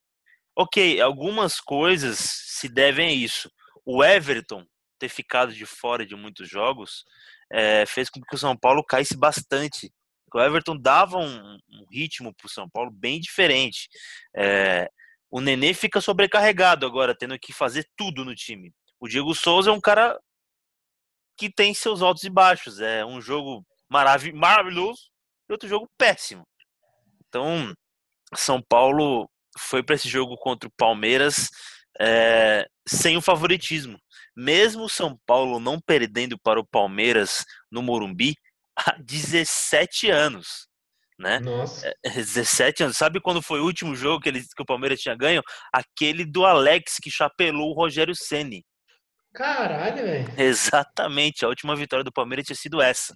Ok, 0.55 1.01
algumas 1.01 1.61
coisas 1.61 2.19
se 2.19 2.69
devem 2.69 3.09
a 3.09 3.13
isso. 3.13 3.51
O 3.85 4.03
Everton 4.05 4.65
ter 4.99 5.09
ficado 5.09 5.53
de 5.53 5.67
fora 5.67 6.07
de 6.07 6.15
muitos 6.17 6.49
jogos 6.49 7.05
é, 7.51 7.85
fez 7.87 8.09
com 8.09 8.21
que 8.21 8.35
o 8.35 8.39
São 8.39 8.57
Paulo 8.57 8.85
caísse 8.85 9.17
bastante. 9.17 9.93
O 10.35 10.41
Everton 10.41 10.77
dava 10.77 11.19
um, 11.19 11.59
um 11.71 11.87
ritmo 11.91 12.35
para 12.35 12.47
o 12.47 12.51
São 12.51 12.69
Paulo 12.69 12.91
bem 12.91 13.21
diferente. 13.21 13.89
É, 14.35 14.91
o 15.31 15.41
Nenê 15.41 15.73
fica 15.75 16.01
sobrecarregado 16.01 16.87
agora, 16.87 17.17
tendo 17.17 17.39
que 17.39 17.53
fazer 17.53 17.89
tudo 17.97 18.25
no 18.25 18.35
time. 18.35 18.73
O 19.01 19.09
Diego 19.09 19.35
Souza 19.35 19.71
é 19.71 19.73
um 19.73 19.81
cara 19.81 20.19
que 21.37 21.51
tem 21.51 21.75
seus 21.75 22.03
altos 22.03 22.25
e 22.25 22.31
baixos. 22.31 22.81
É 22.81 23.05
um 23.05 23.21
jogo 23.21 23.65
marav 23.89 24.33
maravilhoso 24.33 25.11
e 25.49 25.53
outro 25.53 25.69
jogo 25.69 25.89
péssimo. 25.99 26.45
Então, 27.29 27.75
São 28.35 28.61
Paulo 28.63 29.29
foi 29.59 29.83
para 29.83 29.95
esse 29.95 30.09
jogo 30.09 30.37
contra 30.37 30.69
o 30.69 30.73
Palmeiras 30.77 31.51
é, 32.01 32.67
sem 32.87 33.17
o 33.17 33.23
favoritismo. 33.23 33.99
Mesmo 34.37 34.85
o 34.85 34.89
São 34.89 35.19
Paulo 35.27 35.59
não 35.59 35.81
perdendo 35.81 36.39
para 36.39 36.61
o 36.61 36.67
Palmeiras 36.67 37.45
no 37.71 37.83
Morumbi 37.83 38.35
há 38.77 38.97
17 38.99 40.11
anos. 40.11 40.67
Né? 41.19 41.41
Nossa. 41.41 41.95
17 42.05 42.83
anos. 42.85 42.97
Sabe 42.97 43.21
quando 43.21 43.41
foi 43.41 43.61
o 43.61 43.65
último 43.65 43.95
jogo 43.95 44.21
que, 44.21 44.29
ele, 44.29 44.43
que 44.43 44.63
o 44.63 44.67
Palmeiras 44.67 45.01
tinha 45.01 45.17
ganho? 45.17 45.43
Aquele 45.73 46.27
do 46.27 46.45
Alex 46.45 46.97
que 47.03 47.11
chapelou 47.11 47.71
o 47.71 47.75
Rogério 47.75 48.15
Ceni. 48.15 48.63
Caralho, 49.37 50.03
velho. 50.03 50.35
Exatamente, 50.39 51.45
a 51.45 51.49
última 51.49 51.77
vitória 51.77 52.03
do 52.03 52.11
Palmeiras 52.11 52.47
tinha 52.47 52.57
sido 52.57 52.81
essa. 52.81 53.15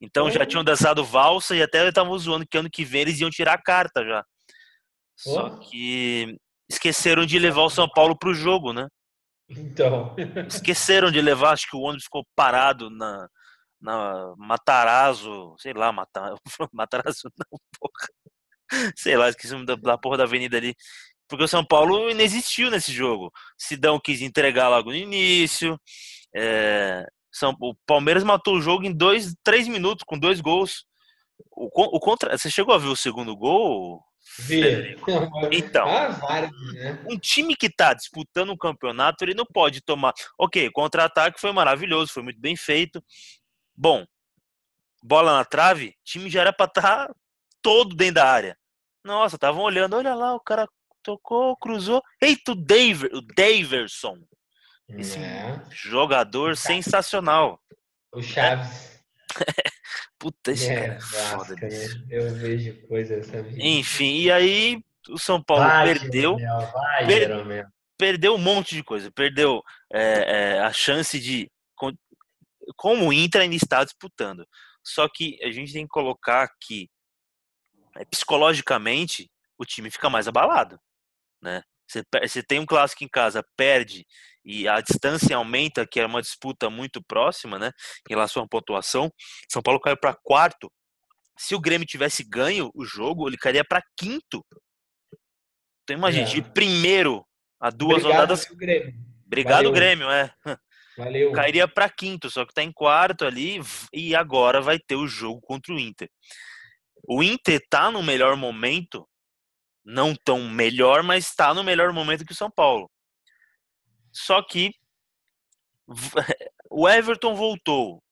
Então 0.00 0.28
já 0.28 0.40
Olha. 0.40 0.46
tinham 0.46 0.64
dançado 0.64 1.04
valsa 1.04 1.54
e 1.54 1.62
até 1.62 1.86
estavam 1.88 2.18
zoando 2.18 2.44
que 2.44 2.58
ano 2.58 2.68
que 2.68 2.84
vem 2.84 3.02
eles 3.02 3.20
iam 3.20 3.30
tirar 3.30 3.54
a 3.54 3.62
carta 3.62 4.04
já. 4.04 4.24
Só 5.16 5.58
que 5.60 6.36
esqueceram 6.68 7.24
de 7.24 7.38
levar 7.38 7.62
o 7.62 7.70
São 7.70 7.88
Paulo 7.88 8.18
pro 8.18 8.34
jogo, 8.34 8.72
né? 8.72 8.88
Então. 9.48 10.16
Esqueceram 10.48 11.08
de 11.08 11.20
levar, 11.20 11.52
acho 11.52 11.70
que 11.70 11.76
o 11.76 11.82
ônibus 11.82 12.04
ficou 12.04 12.26
parado 12.34 12.90
na, 12.90 13.28
na 13.80 14.34
Matarazzo, 14.38 15.54
sei 15.58 15.72
lá, 15.72 15.92
Mata, 15.92 16.34
Matarazzo 16.72 17.30
não, 17.38 17.60
porra. 17.78 18.92
Sei 18.96 19.16
lá, 19.16 19.28
esqueci 19.28 19.64
da, 19.64 19.76
da 19.76 19.98
porra 19.98 20.16
da 20.16 20.24
avenida 20.24 20.56
ali. 20.56 20.74
Porque 21.30 21.44
o 21.44 21.48
São 21.48 21.64
Paulo 21.64 22.10
inexistiu 22.10 22.70
nesse 22.72 22.92
jogo. 22.92 23.32
Sidão 23.56 24.00
quis 24.00 24.20
entregar 24.20 24.68
logo 24.68 24.90
no 24.90 24.96
início. 24.96 25.80
é, 26.34 27.06
São, 27.32 27.56
o 27.60 27.72
Palmeiras 27.86 28.24
matou 28.24 28.56
o 28.56 28.60
jogo 28.60 28.84
em 28.84 28.92
dois, 28.92 29.32
três 29.44 29.68
minutos, 29.68 30.04
com 30.04 30.18
dois 30.18 30.40
gols. 30.40 30.84
O, 31.52 31.96
o 31.96 32.00
contra, 32.00 32.36
você 32.36 32.50
chegou 32.50 32.74
a 32.74 32.78
ver 32.78 32.88
o 32.88 32.96
segundo 32.96 33.36
gol? 33.36 34.04
Vê. 34.40 34.96
Então. 35.52 35.88
Ah, 35.88 36.42
né? 36.72 37.04
um 37.08 37.16
time 37.16 37.54
que 37.54 37.70
tá 37.70 37.94
disputando 37.94 38.50
um 38.50 38.56
campeonato, 38.56 39.24
ele 39.24 39.32
não 39.32 39.46
pode 39.46 39.80
tomar. 39.80 40.12
Ok, 40.36 40.68
contra-ataque 40.72 41.40
foi 41.40 41.52
maravilhoso, 41.52 42.12
foi 42.12 42.24
muito 42.24 42.40
bem 42.40 42.56
feito. 42.56 43.02
Bom, 43.74 44.04
bola 45.00 45.36
na 45.36 45.44
trave, 45.44 45.90
o 45.90 46.04
time 46.04 46.28
já 46.28 46.40
era 46.40 46.52
pra 46.52 46.66
estar 46.66 47.10
todo 47.62 47.94
dentro 47.94 48.16
da 48.16 48.28
área. 48.28 48.58
Nossa, 49.04 49.36
estavam 49.36 49.62
olhando, 49.62 49.96
olha 49.96 50.14
lá, 50.14 50.34
o 50.34 50.40
cara 50.40 50.68
tocou, 51.02 51.56
cruzou. 51.56 52.02
Eita, 52.20 52.52
o, 52.52 52.54
Daver, 52.54 53.10
o 53.14 53.20
Daverson, 53.20 54.18
Esse 54.88 55.18
É. 55.18 55.62
jogador 55.70 56.56
sensacional. 56.56 57.60
O 58.12 58.20
Chaves. 58.22 59.04
Puta, 60.18 60.50
esse 60.52 60.68
É, 60.68 60.80
cara 60.80 60.94
é 60.94 61.00
foda 61.00 61.54
Vasca? 61.56 61.68
Eu 62.10 62.34
vejo 62.34 62.86
coisas 62.88 63.28
essa 63.28 63.42
vida. 63.42 63.62
Enfim, 63.62 64.16
e 64.22 64.30
aí 64.30 64.82
o 65.08 65.16
São 65.18 65.42
Paulo 65.42 65.64
Vai, 65.64 65.86
perdeu, 65.86 66.36
Jeromel, 66.38 66.72
vai, 66.72 67.06
Per- 67.06 67.18
Jeromel. 67.28 67.66
perdeu 67.96 68.34
um 68.34 68.38
monte 68.38 68.74
de 68.74 68.82
coisa. 68.82 69.10
Perdeu 69.12 69.62
é, 69.92 70.56
é, 70.56 70.60
a 70.60 70.72
chance 70.72 71.18
de. 71.20 71.50
Como 72.76 73.08
o 73.08 73.12
Inter 73.12 73.42
ainda 73.42 73.54
está 73.56 73.82
disputando. 73.84 74.46
Só 74.82 75.08
que 75.08 75.38
a 75.42 75.50
gente 75.50 75.72
tem 75.72 75.84
que 75.84 75.88
colocar 75.90 76.48
que 76.60 76.88
é, 77.96 78.04
psicologicamente 78.04 79.30
o 79.58 79.64
time 79.64 79.90
fica 79.90 80.08
mais 80.10 80.26
abalado. 80.28 80.78
Né? 81.42 81.62
Você, 82.22 82.42
tem 82.42 82.60
um 82.60 82.66
clássico 82.66 83.02
em 83.02 83.08
casa, 83.08 83.44
perde 83.56 84.06
e 84.44 84.68
a 84.68 84.80
distância 84.80 85.36
aumenta, 85.36 85.86
que 85.86 85.98
era 85.98 86.08
uma 86.08 86.22
disputa 86.22 86.70
muito 86.70 87.02
próxima, 87.02 87.58
né? 87.58 87.72
Em 88.08 88.14
relação 88.14 88.42
à 88.42 88.48
pontuação. 88.48 89.12
São 89.50 89.60
Paulo 89.60 89.80
caiu 89.80 89.96
para 89.96 90.14
quarto. 90.14 90.70
Se 91.38 91.54
o 91.54 91.60
Grêmio 91.60 91.86
tivesse 91.86 92.22
ganho 92.22 92.70
o 92.74 92.84
jogo, 92.84 93.28
ele 93.28 93.36
cairia 93.36 93.64
para 93.64 93.82
quinto. 93.98 94.44
Então 95.82 95.96
imagina, 95.96 96.26
É. 96.26 96.30
de 96.30 96.42
primeiro 96.42 97.26
a 97.60 97.70
duas 97.70 97.98
Obrigado, 98.04 98.12
rodadas. 98.12 98.44
Grêmio. 98.44 98.94
Obrigado, 99.26 99.56
Valeu. 99.56 99.72
Grêmio, 99.72 100.10
é. 100.10 100.34
Valeu. 100.96 101.32
Cairia 101.32 101.68
para 101.68 101.88
quinto, 101.88 102.30
só 102.30 102.44
que 102.44 102.54
tá 102.54 102.62
em 102.62 102.72
quarto 102.72 103.24
ali 103.24 103.60
e 103.92 104.14
agora 104.14 104.60
vai 104.60 104.78
ter 104.78 104.96
o 104.96 105.06
jogo 105.06 105.40
contra 105.40 105.74
o 105.74 105.78
Inter. 105.78 106.08
O 107.06 107.22
Inter 107.22 107.60
tá 107.68 107.90
no 107.90 108.02
melhor 108.02 108.36
momento, 108.36 109.06
não 109.90 110.14
tão 110.14 110.48
melhor, 110.48 111.02
mas 111.02 111.34
tá 111.34 111.52
no 111.52 111.64
melhor 111.64 111.92
momento 111.92 112.24
que 112.24 112.32
o 112.32 112.36
São 112.36 112.50
Paulo. 112.50 112.90
Só 114.12 114.42
que 114.42 114.72
o 116.70 116.88
Everton 116.88 117.34
voltou, 117.34 118.02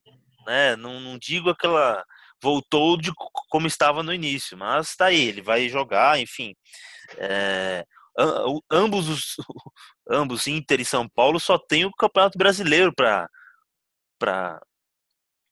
né? 0.46 0.76
Não, 0.76 1.00
não 1.00 1.18
digo 1.18 1.50
aquela 1.50 2.04
voltou 2.42 2.96
de 2.96 3.12
co- 3.14 3.30
como 3.48 3.66
estava 3.66 4.02
no 4.02 4.12
início, 4.14 4.56
mas 4.56 4.94
tá 4.94 5.06
aí, 5.06 5.20
ele 5.20 5.42
vai 5.42 5.68
jogar, 5.68 6.20
enfim. 6.20 6.54
É, 7.16 7.84
ambos 8.70 9.08
os 9.08 9.36
ambos 10.10 10.46
Inter 10.46 10.80
e 10.80 10.84
São 10.84 11.08
Paulo 11.08 11.40
só 11.40 11.58
tem 11.58 11.84
o 11.84 11.92
Campeonato 11.92 12.36
Brasileiro 12.38 12.92
para 12.94 13.28
para 14.18 14.60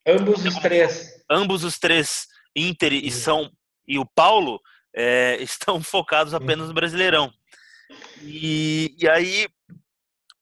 Ambos 0.09 0.45
os 0.45 0.55
três. 0.57 1.25
ambos 1.31 1.65
os 1.65 1.79
três 1.79 2.27
Inter 2.55 2.93
e 2.93 3.11
Sim. 3.11 3.21
São 3.21 3.51
e 3.87 3.99
o 3.99 4.07
Paulo 4.07 4.61
é, 4.97 5.37
estão 5.43 5.83
focados 5.83 6.33
apenas 6.35 6.69
no 6.69 6.75
Brasileirão. 6.75 7.33
E, 8.23 8.97
e 8.99 9.09
aí 9.09 9.47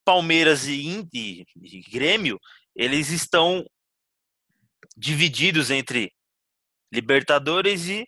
Palmeiras 0.04 0.66
e, 0.66 0.86
In- 0.86 1.08
e, 1.12 1.44
Grêmio 1.90 2.38
eles 2.74 3.10
estão 3.10 3.64
divididos 4.96 5.70
entre 5.70 6.12
Libertadores 6.92 7.88
e 7.88 8.06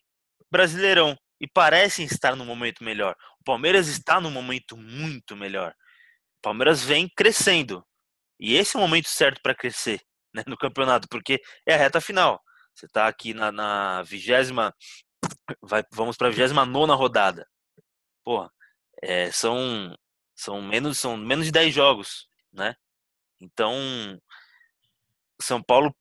Brasileirão 0.50 1.16
e 1.40 1.46
parecem 1.46 2.04
estar 2.04 2.36
num 2.36 2.44
momento 2.44 2.82
melhor. 2.82 3.14
O 3.40 3.44
Palmeiras 3.44 3.88
está 3.88 4.20
num 4.20 4.30
momento 4.30 4.76
muito 4.76 5.36
melhor. 5.36 5.72
O 6.38 6.42
Palmeiras 6.42 6.82
vem 6.82 7.08
crescendo 7.16 7.84
e 8.38 8.54
esse 8.54 8.76
é 8.76 8.78
o 8.78 8.82
momento 8.82 9.08
certo 9.08 9.40
para 9.42 9.54
crescer 9.54 10.00
né, 10.34 10.42
no 10.46 10.56
campeonato 10.56 11.08
porque 11.10 11.40
é 11.66 11.74
a 11.74 11.78
reta 11.78 12.00
final. 12.00 12.40
Você 12.74 12.86
está 12.86 13.08
aqui 13.08 13.32
na 13.32 14.02
vigésima, 14.02 14.74
vai, 15.62 15.84
vamos 15.92 16.16
para 16.16 16.28
a 16.28 16.30
vigésima 16.30 16.64
nona 16.66 16.94
rodada. 16.94 17.48
Porra, 18.24 18.50
é, 19.02 19.30
são 19.32 19.96
são 20.34 20.62
menos 20.62 20.98
são 20.98 21.16
menos 21.16 21.46
de 21.46 21.52
10 21.52 21.74
jogos, 21.74 22.28
né? 22.52 22.74
Então 23.40 23.74
São 25.40 25.62
Paulo 25.62 25.94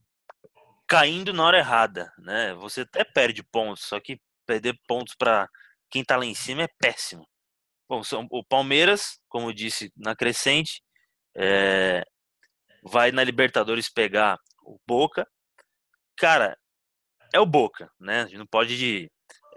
caindo 0.87 1.33
na 1.33 1.45
hora 1.45 1.57
errada, 1.57 2.11
né? 2.17 2.53
Você 2.55 2.81
até 2.81 3.03
perde 3.03 3.43
pontos, 3.43 3.83
só 3.85 3.99
que 3.99 4.19
perder 4.45 4.77
pontos 4.87 5.15
para 5.15 5.49
quem 5.89 6.03
tá 6.03 6.15
lá 6.17 6.25
em 6.25 6.35
cima 6.35 6.63
é 6.63 6.67
péssimo. 6.79 7.27
Bom, 7.89 8.03
são, 8.03 8.27
o 8.31 8.43
Palmeiras, 8.43 9.19
como 9.29 9.49
eu 9.49 9.53
disse 9.53 9.91
na 9.95 10.15
crescente, 10.15 10.81
é, 11.35 12.03
vai 12.83 13.11
na 13.11 13.23
Libertadores 13.23 13.89
pegar 13.89 14.39
o 14.63 14.79
Boca. 14.87 15.27
Cara, 16.17 16.57
é 17.33 17.39
o 17.39 17.45
Boca, 17.45 17.91
né? 17.99 18.21
A 18.23 18.25
gente 18.25 18.37
não 18.37 18.47
pode 18.47 18.77
de- 18.77 19.11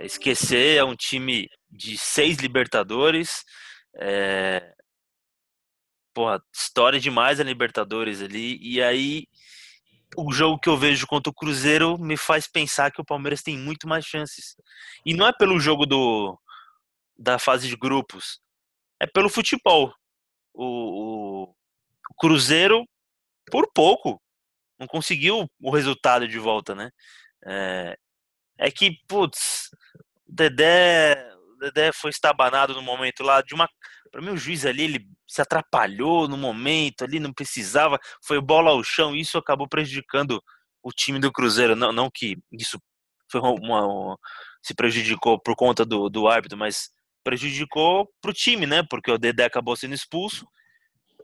esquecer, 0.06 0.76
é 0.78 0.84
um 0.84 0.96
time 0.96 1.48
de 1.70 1.98
seis 1.98 2.38
Libertadores. 2.38 3.44
É, 3.96 4.74
porra, 6.14 6.42
história 6.54 6.98
demais 7.00 7.40
a 7.40 7.44
Libertadores 7.44 8.20
ali. 8.22 8.58
E 8.60 8.82
aí, 8.82 9.26
o 10.16 10.32
jogo 10.32 10.58
que 10.58 10.68
eu 10.68 10.76
vejo 10.76 11.06
contra 11.06 11.30
o 11.30 11.34
Cruzeiro 11.34 11.98
me 11.98 12.16
faz 12.16 12.46
pensar 12.48 12.90
que 12.90 13.00
o 13.00 13.04
Palmeiras 13.04 13.42
tem 13.42 13.56
muito 13.58 13.86
mais 13.88 14.04
chances. 14.04 14.56
E 15.04 15.14
não 15.14 15.26
é 15.26 15.32
pelo 15.32 15.60
jogo 15.60 15.86
do, 15.86 16.38
da 17.18 17.38
fase 17.38 17.68
de 17.68 17.76
grupos, 17.76 18.40
é 19.00 19.06
pelo 19.06 19.28
futebol. 19.30 19.92
O, 20.54 20.64
o- 20.64 21.54
o 22.10 22.14
Cruzeiro, 22.18 22.84
por 23.50 23.70
pouco, 23.74 24.20
não 24.78 24.86
conseguiu 24.86 25.46
o 25.60 25.70
resultado 25.70 26.26
de 26.28 26.38
volta, 26.38 26.74
né? 26.74 26.90
É, 27.46 27.96
é 28.58 28.70
que, 28.70 28.98
putz, 29.06 29.70
o 30.26 30.32
Dedé, 30.32 31.32
o 31.54 31.58
Dedé 31.58 31.92
foi 31.92 32.10
estabanado 32.10 32.74
no 32.74 32.82
momento 32.82 33.22
lá 33.22 33.40
de 33.40 33.54
uma. 33.54 33.68
Para 34.10 34.20
mim, 34.22 34.30
o 34.30 34.36
juiz 34.36 34.64
ali, 34.66 34.84
ele 34.84 35.06
se 35.26 35.40
atrapalhou 35.42 36.26
no 36.26 36.36
momento 36.36 37.04
ali, 37.04 37.20
não 37.20 37.32
precisava, 37.32 37.98
foi 38.24 38.40
bola 38.40 38.70
ao 38.70 38.82
chão, 38.82 39.14
e 39.14 39.20
isso 39.20 39.36
acabou 39.38 39.68
prejudicando 39.68 40.42
o 40.82 40.90
time 40.90 41.18
do 41.20 41.30
Cruzeiro. 41.30 41.76
Não, 41.76 41.92
não 41.92 42.10
que 42.10 42.36
isso 42.52 42.80
foi 43.30 43.40
uma, 43.40 43.86
uma- 43.86 44.18
se 44.62 44.74
prejudicou 44.74 45.38
por 45.38 45.54
conta 45.54 45.84
do, 45.84 46.08
do 46.08 46.26
árbitro, 46.26 46.58
mas 46.58 46.90
prejudicou 47.22 48.08
pro 48.20 48.32
time, 48.32 48.66
né? 48.66 48.82
Porque 48.88 49.10
o 49.10 49.18
Dedé 49.18 49.44
acabou 49.44 49.76
sendo 49.76 49.94
expulso. 49.94 50.46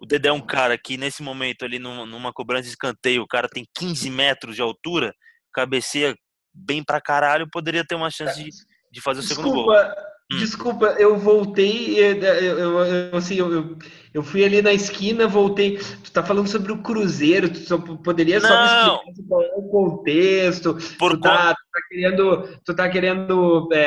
O 0.01 0.07
Dedé 0.07 0.29
é 0.29 0.33
um 0.33 0.41
cara 0.41 0.77
que, 0.77 0.97
nesse 0.97 1.23
momento 1.23 1.65
ali, 1.65 1.79
numa, 1.79 2.05
numa 2.05 2.33
cobrança 2.33 2.65
de 2.65 2.69
escanteio, 2.71 3.23
o 3.23 3.27
cara 3.27 3.49
tem 3.49 3.67
15 3.75 4.11
metros 4.11 4.55
de 4.55 4.63
altura, 4.63 5.15
cabeceia 5.53 6.15
bem 6.55 6.83
pra 6.85 7.01
caralho, 7.01 7.49
poderia 7.51 7.85
ter 7.85 7.95
uma 7.95 8.11
chance 8.11 8.43
de, 8.43 8.51
de 8.91 9.01
fazer 9.01 9.21
o 9.21 9.23
segundo 9.23 9.51
gol. 9.51 9.73
Desculpa, 9.73 10.15
Hum. 10.33 10.39
desculpa, 10.39 10.87
eu 10.99 11.19
voltei, 11.19 11.99
eu, 12.03 12.17
eu, 12.17 12.79
eu- 12.79 13.17
assim, 13.17 13.35
eu, 13.37 13.77
eu- 14.15 14.23
fui 14.23 14.43
ali 14.43 14.63
na 14.63 14.73
esquina, 14.73 15.29
voltei. 15.29 15.77
Tu 16.03 16.11
tá 16.11 16.23
falando 16.23 16.49
sobre 16.49 16.73
o 16.73 16.79
Cruzeiro, 16.83 17.51
tu 17.51 17.59
só 17.59 17.77
poderia 17.77 18.41
só 18.41 18.49
me 18.49 18.55
Não. 18.55 18.97
explicar 18.97 19.29
qual 19.29 19.43
é 19.43 19.51
o 19.55 19.63
contexto? 19.69 20.79
Por 20.99 21.13
tu, 21.13 21.21
tá, 21.21 21.53
tu 21.55 21.61
tá 21.71 21.81
querendo, 21.91 22.59
tu 22.65 22.75
tá 22.75 22.89
querendo 22.89 23.69
é, 23.71 23.79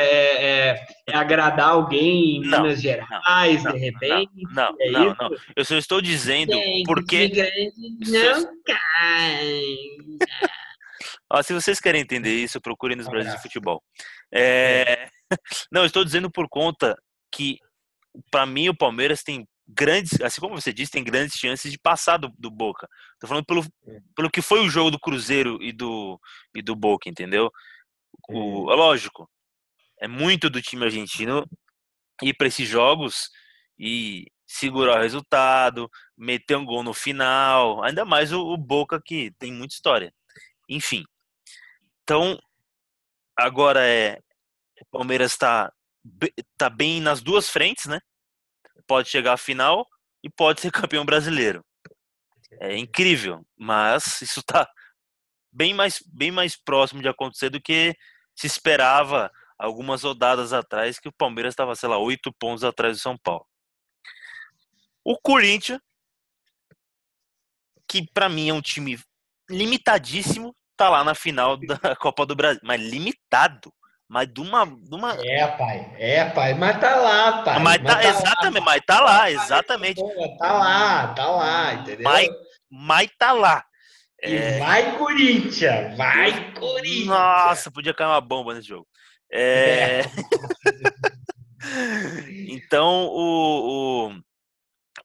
é, 0.70 0.86
é, 1.08 1.16
agradar 1.16 1.70
alguém 1.70 2.36
em 2.36 2.40
Não, 2.46 2.62
Minas 2.62 2.80
Gerais, 2.80 3.64
não, 3.64 3.72
de 3.72 3.78
repente? 3.78 4.30
Não, 4.52 4.76
é 4.78 4.90
não, 4.92 5.06
isso? 5.08 5.16
não. 5.20 5.30
Eu 5.56 5.64
só 5.64 5.76
estou 5.76 6.00
dizendo 6.00 6.52
porque. 6.86 7.26
grande 7.28 7.72
não 8.06 8.48
cai. 8.64 9.64
Se 11.42 11.52
vocês 11.52 11.78
querem 11.78 12.00
entender 12.00 12.34
isso, 12.34 12.60
procurem 12.60 12.96
nos 12.96 13.08
Brasil 13.08 13.32
de. 13.32 13.42
Futebol. 13.42 13.82
É, 14.32 15.08
Não, 15.70 15.82
eu 15.82 15.86
estou 15.86 16.04
dizendo 16.04 16.30
por 16.30 16.48
conta 16.48 16.96
que, 17.30 17.58
para 18.30 18.46
mim, 18.46 18.68
o 18.68 18.76
Palmeiras 18.76 19.22
tem 19.22 19.46
grandes, 19.66 20.20
assim 20.22 20.40
como 20.40 20.58
você 20.58 20.72
disse, 20.72 20.92
tem 20.92 21.04
grandes 21.04 21.38
chances 21.38 21.70
de 21.70 21.78
passar 21.78 22.16
do, 22.16 22.32
do 22.38 22.50
Boca. 22.50 22.88
Tô 23.20 23.26
falando 23.26 23.44
pelo, 23.44 23.62
pelo 24.16 24.30
que 24.30 24.40
foi 24.40 24.60
o 24.60 24.70
jogo 24.70 24.90
do 24.90 24.98
Cruzeiro 24.98 25.62
e 25.62 25.72
do, 25.72 26.18
e 26.54 26.62
do 26.62 26.74
Boca, 26.74 27.08
entendeu? 27.08 27.50
O, 28.28 28.72
é 28.72 28.74
lógico, 28.74 29.28
é 30.00 30.08
muito 30.08 30.48
do 30.48 30.62
time 30.62 30.84
argentino 30.84 31.46
ir 32.22 32.34
para 32.34 32.48
esses 32.48 32.66
jogos 32.66 33.30
e 33.78 34.26
segurar 34.46 34.98
o 34.98 35.02
resultado, 35.02 35.90
meter 36.16 36.56
um 36.56 36.64
gol 36.64 36.82
no 36.82 36.94
final, 36.94 37.82
ainda 37.84 38.04
mais 38.04 38.32
o, 38.32 38.40
o 38.40 38.56
Boca 38.56 39.00
que 39.04 39.30
tem 39.38 39.52
muita 39.52 39.74
história. 39.74 40.12
Enfim. 40.68 41.04
Então, 42.08 42.40
agora 43.36 43.86
é 43.86 44.18
o 44.80 44.86
Palmeiras 44.90 45.32
está 45.32 45.70
tá 46.56 46.70
bem 46.70 47.02
nas 47.02 47.20
duas 47.20 47.50
frentes, 47.50 47.84
né? 47.84 48.00
Pode 48.86 49.10
chegar 49.10 49.34
à 49.34 49.36
final 49.36 49.86
e 50.24 50.30
pode 50.30 50.62
ser 50.62 50.72
campeão 50.88 51.04
brasileiro. 51.04 51.62
É 52.52 52.78
incrível, 52.78 53.44
mas 53.58 54.22
isso 54.22 54.40
está 54.40 54.66
bem 55.52 55.74
mais, 55.74 56.02
bem 56.06 56.30
mais 56.30 56.56
próximo 56.56 57.02
de 57.02 57.08
acontecer 57.08 57.50
do 57.50 57.60
que 57.60 57.94
se 58.34 58.46
esperava 58.46 59.30
algumas 59.58 60.02
rodadas 60.02 60.54
atrás, 60.54 60.98
que 60.98 61.10
o 61.10 61.12
Palmeiras 61.12 61.52
estava, 61.52 61.76
sei 61.76 61.90
lá, 61.90 61.98
oito 61.98 62.32
pontos 62.32 62.64
atrás 62.64 62.96
do 62.96 63.02
São 63.02 63.18
Paulo. 63.18 63.46
O 65.04 65.14
Corinthians, 65.20 65.78
que 67.86 68.10
para 68.14 68.30
mim 68.30 68.48
é 68.48 68.54
um 68.54 68.62
time 68.62 68.98
limitadíssimo, 69.50 70.56
tá 70.78 70.88
lá 70.88 71.02
na 71.02 71.14
final 71.14 71.56
da 71.56 71.76
Copa 71.96 72.24
do 72.24 72.36
Brasil, 72.36 72.60
mas 72.62 72.80
limitado, 72.80 73.72
mas 74.08 74.32
de 74.32 74.40
uma, 74.40 74.64
de 74.64 74.94
uma... 74.94 75.14
É, 75.26 75.46
pai, 75.48 75.94
é, 75.98 76.24
pai, 76.30 76.54
mas 76.54 76.80
tá 76.80 76.96
lá, 76.96 77.42
pai. 77.42 77.58
mas 77.58 77.82
tá, 77.82 78.04
exatamente, 78.04 78.64
mas 78.64 78.82
tá 78.86 79.00
lá, 79.00 79.30
exatamente, 79.30 80.00
Pô, 80.00 80.36
Tá 80.38 80.52
lá, 80.52 81.08
tá 81.08 81.26
lá, 81.26 81.74
entendeu? 81.74 82.04
Mas- 82.04 82.28
mas 82.70 83.10
tá 83.18 83.32
lá. 83.32 83.64
É... 84.20 84.58
vai, 84.58 84.96
Corinthians! 84.96 85.96
Vai, 85.96 86.52
Corinthians! 86.54 87.06
Nossa, 87.06 87.70
podia 87.70 87.94
cair 87.94 88.08
uma 88.08 88.20
bomba 88.20 88.54
nesse 88.54 88.68
jogo. 88.68 88.86
É... 89.30 90.00
é. 90.00 90.04
então, 92.48 93.06
o, 93.10 94.10
o 94.10 94.14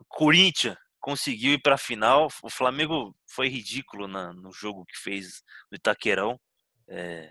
Corinthians 0.07 0.75
conseguiu 1.03 1.53
ir 1.53 1.61
para 1.61 1.75
a 1.75 1.77
final. 1.77 2.29
O 2.41 2.49
Flamengo 2.49 3.13
foi 3.27 3.49
ridículo 3.49 4.07
na, 4.07 4.31
no 4.31 4.53
jogo 4.53 4.85
que 4.85 4.97
fez 4.97 5.43
no 5.69 5.75
Itaquerão. 5.75 6.39
É... 6.87 7.27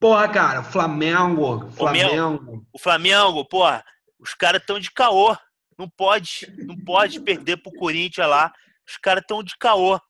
Porra, 0.00 0.26
cara, 0.26 0.62
Flamengo, 0.62 1.70
Flamengo. 1.72 2.66
O 2.72 2.78
Flamengo, 2.78 3.44
porra, 3.44 3.84
os 4.18 4.32
caras 4.32 4.62
estão 4.62 4.80
de 4.80 4.90
caô. 4.90 5.36
Não 5.78 5.88
pode, 5.88 6.50
não 6.58 6.78
pode 6.78 7.20
perder 7.20 7.58
pro 7.58 7.72
Corinthians 7.72 8.26
lá. 8.26 8.50
Os 8.88 8.96
caras 8.96 9.20
estão 9.20 9.42
de 9.42 9.54
caô. 9.58 10.00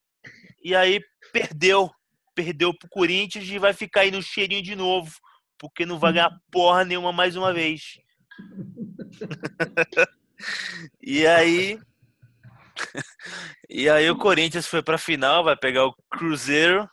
E 0.63 0.75
aí 0.75 1.01
perdeu. 1.33 1.91
Perdeu 2.33 2.73
pro 2.73 2.89
Corinthians 2.89 3.49
e 3.49 3.59
vai 3.59 3.73
ficar 3.73 4.03
aí 4.03 4.13
no 4.13 4.23
cheirinho 4.23 4.63
de 4.63 4.77
novo. 4.77 5.13
Porque 5.59 5.85
não 5.85 5.99
vai 5.99 6.13
ganhar 6.13 6.31
porra 6.51 6.85
nenhuma 6.85 7.13
mais 7.13 7.35
uma 7.35 7.53
vez. 7.53 7.99
e 11.03 11.27
aí. 11.27 11.81
e 13.69 13.89
aí 13.89 14.11
o 14.11 14.17
Corinthians 14.17 14.67
foi 14.67 14.83
pra 14.83 14.99
final, 14.99 15.45
vai 15.45 15.57
pegar 15.57 15.87
o 15.87 15.95
Cruzeiro. 16.11 16.89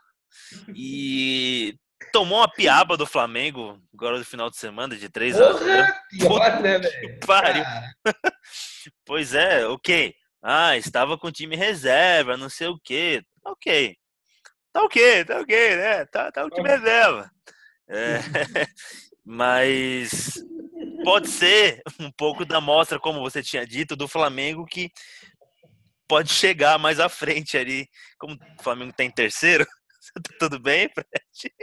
E 0.76 1.76
tomou 2.12 2.40
uma 2.40 2.52
piaba 2.52 2.98
do 2.98 3.06
Flamengo 3.06 3.82
agora 3.94 4.18
no 4.18 4.26
final 4.26 4.50
de 4.50 4.58
semana 4.58 4.96
de 4.96 5.10
3 5.10 5.40
a 5.40 5.54
0. 5.54 5.94
Pior, 6.10 6.62
né, 6.62 6.80
velho? 6.80 7.20
Pariu. 7.26 7.64
pois 9.06 9.34
é, 9.34 9.66
ok. 9.68 10.14
Ah, 10.42 10.76
estava 10.76 11.18
com 11.18 11.32
time 11.32 11.56
reserva, 11.56 12.36
não 12.36 12.50
sei 12.50 12.68
o 12.68 12.80
quê. 12.84 13.24
Ok. 13.46 13.96
Tá 14.74 14.84
ok, 14.84 15.26
tá 15.26 15.40
ok, 15.40 15.76
né? 15.76 16.06
Tá, 16.06 16.32
tá 16.32 16.46
o 16.46 16.50
time 16.50 16.68
reserva. 16.68 17.30
É, 17.88 18.20
mas 19.24 20.42
pode 21.04 21.28
ser 21.28 21.82
um 22.00 22.12
pouco 22.12 22.46
da 22.46 22.62
mostra, 22.62 23.00
como 23.00 23.20
você 23.20 23.44
tinha 23.44 23.66
dito, 23.66 23.96
do 23.96 24.08
Flamengo 24.08 24.66
que 24.66 24.90
pode 26.12 26.34
chegar 26.34 26.78
mais 26.78 27.00
à 27.00 27.08
frente 27.08 27.58
ali. 27.58 27.88
Como 28.20 28.34
o 28.34 28.62
Flamengo 28.62 28.92
tem 28.92 29.10
tá 29.10 29.16
terceiro, 29.16 29.66
tá 30.14 30.36
tudo 30.38 30.60
bem, 30.60 30.90
Fred? 30.94 31.54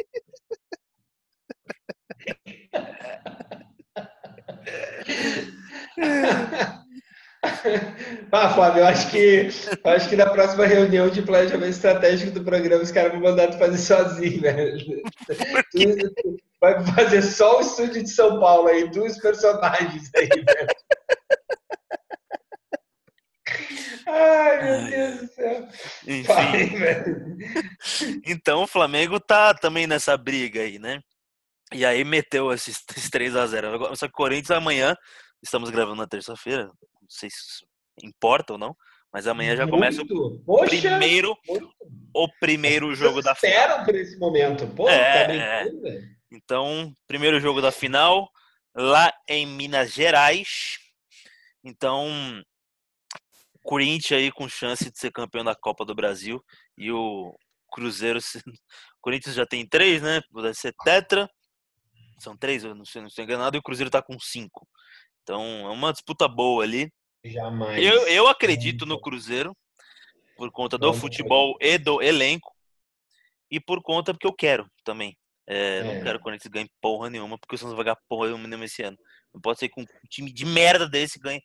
Ah, 8.32 8.48
Fábio, 8.54 8.80
eu 8.80 8.86
acho 8.86 9.10
que 9.10 9.48
eu 9.84 9.90
acho 9.90 10.08
que 10.08 10.16
na 10.16 10.30
próxima 10.30 10.66
reunião 10.66 11.10
de 11.10 11.20
planejamento 11.20 11.70
estratégico 11.70 12.32
do 12.32 12.42
programa 12.42 12.82
os 12.82 12.90
caras 12.90 13.12
vão 13.12 13.20
mandar 13.20 13.48
tu 13.48 13.58
fazer 13.58 13.78
sozinho, 13.78 14.40
velho. 14.40 15.02
Tu, 15.70 15.94
tu 16.10 16.36
vai 16.58 16.84
fazer 16.94 17.20
só 17.20 17.58
o 17.58 17.60
estúdio 17.60 18.02
de 18.02 18.08
São 18.10 18.40
Paulo 18.40 18.68
aí, 18.68 18.90
dois 18.90 19.18
personagens 19.20 20.10
aí, 20.16 20.26
velho. 20.26 20.68
Ai, 24.08 24.62
meu 24.62 24.90
Deus 24.90 25.20
do 25.20 25.26
céu. 25.34 25.68
Enfim. 26.06 27.38
então 28.24 28.62
o 28.62 28.66
Flamengo 28.66 29.20
tá 29.20 29.52
também 29.54 29.86
nessa 29.86 30.16
briga 30.16 30.60
aí, 30.62 30.78
né? 30.78 31.00
E 31.72 31.84
aí 31.84 32.02
meteu 32.04 32.52
esses 32.52 32.82
3 33.10 33.36
a 33.36 33.46
0 33.46 33.94
Só 33.96 34.06
que 34.06 34.12
o 34.12 34.16
Corinthians 34.16 34.50
amanhã, 34.50 34.96
estamos 35.42 35.70
gravando 35.70 35.96
na 35.96 36.06
terça-feira, 36.06 36.64
não 36.64 36.72
sei 37.08 37.28
se 37.30 37.64
importa 38.02 38.54
ou 38.54 38.58
não, 38.58 38.74
mas 39.12 39.26
amanhã 39.26 39.56
já 39.56 39.66
começa 39.66 40.02
o 40.02 40.38
Poxa, 40.44 40.68
primeiro, 40.68 41.36
muito. 41.46 41.70
o 42.14 42.28
primeiro 42.40 42.94
jogo 42.94 43.22
da 43.22 43.34
final. 43.34 43.84
Por 43.84 43.94
esse 43.94 44.18
momento. 44.18 44.66
Pô, 44.68 44.88
é, 44.88 45.26
tá 45.26 45.34
é. 45.34 45.66
Então, 46.30 46.92
primeiro 47.06 47.40
jogo 47.40 47.60
da 47.60 47.72
final, 47.72 48.28
lá 48.74 49.12
em 49.28 49.46
Minas 49.46 49.92
Gerais. 49.92 50.78
Então, 51.64 52.42
Corinthians 53.68 54.18
aí 54.18 54.32
com 54.32 54.48
chance 54.48 54.90
de 54.90 54.98
ser 54.98 55.12
campeão 55.12 55.44
da 55.44 55.54
Copa 55.54 55.84
do 55.84 55.94
Brasil 55.94 56.42
e 56.78 56.90
o 56.90 57.36
Cruzeiro, 57.70 58.18
o 58.18 58.22
Corinthians 59.02 59.34
já 59.34 59.44
tem 59.44 59.68
três, 59.68 60.00
né? 60.00 60.22
Pode 60.32 60.54
ser 60.54 60.72
tetra, 60.82 61.28
são 62.18 62.34
três, 62.34 62.64
eu 62.64 62.74
não 62.74 62.86
sei, 62.86 63.02
não 63.02 63.08
estou 63.08 63.22
enganado, 63.22 63.58
e 63.58 63.60
o 63.60 63.62
Cruzeiro 63.62 63.88
está 63.88 64.00
com 64.00 64.18
cinco. 64.18 64.66
Então 65.22 65.42
é 65.66 65.70
uma 65.70 65.92
disputa 65.92 66.26
boa 66.26 66.64
ali. 66.64 66.90
Jamais. 67.22 67.84
Eu, 67.84 68.08
eu 68.08 68.26
acredito 68.26 68.86
no 68.86 68.98
Cruzeiro 68.98 69.54
por 70.34 70.50
conta 70.50 70.78
do 70.78 70.94
futebol 70.94 71.54
e 71.60 71.76
do 71.76 72.00
elenco 72.00 72.50
e 73.50 73.60
por 73.60 73.82
conta 73.82 74.14
porque 74.14 74.26
eu 74.26 74.32
quero 74.34 74.66
também. 74.82 75.14
É, 75.46 75.80
é. 75.80 75.82
Não 75.82 76.02
quero 76.02 76.18
que 76.18 76.22
o 76.22 76.24
Corinthians 76.24 76.50
ganhe 76.50 76.70
porra 76.80 77.10
nenhuma, 77.10 77.38
porque 77.38 77.54
o 77.54 77.58
Santos 77.58 77.76
vai 77.76 77.84
ganhar 77.84 77.98
porra 78.08 78.28
nenhuma 78.28 78.64
esse 78.64 78.82
ano. 78.82 78.96
Não 79.34 79.42
pode 79.42 79.58
ser 79.58 79.68
que 79.68 79.78
um 79.78 79.84
time 80.08 80.32
de 80.32 80.46
merda 80.46 80.88
desse 80.88 81.18
ganhe 81.18 81.42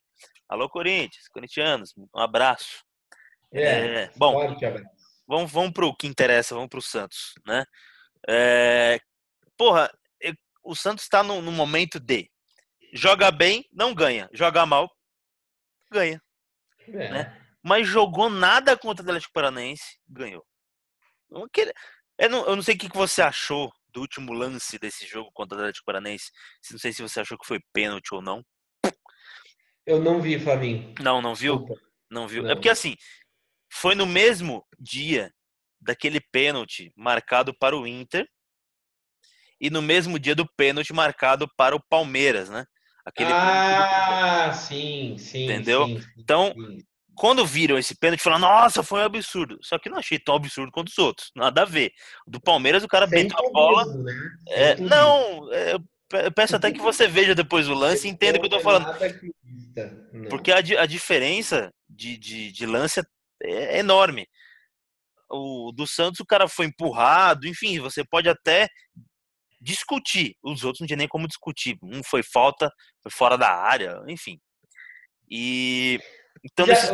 Alô, 0.48 0.70
Corinthians, 0.70 1.28
corintianos, 1.30 1.94
um 1.98 2.20
abraço. 2.20 2.84
É, 3.52 4.04
é 4.04 4.12
bom, 4.16 4.34
vamos, 5.28 5.52
vamos 5.52 5.74
para 5.74 5.86
o 5.86 5.96
que 5.96 6.08
interessa, 6.08 6.56
vamos 6.56 6.70
para 6.70 6.80
o 6.80 6.82
Santos, 6.82 7.34
né? 7.46 7.66
É, 8.28 9.00
porra, 9.58 9.92
o 10.64 10.76
Santos 10.76 11.04
está 11.04 11.22
no, 11.22 11.42
no, 11.42 11.52
momento 11.52 12.00
de 12.00 12.30
joga 12.94 13.30
bem, 13.30 13.68
não 13.72 13.94
ganha, 13.94 14.30
joga 14.34 14.66
mal, 14.66 14.90
ganha. 15.92 16.22
É. 16.88 17.12
Né? 17.12 17.42
Mas 17.62 17.88
jogou 17.88 18.30
nada 18.30 18.78
contra 18.78 19.04
o 19.06 19.08
Atlético 19.08 19.34
Paranaense, 19.34 19.98
ganhou. 20.08 20.46
Eu 22.18 22.30
não, 22.30 22.46
eu 22.46 22.56
não 22.56 22.64
sei 22.64 22.76
o 22.76 22.78
que 22.78 22.88
você 22.90 23.22
achou 23.22 23.72
do 23.88 24.02
último 24.02 24.34
lance 24.34 24.78
desse 24.78 25.06
jogo 25.06 25.32
contra 25.34 25.58
o 25.58 25.62
Atlético 25.62 25.86
Paranaense. 25.86 26.32
Não 26.72 26.80
sei 26.80 26.94
se 26.94 27.02
você 27.02 27.22
achou 27.22 27.38
que 27.38 27.48
foi 27.48 27.60
pênalti 27.72 28.14
ou 28.14 28.22
não. 28.22 28.44
Eu 29.86 30.02
não 30.02 30.22
vi, 30.22 30.40
Flavinho. 30.40 30.94
Não, 31.00 31.22
não 31.22 31.36
viu? 31.36 31.56
Opa. 31.56 31.76
Não 32.10 32.28
viu. 32.28 32.42
É 32.42 32.46
não. 32.46 32.52
É 32.52 32.56
porque 32.56 32.70
assim, 32.70 32.96
foi 33.72 33.96
no 33.96 34.06
mesmo 34.06 34.66
dia 34.80 35.32
daquele 35.82 36.20
pênalti 36.20 36.92
marcado 36.96 37.54
para 37.54 37.78
o 37.78 37.86
Inter 37.86 38.28
e 39.60 39.70
no 39.70 39.82
mesmo 39.82 40.20
dia 40.20 40.36
do 40.36 40.48
pênalti 40.56 40.94
marcado 40.94 41.50
para 41.58 41.76
o 41.76 41.84
Palmeiras, 41.90 42.50
né? 42.50 42.66
Aquele 43.06 43.32
ah, 43.34 44.54
sim, 44.54 45.18
sim. 45.18 45.44
Entendeu? 45.46 45.86
Sim, 45.86 46.02
sim, 46.02 46.08
então, 46.18 46.54
sim. 46.56 46.78
quando 47.16 47.46
viram 47.46 47.78
esse 47.78 47.94
pênalti, 47.98 48.22
falaram, 48.22 48.42
nossa, 48.42 48.82
foi 48.82 49.02
um 49.02 49.06
absurdo. 49.06 49.58
Só 49.62 49.78
que 49.78 49.90
não 49.90 49.98
achei 49.98 50.18
tão 50.18 50.36
absurdo 50.36 50.72
quanto 50.72 50.88
os 50.88 50.98
outros. 50.98 51.30
Nada 51.36 51.64
a 51.64 51.66
ver. 51.66 51.92
Do 52.26 52.40
Palmeiras, 52.40 52.84
o 52.84 52.88
cara 52.88 53.08
Sem 53.08 53.24
meteu 53.24 53.38
a 53.38 53.52
bola. 53.52 53.86
Né? 53.86 54.14
É, 54.48 54.76
não, 54.78 55.52
é, 55.52 55.78
peço 56.36 56.56
até 56.56 56.72
que 56.72 56.80
você 56.80 57.08
veja 57.08 57.36
depois 57.36 57.68
o 57.68 57.74
lance 57.74 58.08
e 58.08 58.12
entenda 58.12 58.38
o 58.38 58.42
que 58.42 58.48
eu 58.48 58.52
tô 58.52 58.60
falando. 58.60 58.88
Porque 60.30 60.52
a, 60.52 60.58
a 60.58 60.86
diferença 60.86 61.72
de, 61.90 62.18
de, 62.18 62.52
de 62.52 62.66
lance 62.66 63.02
é 63.42 63.80
enorme. 63.80 64.28
O 65.30 65.72
do 65.72 65.88
Santos, 65.88 66.20
o 66.20 66.26
cara 66.26 66.48
foi 66.48 66.68
empurrado, 66.68 67.48
enfim, 67.48 67.80
você 67.80 68.04
pode 68.06 68.30
até 68.30 68.68
discutir. 69.60 70.36
Os 70.44 70.64
outros 70.64 70.82
não 70.82 70.88
tinha 70.88 70.98
nem 70.98 71.08
como 71.08 71.28
discutir. 71.28 71.78
Um 71.82 72.04
foi 72.04 72.22
falta, 72.22 72.70
foi 73.02 73.12
fora 73.12 73.38
da 73.38 73.50
área, 73.50 74.02
enfim. 74.08 74.40
E. 75.30 76.00
Então. 76.44 76.66
Já, 76.66 76.74
nesse... 76.74 76.94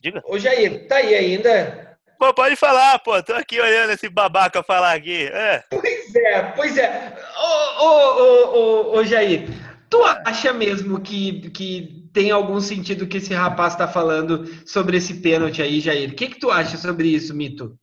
Diga. 0.00 0.22
Ô, 0.24 0.38
Jair, 0.38 0.86
tá 0.86 0.96
aí 0.96 1.14
ainda? 1.14 1.97
Pô, 2.18 2.34
pode 2.34 2.56
falar, 2.56 2.98
pô. 2.98 3.22
Tô 3.22 3.34
aqui 3.34 3.60
olhando 3.60 3.92
esse 3.92 4.08
babaca 4.08 4.62
falar 4.62 4.92
aqui. 4.92 5.26
É. 5.32 5.64
Pois 5.70 6.14
é, 6.14 6.42
pois 6.56 6.76
é. 6.76 7.16
Ô, 7.36 7.84
ô, 7.84 8.22
ô, 8.22 8.56
ô, 8.56 8.96
ô 8.98 9.04
Jair, 9.04 9.48
Tu 9.90 10.04
acha 10.04 10.52
mesmo 10.52 11.00
que, 11.00 11.48
que 11.50 12.10
tem 12.12 12.30
algum 12.30 12.60
sentido 12.60 13.06
que 13.06 13.16
esse 13.16 13.32
rapaz 13.32 13.72
está 13.72 13.88
falando 13.88 14.44
sobre 14.66 14.98
esse 14.98 15.14
pênalti 15.14 15.62
aí, 15.62 15.80
Jair? 15.80 16.10
O 16.10 16.14
que, 16.14 16.28
que 16.28 16.38
tu 16.38 16.50
acha 16.50 16.76
sobre 16.76 17.08
isso, 17.08 17.34
Mito? 17.34 17.78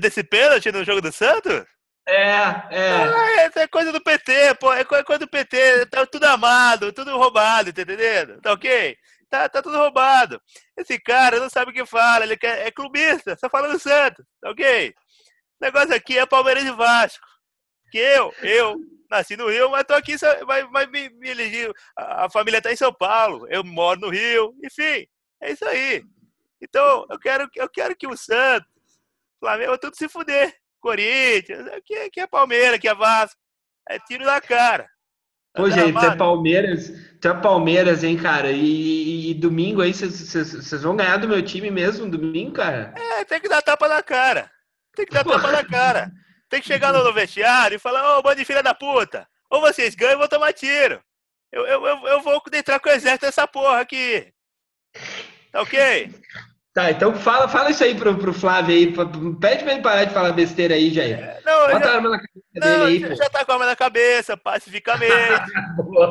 Desse 0.00 0.24
pênalti 0.24 0.72
no 0.72 0.82
jogo 0.82 1.02
do 1.02 1.12
Santos? 1.12 1.64
É, 2.08 2.32
é. 2.70 2.90
Ah, 2.90 3.50
é 3.54 3.68
coisa 3.68 3.92
do 3.92 4.00
PT, 4.00 4.54
pô. 4.58 4.72
É 4.72 4.82
coisa 4.82 5.18
do 5.18 5.28
PT. 5.28 5.86
Tá 5.86 6.06
tudo 6.06 6.24
amado, 6.24 6.92
tudo 6.92 7.16
roubado, 7.18 7.72
tá 7.72 7.82
entendendo? 7.82 8.40
Tá 8.40 8.52
ok? 8.52 8.96
Tá, 9.32 9.48
tá 9.48 9.62
tudo 9.62 9.78
roubado. 9.78 10.38
Esse 10.76 11.00
cara 11.00 11.40
não 11.40 11.48
sabe 11.48 11.70
o 11.70 11.74
que 11.74 11.86
fala, 11.86 12.22
ele 12.22 12.36
quer, 12.36 12.66
é 12.66 12.70
clubista, 12.70 13.34
só 13.40 13.48
fala 13.48 13.66
do 13.72 13.78
Santos, 13.78 14.22
tá 14.38 14.50
ok? 14.50 14.90
O 15.58 15.64
negócio 15.64 15.94
aqui 15.94 16.18
é 16.18 16.26
Palmeiras 16.26 16.64
e 16.64 16.70
Vasco. 16.70 17.26
Que 17.90 17.96
eu, 17.96 18.30
eu, 18.42 18.76
nasci 19.10 19.34
no 19.34 19.48
Rio, 19.48 19.70
mas 19.70 19.84
tô 19.84 19.94
aqui, 19.94 20.16
vai, 20.46 20.86
me, 20.86 21.08
me. 21.08 21.30
A, 21.96 22.26
a 22.26 22.30
família 22.30 22.58
está 22.58 22.70
em 22.70 22.76
São 22.76 22.92
Paulo, 22.92 23.46
eu 23.48 23.64
moro 23.64 24.00
no 24.00 24.10
Rio, 24.10 24.54
enfim, 24.62 25.08
é 25.40 25.52
isso 25.52 25.64
aí. 25.64 26.04
Então, 26.60 27.06
eu 27.08 27.18
quero, 27.18 27.48
eu 27.56 27.70
quero 27.70 27.96
que 27.96 28.06
o 28.06 28.14
Santos, 28.14 28.68
Flamengo, 29.40 29.78
tudo 29.78 29.96
se 29.96 30.10
fuder. 30.10 30.54
Corinthians, 30.78 31.68
aqui, 31.68 31.94
aqui 31.94 32.20
é 32.20 32.26
Palmeiras, 32.26 32.74
aqui 32.74 32.86
é 32.88 32.94
Vasco. 32.94 33.40
É 33.88 33.98
tiro 33.98 34.26
na 34.26 34.42
cara. 34.42 34.86
Pô, 35.54 35.68
gente, 35.68 36.04
é 36.04 36.16
Palmeiras, 36.16 36.90
é 37.22 37.34
Palmeiras, 37.34 38.02
hein, 38.02 38.16
cara? 38.16 38.50
E, 38.50 39.30
e, 39.30 39.34
domingo 39.34 39.82
aí, 39.82 39.92
vocês 39.92 40.82
vão 40.82 40.96
ganhar 40.96 41.18
do 41.18 41.28
meu 41.28 41.42
time 41.42 41.70
mesmo, 41.70 42.10
domingo, 42.10 42.52
cara? 42.52 42.94
É, 42.96 43.24
tem 43.24 43.40
que 43.40 43.48
dar 43.48 43.60
tapa 43.60 43.86
na 43.86 44.02
cara. 44.02 44.50
Tem 44.94 45.04
que 45.04 45.12
dar 45.12 45.24
tapa 45.24 45.52
na 45.52 45.64
cara. 45.64 46.10
Tem 46.48 46.60
que 46.60 46.66
chegar 46.66 46.92
no 46.92 47.12
vestiário 47.12 47.76
e 47.76 47.78
falar, 47.78 48.16
ô, 48.16 48.18
oh, 48.18 48.22
bando 48.22 48.36
de 48.36 48.44
filha 48.44 48.62
da 48.62 48.74
puta. 48.74 49.28
Ou 49.50 49.60
vocês 49.60 49.94
ganham 49.94 50.14
ou 50.14 50.20
vou 50.20 50.28
tomar 50.28 50.52
tiro. 50.54 51.02
Eu, 51.50 51.66
eu, 51.66 51.86
eu, 51.86 52.06
eu 52.08 52.20
vou 52.22 52.42
entrar 52.54 52.80
com 52.80 52.88
o 52.88 52.92
exército 52.92 53.26
nessa 53.26 53.46
porra 53.46 53.80
aqui. 53.80 54.32
Tá 55.50 55.60
ok? 55.60 56.10
Tá, 56.74 56.90
então 56.90 57.14
fala, 57.14 57.46
fala 57.48 57.70
isso 57.70 57.84
aí 57.84 57.94
pro, 57.94 58.16
pro 58.16 58.32
Flávio 58.32 58.74
aí. 58.74 58.86
Pede 59.38 59.62
pra 59.62 59.72
ele 59.74 59.82
parar 59.82 60.04
de 60.04 60.14
falar 60.14 60.32
besteira 60.32 60.74
aí, 60.74 60.90
Jair. 60.90 61.18
É, 61.18 61.40
não, 61.44 61.70
Bota 61.70 61.84
já, 61.84 61.90
a 61.90 61.94
arma 61.96 62.08
na 62.08 62.18
cabeça 62.18 62.42
não, 62.54 62.86
dele 62.86 63.04
aí, 63.04 63.10
pô. 63.10 63.14
Já 63.14 63.28
tá 63.28 63.44
com 63.44 63.52
a 63.52 63.54
arma 63.54 63.66
na 63.66 63.76
cabeça, 63.76 64.36
pacificamente. 64.38 65.12
boa, 65.76 66.10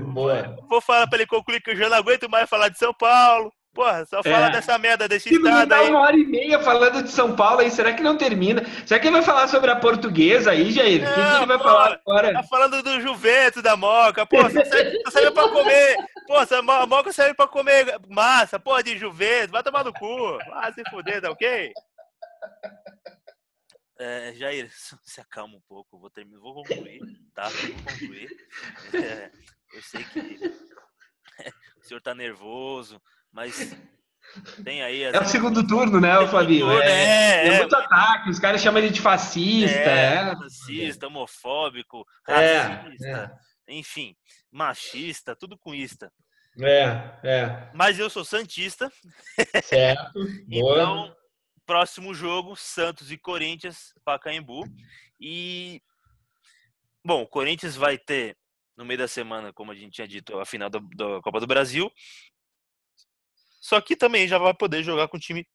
boa. 0.00 0.56
Vou 0.68 0.82
falar 0.82 1.06
pra 1.06 1.16
ele 1.18 1.26
concluir 1.26 1.62
que 1.62 1.70
eu 1.70 1.76
já 1.76 1.88
não 1.88 1.96
aguento 1.96 2.28
mais 2.28 2.48
falar 2.48 2.68
de 2.68 2.78
São 2.78 2.92
Paulo. 2.92 3.50
Porra, 3.74 4.04
só 4.04 4.22
fala 4.22 4.48
é. 4.48 4.50
dessa 4.50 4.76
merda 4.76 5.08
desse 5.08 5.30
Se 5.30 5.36
estado 5.36 5.68
tá 5.68 5.78
aí. 5.78 5.88
uma 5.88 6.00
hora 6.00 6.16
e 6.16 6.26
meia 6.26 6.60
falando 6.60 7.02
de 7.02 7.10
São 7.10 7.34
Paulo 7.34 7.60
aí, 7.60 7.70
será 7.70 7.94
que 7.94 8.02
não 8.02 8.18
termina? 8.18 8.62
Será 8.84 9.00
que 9.00 9.06
ele 9.06 9.16
vai 9.16 9.22
falar 9.22 9.48
sobre 9.48 9.70
a 9.70 9.76
portuguesa 9.76 10.50
aí, 10.50 10.70
Jair? 10.70 11.02
O 11.02 11.06
que, 11.06 11.14
que, 11.14 11.20
ele 11.20 11.46
vai 11.46 11.58
porra, 11.58 11.58
falar 11.58 12.00
agora? 12.06 12.32
Tá 12.34 12.42
falando 12.42 12.82
do 12.82 13.00
Juventus, 13.00 13.62
da 13.62 13.74
Moca. 13.74 14.26
Pô, 14.26 14.42
você 14.42 14.62
serve, 14.66 15.30
pra 15.30 15.48
comer. 15.48 15.96
Pô, 16.26 16.34
a 16.36 16.86
Moca 16.86 17.12
serve 17.14 17.32
pra 17.32 17.48
comer 17.48 17.98
massa, 18.10 18.60
porra 18.60 18.82
de 18.82 18.98
Juventus. 18.98 19.50
Vai 19.50 19.62
tomar 19.62 19.84
no 19.84 19.92
cu. 19.94 20.36
Vai 20.50 20.72
se 20.74 20.82
fuder, 20.90 21.22
tá 21.22 21.30
ok? 21.30 21.72
É, 23.98 24.34
Jair, 24.34 24.70
se 25.02 25.20
acalma 25.22 25.56
um 25.56 25.62
pouco. 25.66 25.98
Vou, 25.98 26.10
terminar, 26.10 26.40
vou 26.40 26.54
concluir, 26.56 27.00
tá? 27.34 27.48
Vou 27.48 27.74
concluir. 27.84 28.28
É, 28.92 29.30
eu 29.72 29.82
sei 29.82 30.04
que 30.04 30.20
o 31.80 31.82
senhor 31.82 32.02
tá 32.02 32.14
nervoso 32.14 33.00
mas 33.32 33.76
tem 34.64 34.82
aí. 34.82 35.04
É 35.04 35.20
o 35.20 35.24
segundo 35.24 35.66
turno, 35.66 36.00
né, 36.00 36.18
o 36.18 36.28
Fabinho? 36.28 36.70
É, 36.70 36.86
é, 36.86 37.48
é, 37.48 37.58
muito 37.58 37.74
ataque, 37.74 38.30
os 38.30 38.38
caras 38.38 38.60
chamam 38.60 38.82
ele 38.82 38.92
de 38.92 39.00
fascista. 39.00 39.78
É, 39.78 40.30
é. 40.30 40.36
fascista, 40.36 41.06
homofóbico, 41.06 42.06
é, 42.28 42.58
racista, 42.58 43.40
é. 43.68 43.74
enfim, 43.74 44.14
machista, 44.50 45.34
tudo 45.34 45.58
com 45.58 45.74
ista. 45.74 46.12
É, 46.60 47.18
é. 47.24 47.70
Mas 47.72 47.98
eu 47.98 48.10
sou 48.10 48.24
santista. 48.24 48.92
Certo. 49.64 50.20
então, 50.50 51.14
próximo 51.64 52.12
jogo, 52.14 52.54
Santos 52.56 53.10
e 53.10 53.16
Corinthians, 53.16 53.94
Pacaembu. 54.04 54.64
E 55.18 55.80
bom, 57.04 57.22
o 57.22 57.26
Corinthians 57.26 57.74
vai 57.74 57.96
ter 57.96 58.36
no 58.76 58.84
meio 58.84 58.98
da 58.98 59.08
semana, 59.08 59.52
como 59.52 59.70
a 59.70 59.74
gente 59.74 59.92
tinha 59.92 60.08
dito, 60.08 60.38
a 60.38 60.44
final 60.44 60.68
da, 60.68 60.78
da 60.78 61.20
Copa 61.22 61.40
do 61.40 61.46
Brasil. 61.46 61.90
Só 63.62 63.80
que 63.80 63.94
também 63.94 64.26
já 64.26 64.38
vai 64.38 64.52
poder 64.52 64.82
jogar 64.82 65.06
com 65.06 65.16
o 65.16 65.20
time 65.20 65.46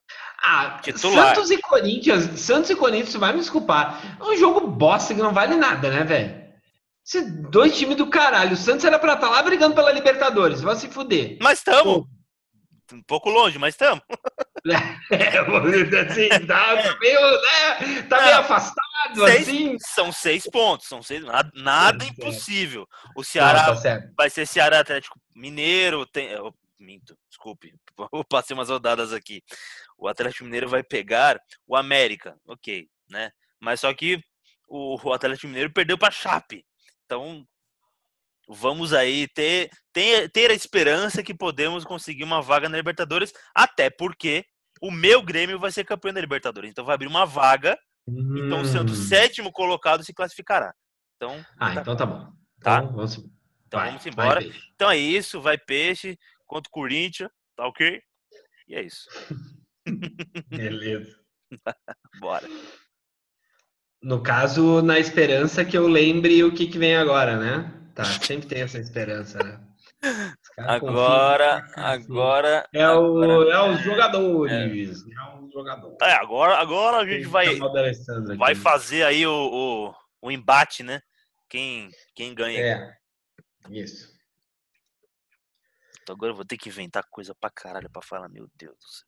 ah, 0.42 0.80
titular. 0.82 1.36
Santos 1.36 1.52
e 1.52 1.58
Corinthians, 1.58 2.40
Santos 2.40 2.70
e 2.70 2.76
Corinthians, 2.76 3.16
vai 3.16 3.34
me 3.34 3.40
desculpar. 3.40 4.18
É 4.18 4.24
um 4.24 4.38
jogo 4.38 4.66
bosta 4.66 5.14
que 5.14 5.22
não 5.22 5.34
vale 5.34 5.58
nada, 5.58 5.90
né, 5.90 6.06
velho? 6.06 6.48
Dois 7.50 7.78
times 7.78 7.98
do 7.98 8.10
caralho. 8.10 8.54
O 8.54 8.58
Santos 8.58 8.86
era 8.86 8.98
pra 8.98 9.14
estar 9.14 9.28
tá 9.28 9.34
lá 9.34 9.44
brigando 9.44 9.76
pela 9.76 9.92
Libertadores. 9.92 10.62
Vai 10.62 10.78
se 10.78 10.88
fuder. 10.88 11.38
Mas 11.42 11.60
estamos. 11.60 12.06
Um 12.94 13.04
pouco 13.04 13.30
longe, 13.30 13.60
mas 13.60 13.74
estamos. 13.74 14.02
É, 15.10 15.40
assim, 16.02 16.46
tá 16.46 16.98
meio, 17.00 17.22
né, 17.22 18.02
tá 18.10 18.22
meio 18.22 18.38
afastado, 18.40 19.26
seis, 19.26 19.48
assim. 19.48 19.78
São 19.80 20.12
seis 20.12 20.44
pontos, 20.44 20.88
são 20.88 21.02
seis, 21.02 21.24
nada, 21.24 21.50
nada 21.56 22.04
é, 22.04 22.08
impossível. 22.10 22.86
O 23.16 23.24
Ceará 23.24 23.68
não, 23.68 23.82
tá 23.82 24.02
vai 24.18 24.30
ser 24.30 24.46
Ceará 24.46 24.82
Atlético 24.82 25.18
Mineiro, 25.34 26.06
tem, 26.06 26.28
minto, 26.80 27.18
desculpe, 27.30 27.74
vou 28.12 28.24
passar 28.26 28.54
umas 28.54 28.70
rodadas 28.70 29.14
aqui. 29.14 29.44
O 29.98 30.08
Atlético 30.08 30.46
Mineiro 30.46 30.70
vai 30.70 30.84
pegar 30.84 31.40
o 31.66 31.76
América, 31.76 32.38
ok, 32.48 32.88
né? 33.10 33.32
Mas 33.60 33.82
só 33.82 33.94
que 33.94 34.22
o, 34.68 34.98
o 35.02 35.14
Atlético 35.14 35.48
Mineiro 35.48 35.72
perdeu 35.72 35.98
para 35.98 36.12
Chape. 36.12 36.66
Então, 37.06 37.46
vamos 38.48 38.94
aí 38.94 39.28
ter, 39.28 39.70
ter, 39.92 40.30
ter 40.30 40.52
a 40.52 40.54
esperança 40.54 41.24
que 41.24 41.34
podemos 41.34 41.84
conseguir 41.84 42.24
uma 42.24 42.42
vaga 42.42 42.70
na 42.70 42.78
Libertadores, 42.78 43.34
até 43.54 43.90
porque 43.90 44.46
o 44.82 44.92
meu 44.92 45.22
Grêmio 45.22 45.60
vai 45.60 45.72
ser 45.72 45.84
campeão 45.84 46.14
da 46.14 46.22
Libertadores. 46.22 46.70
Então 46.70 46.86
vai 46.86 46.96
abrir 46.96 47.08
uma 47.08 47.26
vaga. 47.26 47.78
Hum. 48.08 48.46
Então 48.46 48.62
o 48.62 48.66
Santos, 48.66 49.00
hum. 49.00 49.04
sétimo 49.04 49.52
colocado, 49.52 50.04
se 50.04 50.14
classificará. 50.14 50.74
Então, 51.16 51.44
ah, 51.60 51.74
tá 51.74 51.82
então 51.82 51.96
tá 51.96 52.06
bom. 52.06 52.32
Tá? 52.62 52.78
Então 52.80 52.94
vamos, 52.94 53.18
então, 53.66 53.80
vai, 53.80 53.90
vamos 53.90 54.06
embora. 54.06 54.42
Então 54.76 54.90
é 54.90 54.98
isso, 54.98 55.42
vai 55.42 55.58
peixe 55.58 56.18
contra 56.48 56.70
o 56.70 56.72
Corinthians, 56.72 57.30
tá 57.56 57.68
ok? 57.68 58.02
E 58.68 58.76
é 58.76 58.82
isso. 58.82 59.08
Beleza. 60.50 61.20
Bora. 62.20 62.48
No 64.02 64.22
caso, 64.22 64.82
na 64.82 65.00
esperança 65.00 65.66
que 65.66 65.78
eu 65.78 65.88
lembre 65.88 66.44
o 66.44 66.54
que, 66.54 66.68
que 66.68 66.78
vem 66.78 66.96
agora, 66.96 67.38
né? 67.38 67.74
Tá, 67.96 68.06
sempre 68.06 68.48
tem 68.48 68.62
essa 68.62 68.80
esperança, 68.80 69.40
né? 69.40 69.68
Agora, 70.60 71.66
agora. 71.76 72.68
É, 72.74 72.88
o, 72.90 73.24
agora, 73.24 73.54
é 73.54 73.70
os 73.72 73.82
jogadores. 73.82 74.54
É. 74.54 74.66
é 74.66 75.40
os 75.40 75.52
jogadores. 75.52 75.98
É, 76.02 76.14
agora, 76.14 76.58
agora 76.58 76.98
a 76.98 77.06
gente 77.06 77.28
vai, 77.28 77.56
vai 78.38 78.54
fazer 78.54 79.04
aí 79.04 79.26
o, 79.26 79.32
o, 79.32 79.94
o, 80.22 80.32
embate, 80.32 80.84
né? 80.84 81.02
Quem, 81.50 81.90
quem 82.14 82.36
ganha. 82.36 82.60
É, 82.60 82.98
isso. 83.70 84.17
Agora 86.14 86.32
eu 86.32 86.36
vou 86.36 86.46
ter 86.46 86.58
que 86.58 86.70
inventar 86.70 87.04
coisa 87.10 87.36
pra 87.36 87.50
caralho 87.50 87.90
pra 87.90 88.02
falar, 88.02 88.30
meu 88.30 88.48
Deus 88.56 88.76
do 88.76 88.88
céu. 88.88 89.08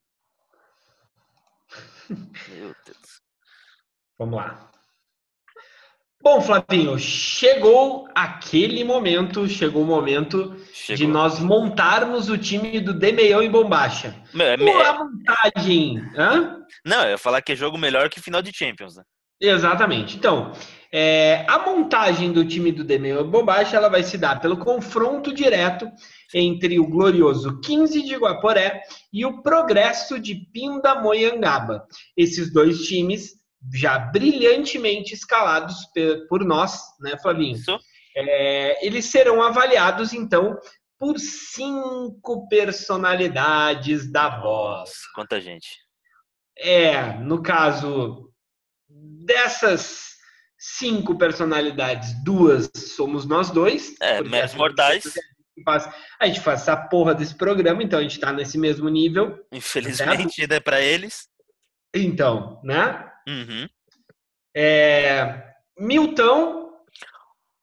Meu 2.48 2.74
Deus. 2.84 3.22
Vamos 4.18 4.36
lá. 4.36 4.70
Bom, 6.22 6.38
Flavinho, 6.42 6.98
chegou 6.98 8.06
aquele 8.14 8.84
momento, 8.84 9.48
chegou 9.48 9.82
o 9.82 9.86
momento 9.86 10.54
chegou. 10.70 10.96
de 10.96 11.06
nós 11.06 11.40
montarmos 11.40 12.28
o 12.28 12.36
time 12.36 12.78
do 12.78 12.92
Demeião 12.92 13.42
e 13.42 13.48
Bombacha. 13.48 14.14
Me, 14.34 14.54
me... 14.58 14.70
a 14.70 15.02
montagem. 15.02 15.98
Hã? 16.14 16.62
Não, 16.84 17.04
eu 17.04 17.12
ia 17.12 17.18
falar 17.18 17.40
que 17.40 17.52
é 17.52 17.56
jogo 17.56 17.78
melhor 17.78 18.10
que 18.10 18.20
final 18.20 18.42
de 18.42 18.54
Champions, 18.54 18.96
né? 18.96 19.02
Exatamente. 19.40 20.18
Então, 20.18 20.52
é, 20.92 21.46
a 21.48 21.58
montagem 21.60 22.30
do 22.30 22.44
time 22.44 22.70
do 22.70 22.84
Demeião 22.84 23.22
e 23.22 23.24
Bombacha 23.24 23.78
ela 23.78 23.88
vai 23.88 24.02
se 24.02 24.18
dar 24.18 24.40
pelo 24.40 24.58
confronto 24.58 25.32
direto 25.32 25.90
entre 26.34 26.78
o 26.78 26.86
glorioso 26.86 27.60
15 27.60 28.02
de 28.02 28.16
Guaporé 28.16 28.82
e 29.12 29.24
o 29.24 29.42
Progresso 29.42 30.18
de 30.18 30.34
Pindamonhangaba. 30.52 31.86
Esses 32.16 32.52
dois 32.52 32.82
times 32.82 33.40
já 33.74 33.98
brilhantemente 33.98 35.14
escalados 35.14 35.76
por 36.28 36.44
nós, 36.44 36.80
né, 37.00 37.16
Flavinho? 37.18 37.56
Isso. 37.56 37.78
É, 38.16 38.86
eles 38.86 39.06
serão 39.06 39.42
avaliados, 39.42 40.12
então, 40.12 40.58
por 40.98 41.18
cinco 41.18 42.48
personalidades 42.48 44.10
da 44.10 44.40
voz. 44.40 44.90
Quanta 45.14 45.40
gente. 45.40 45.68
É, 46.58 47.14
no 47.18 47.42
caso 47.42 48.30
dessas 48.88 50.10
cinco 50.58 51.16
personalidades, 51.16 52.12
duas 52.22 52.70
somos 52.74 53.24
nós 53.24 53.50
dois. 53.50 53.94
É, 54.00 54.22
meros 54.22 54.54
mortais 54.54 55.04
faz, 55.64 55.88
a 56.18 56.26
gente 56.26 56.40
faz 56.40 56.62
essa 56.62 56.76
porra 56.76 57.14
desse 57.14 57.34
programa, 57.34 57.82
então 57.82 57.98
a 57.98 58.02
gente 58.02 58.18
tá 58.18 58.32
nesse 58.32 58.58
mesmo 58.58 58.88
nível. 58.88 59.38
Infelizmente, 59.52 60.42
ainda 60.42 60.56
é 60.56 60.60
para 60.60 60.80
eles. 60.80 61.28
Então, 61.94 62.60
né? 62.62 63.10
Uhum. 63.28 63.68
É, 64.54 65.54
Milton. 65.78 66.72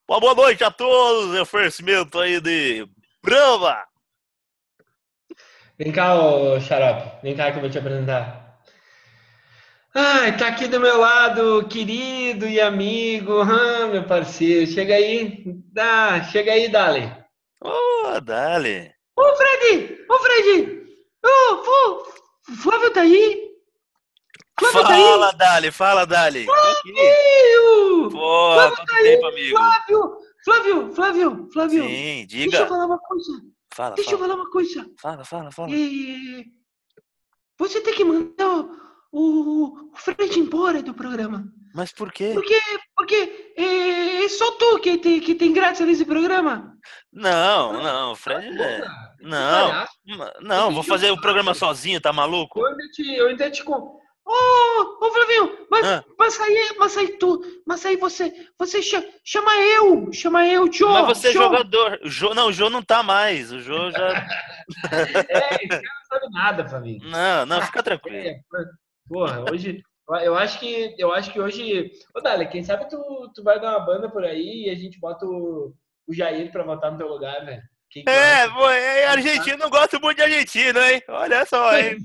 boa 0.07 0.35
noite 0.35 0.63
a 0.63 0.71
todos. 0.71 1.39
Oferecimento 1.39 2.19
aí 2.19 2.39
de 2.39 2.87
Brava. 3.23 3.85
Vem 5.77 5.91
cá, 5.91 6.15
ô 6.15 6.59
Xarope. 6.59 7.21
Vem 7.21 7.35
cá 7.35 7.51
que 7.51 7.57
eu 7.57 7.61
vou 7.61 7.69
te 7.69 7.77
apresentar. 7.77 8.47
Ai, 9.93 10.37
tá 10.37 10.47
aqui 10.47 10.67
do 10.67 10.79
meu 10.79 10.99
lado, 10.99 11.67
querido 11.67 12.47
e 12.47 12.61
amigo, 12.61 13.41
ah, 13.41 13.87
meu 13.87 14.03
parceiro. 14.03 14.69
Chega 14.69 14.93
aí, 14.93 15.43
dá, 15.73 16.23
chega 16.25 16.51
aí, 16.51 16.69
Dali. 16.69 17.11
Ô, 17.61 17.69
oh, 17.69 18.21
Dali. 18.21 18.91
Ô, 19.17 19.35
Fred! 19.35 20.05
Ô, 20.09 20.19
Fred! 20.19 20.83
Ô, 21.25 21.29
oh, 21.29 22.53
Flávio 22.61 22.91
tá 22.91 23.01
aí? 23.01 23.47
Flávio 24.59 24.81
fala, 24.81 25.33
tá 25.33 25.33
aí? 25.33 25.37
Dali, 25.37 25.71
fala, 25.71 26.05
Dali. 26.05 26.45
Flávio! 26.45 28.09
Pô, 28.11 28.53
Flávio 28.53 28.77
quanto 28.77 28.87
tá 28.87 28.97
tempo, 29.01 29.25
aí, 29.25 29.33
amigo? 29.33 29.57
Flávio! 29.57 30.27
Flávio, 30.47 30.93
Flávio, 30.93 31.49
Flávio. 31.51 31.83
Sim, 31.83 32.25
diga. 32.25 32.43
Deixa 32.51 32.63
eu 32.63 32.67
falar 32.67 32.85
uma 32.85 32.99
coisa. 32.99 33.41
Fala, 33.73 33.95
Deixa 33.95 34.11
fala. 34.11 34.23
eu 34.23 34.27
falar 34.27 34.41
uma 34.41 34.49
coisa. 34.49 34.91
Fala, 35.01 35.25
fala, 35.25 35.51
fala. 35.51 35.69
você 37.59 37.81
tem 37.81 37.93
que 37.93 38.03
mandar 38.05 38.47
o, 38.49 38.71
o, 39.11 39.91
o 39.91 39.95
Fred 39.95 40.39
embora 40.39 40.81
do 40.81 40.93
programa. 40.93 41.51
Mas 41.75 41.91
por 41.91 42.13
quê? 42.13 42.31
Porque, 42.33 42.57
porque 42.95 43.53
é, 43.57 44.23
é 44.23 44.29
só 44.29 44.51
tu 44.51 44.79
que 44.79 44.97
tem, 44.97 45.19
que 45.19 45.35
tem 45.35 45.51
graça 45.51 45.85
nesse 45.85 46.05
programa. 46.05 46.76
Não, 47.17 47.81
não, 47.81 48.15
Fred 48.15 48.61
é. 48.61 48.85
Não, 49.19 49.85
não, 50.39 50.71
vou 50.71 50.83
fazer 50.83 51.09
o 51.09 51.19
programa 51.19 51.55
sozinho, 51.55 51.99
tá 51.99 52.13
maluco? 52.13 52.59
Eu 52.59 52.67
ainda 52.67 52.83
te, 52.91 53.15
eu 53.15 53.27
ainda 53.27 53.49
te 53.49 53.63
com. 53.63 53.73
Ô, 53.73 55.05
ô 55.05 55.11
Flavinho, 55.11 55.65
mas, 55.71 55.87
ah. 55.87 56.03
mas 56.19 56.39
aí, 56.39 56.75
mas 56.77 56.95
aí 56.95 57.17
tu, 57.17 57.41
mas 57.65 57.83
aí 57.85 57.95
você, 57.95 58.31
você 58.59 58.81
chama 58.83 59.55
eu, 59.57 60.13
chama 60.13 60.45
eu, 60.45 60.71
Jô. 60.71 60.89
Mas 60.89 61.17
você 61.17 61.29
é 61.29 61.31
jogador, 61.31 61.99
o 62.03 62.09
Jô, 62.09 62.35
não, 62.35 62.49
o 62.49 62.53
Jô 62.53 62.69
não 62.69 62.83
tá 62.83 63.01
mais, 63.01 63.51
o 63.51 63.59
Jô 63.61 63.89
já. 63.89 64.09
é, 64.93 65.55
esse 65.55 65.67
cara 65.67 65.81
não 65.81 66.19
sabe 66.19 66.33
nada, 66.33 66.69
Flavinho. 66.69 67.09
Não, 67.09 67.45
não, 67.47 67.61
fica 67.63 67.81
tranquilo. 67.81 68.17
É, 68.17 68.39
porra, 69.07 69.43
hoje, 69.51 69.81
eu 70.21 70.35
acho 70.35 70.59
que, 70.59 70.93
eu 70.99 71.11
acho 71.11 71.31
que 71.33 71.39
hoje, 71.39 71.89
ô 72.13 72.21
Dali, 72.21 72.45
quem 72.47 72.63
sabe 72.63 72.87
tu, 72.87 73.31
tu 73.33 73.41
vai 73.43 73.59
dar 73.59 73.71
uma 73.71 73.85
banda 73.85 74.07
por 74.07 74.23
aí 74.23 74.65
e 74.67 74.69
a 74.69 74.75
gente 74.75 74.99
bota 74.99 75.25
o, 75.25 75.73
o 76.07 76.13
Jair 76.13 76.51
pra 76.51 76.63
votar 76.63 76.91
no 76.91 76.97
teu 76.97 77.07
lugar, 77.07 77.43
né? 77.43 77.63
Que 77.89 78.03
que 78.03 78.09
é, 78.09 78.49
pô, 78.49 78.69
é, 78.69 79.05
argentino 79.05 79.57
não 79.57 79.69
gosto 79.69 79.99
muito 80.01 80.17
de 80.17 80.23
argentino, 80.23 80.77
hein? 80.79 81.01
Olha 81.07 81.45
só, 81.45 81.71
hein? 81.77 81.97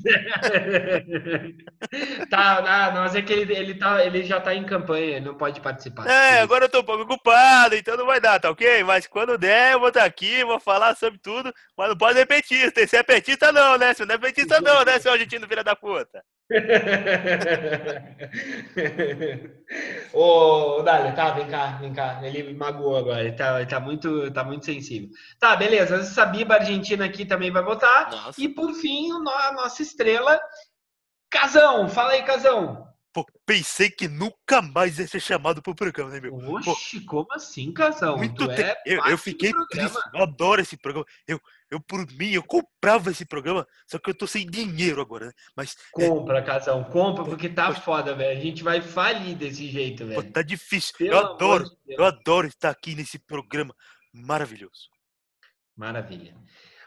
tá, 2.31 2.59
ah, 2.65 2.91
mas 2.93 3.17
é 3.17 3.23
que 3.23 3.33
ele, 3.33 3.53
ele, 3.55 3.75
tá, 3.75 4.05
ele 4.05 4.23
já 4.23 4.41
tá 4.41 4.55
em 4.55 4.65
campanha, 4.65 5.21
não 5.21 5.35
pode 5.35 5.61
participar. 5.61 6.07
É, 6.09 6.39
agora 6.41 6.67
eu 6.67 6.69
tô 6.69 6.81
um 6.81 6.85
pouco 6.85 7.03
ocupado, 7.03 7.75
então 7.75 7.97
não 7.97 8.07
vai 8.07 8.21
dar, 8.21 8.39
tá 8.39 8.49
ok? 8.49 8.85
Mas 8.85 9.09
quando 9.09 9.37
der, 9.37 9.73
eu 9.73 9.81
vou 9.81 9.89
estar 9.89 10.05
aqui, 10.05 10.45
vou 10.45 10.61
falar 10.61 10.95
sobre 10.95 11.19
tudo, 11.19 11.53
mas 11.77 11.89
não 11.89 11.97
pode 11.97 12.17
ser 12.17 12.27
petista. 12.27 12.87
Se 12.87 12.97
é 12.97 13.03
petista, 13.03 13.51
não, 13.51 13.77
né? 13.77 13.93
Se 13.93 14.05
não 14.07 14.15
é 14.15 14.19
petista, 14.19 14.61
não, 14.63 14.85
né, 14.85 15.01
seu 15.01 15.11
argentino 15.13 15.49
filha 15.49 15.65
da 15.65 15.75
puta? 15.75 16.23
Ô, 20.13 20.83
Dália, 20.83 21.13
tá, 21.13 21.31
vem 21.31 21.49
cá, 21.49 21.79
vem 21.81 21.93
cá. 21.93 22.21
Ele 22.23 22.55
magoou 22.55 22.97
agora, 22.97 23.21
ele 23.21 23.33
tá, 23.33 23.61
ele 23.61 23.71
tá, 23.71 23.81
muito, 23.81 24.31
tá 24.33 24.45
muito 24.45 24.67
sensível. 24.67 25.09
Tá, 25.39 25.57
beleza. 25.57 25.97
Essa 25.97 26.27
Biba 26.27 26.55
Argentina 26.55 27.05
aqui 27.05 27.25
também 27.25 27.51
vai 27.51 27.63
votar. 27.63 28.11
Nossa. 28.11 28.41
E 28.41 28.49
por 28.49 28.73
fim, 28.75 29.11
a 29.13 29.53
nossa 29.53 29.83
estrela, 29.83 30.41
Casão. 31.31 31.89
Fala 31.89 32.13
aí, 32.13 32.23
Casão. 32.23 32.92
Pô, 33.43 33.53
pensei 33.53 33.91
que 33.91 34.09
nunca 34.09 34.63
mais 34.63 34.99
ia 34.99 35.07
ser 35.07 35.21
chamado 35.21 35.61
pro 35.63 35.75
programa, 35.75 36.11
né, 36.11 36.21
meu? 36.21 36.35
Oxe, 36.35 37.01
Pô, 37.01 37.07
como 37.07 37.33
assim, 37.33 37.73
Casão? 37.73 38.17
Muito 38.17 38.47
te... 38.47 38.63
é 38.63 38.77
eu, 38.87 39.05
eu 39.07 39.19
fiquei 39.19 39.53
triste. 39.71 39.99
Eu 40.15 40.23
adoro 40.23 40.61
esse 40.61 40.77
programa. 40.77 41.07
Eu, 41.27 41.41
eu, 41.71 41.81
por 41.81 42.07
mim, 42.13 42.31
eu 42.31 42.43
comprava 42.43 43.11
esse 43.11 43.25
programa, 43.25 43.67
só 43.87 43.99
que 43.99 44.11
eu 44.11 44.15
tô 44.15 44.27
sem 44.27 44.47
dinheiro 44.47 45.01
agora, 45.01 45.27
né? 45.27 45.33
Mas. 45.57 45.77
É 45.99 46.09
compra, 46.09 46.39
é... 46.39 46.43
Casão, 46.43 46.85
compra, 46.85 47.25
porque 47.25 47.49
tá 47.49 47.75
foda, 47.75 48.15
velho. 48.15 48.39
A 48.39 48.43
gente 48.43 48.63
vai 48.63 48.81
falir 48.81 49.37
desse 49.37 49.69
jeito, 49.69 50.07
velho. 50.07 50.23
Pô, 50.23 50.31
tá 50.31 50.43
difícil. 50.43 50.95
Pelo 50.97 51.13
eu 51.13 51.19
adoro, 51.19 51.65
de 51.65 51.95
eu 51.95 52.05
adoro 52.05 52.47
estar 52.47 52.71
aqui 52.71 52.95
nesse 52.95 53.19
programa 53.19 53.75
maravilhoso. 54.13 54.89
Maravilha. 55.77 56.35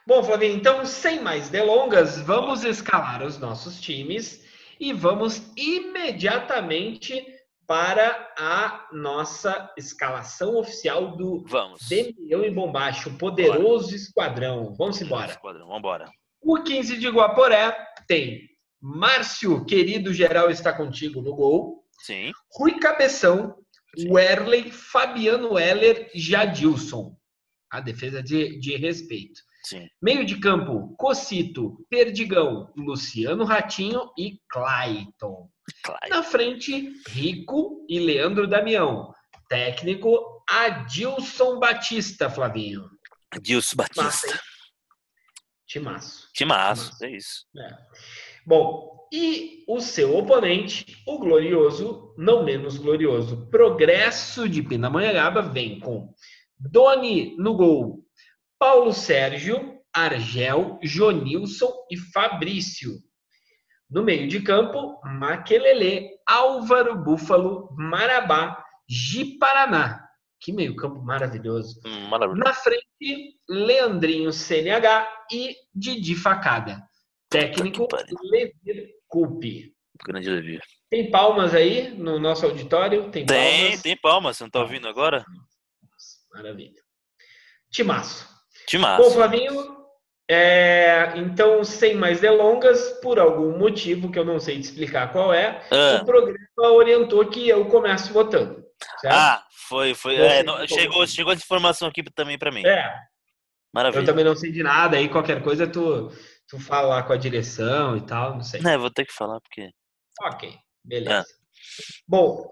Bom, 0.07 0.23
Flavinho, 0.23 0.55
então, 0.55 0.85
sem 0.85 1.19
mais 1.19 1.49
delongas, 1.49 2.19
vamos 2.21 2.63
escalar 2.63 3.23
os 3.23 3.39
nossos 3.39 3.81
times 3.81 4.44
e 4.79 4.93
vamos 4.93 5.41
imediatamente 5.55 7.25
para 7.67 8.33
a 8.37 8.87
nossa 8.93 9.71
escalação 9.77 10.57
oficial 10.57 11.15
do 11.15 11.43
vamos. 11.47 11.87
Demião 11.87 12.43
e 12.43 12.51
Bombacho, 12.51 13.17
poderoso 13.17 13.87
Bora. 13.87 13.95
esquadrão. 13.95 14.75
Vamos 14.75 15.01
embora. 15.01 15.31
Esquadrão, 15.31 15.65
vamos 15.65 15.79
embora. 15.79 16.11
O 16.41 16.61
15 16.61 16.97
de 16.97 17.09
Guaporé 17.09 17.75
tem 18.07 18.49
Márcio, 18.79 19.65
querido 19.65 20.13
geral, 20.13 20.51
está 20.51 20.71
contigo 20.71 21.21
no 21.21 21.33
gol. 21.35 21.83
Sim. 22.03 22.31
Rui 22.51 22.77
Cabeção, 22.77 23.55
Sim. 23.97 24.11
Werley, 24.11 24.69
Fabiano 24.69 25.57
Heller, 25.57 26.11
Jadilson. 26.13 27.17
A 27.71 27.81
defesa 27.81 28.21
de, 28.21 28.59
de 28.59 28.75
respeito. 28.77 29.41
Sim. 29.65 29.89
Meio 29.99 30.23
de 30.23 30.39
campo, 30.39 30.95
Cocito, 30.95 31.83
Perdigão, 31.89 32.71
Luciano 32.77 33.43
Ratinho 33.43 34.11
e 34.15 34.39
Clayton. 34.47 35.49
Clayton. 35.83 36.07
Na 36.09 36.21
frente, 36.21 36.93
Rico 37.07 37.83
e 37.89 37.99
Leandro 37.99 38.47
Damião. 38.47 39.11
Técnico, 39.49 40.43
Adilson 40.47 41.59
Batista, 41.59 42.29
Flavinho. 42.29 42.87
Adilson 43.31 43.75
Batista. 43.75 44.39
Timaço. 45.65 46.29
Timaço, 46.31 47.03
é 47.03 47.09
isso. 47.09 47.45
É. 47.57 47.77
Bom, 48.45 49.07
e 49.11 49.63
o 49.67 49.79
seu 49.79 50.15
oponente, 50.15 51.01
o 51.07 51.17
glorioso, 51.17 52.13
não 52.17 52.43
menos 52.43 52.77
glorioso, 52.77 53.47
Progresso 53.49 54.47
de 54.47 54.61
Pindamonhangaba, 54.61 55.41
vem 55.41 55.79
com 55.79 56.13
Doni 56.57 57.35
no 57.37 57.55
gol, 57.55 58.04
Paulo 58.59 58.93
Sérgio, 58.93 59.79
Argel, 59.93 60.79
Jonilson 60.81 61.71
e 61.89 61.97
Fabrício. 61.97 62.91
No 63.89 64.03
meio 64.03 64.27
de 64.27 64.41
campo, 64.41 64.99
Maquelele, 65.03 66.09
Álvaro 66.27 66.97
Búfalo, 66.97 67.69
Marabá, 67.77 68.63
Ji-Paraná. 68.89 70.03
Que 70.39 70.51
meio 70.51 70.75
campo 70.75 71.01
maravilhoso. 71.01 71.79
Hum, 71.85 72.07
maravilhoso. 72.07 72.43
Na 72.43 72.53
frente, 72.53 73.39
Leandrinho 73.47 74.31
CNH 74.31 75.25
e 75.31 75.55
Didi 75.73 76.15
Facada. 76.15 76.83
Técnico, 77.29 77.87
Levir 78.23 78.89
Culpe. 79.07 79.73
Grande 80.05 80.29
Levir. 80.29 80.61
Tem 80.89 81.09
palmas 81.09 81.53
aí 81.53 81.89
no 81.89 82.19
nosso 82.19 82.45
auditório? 82.45 83.09
Tem, 83.11 83.25
tem 83.25 83.37
palmas? 83.37 83.81
Tem 83.81 83.97
palmas, 83.97 84.37
você 84.37 84.43
não 84.43 84.51
tá 84.51 84.61
ouvindo 84.61 84.87
agora? 84.87 85.25
Maravilha. 86.33 86.81
Timaço. 87.71 88.34
Timaço. 88.67 89.03
Bom, 89.03 89.11
Flavinho, 89.11 89.75
é, 90.29 91.13
então, 91.17 91.63
sem 91.63 91.95
mais 91.95 92.19
delongas, 92.19 92.99
por 93.01 93.19
algum 93.19 93.57
motivo 93.57 94.11
que 94.11 94.17
eu 94.17 94.25
não 94.25 94.39
sei 94.39 94.55
te 94.55 94.63
explicar 94.63 95.11
qual 95.11 95.31
é, 95.31 95.61
ah. 95.71 95.99
o 96.01 96.05
programa 96.05 96.39
orientou 96.57 97.27
que 97.29 97.47
eu 97.47 97.65
comece 97.65 98.11
votando. 98.11 98.65
Certo? 98.99 99.13
Ah, 99.13 99.45
foi, 99.69 99.93
foi. 99.93 100.15
É, 100.15 100.43
não, 100.43 100.65
chegou, 100.67 101.05
chegou 101.05 101.31
essa 101.31 101.43
informação 101.43 101.87
aqui 101.87 102.03
também 102.11 102.37
para 102.37 102.51
mim. 102.51 102.65
É. 102.65 102.91
Maravilha. 103.73 104.01
Eu 104.01 104.05
também 104.05 104.25
não 104.25 104.35
sei 104.35 104.51
de 104.51 104.63
nada, 104.63 104.97
aí 104.97 105.09
qualquer 105.09 105.43
coisa 105.43 105.67
tu, 105.67 106.11
tu 106.47 106.59
fala 106.59 106.87
lá 106.87 107.03
com 107.03 107.13
a 107.13 107.17
direção 107.17 107.95
e 107.95 108.01
tal, 108.01 108.35
não 108.35 108.41
sei. 108.41 108.61
Não, 108.61 108.79
vou 108.79 108.89
ter 108.89 109.05
que 109.05 109.13
falar 109.13 109.39
porque. 109.41 109.69
Ok, 110.21 110.57
beleza. 110.83 111.21
Ah. 111.21 111.25
Bom, 112.07 112.49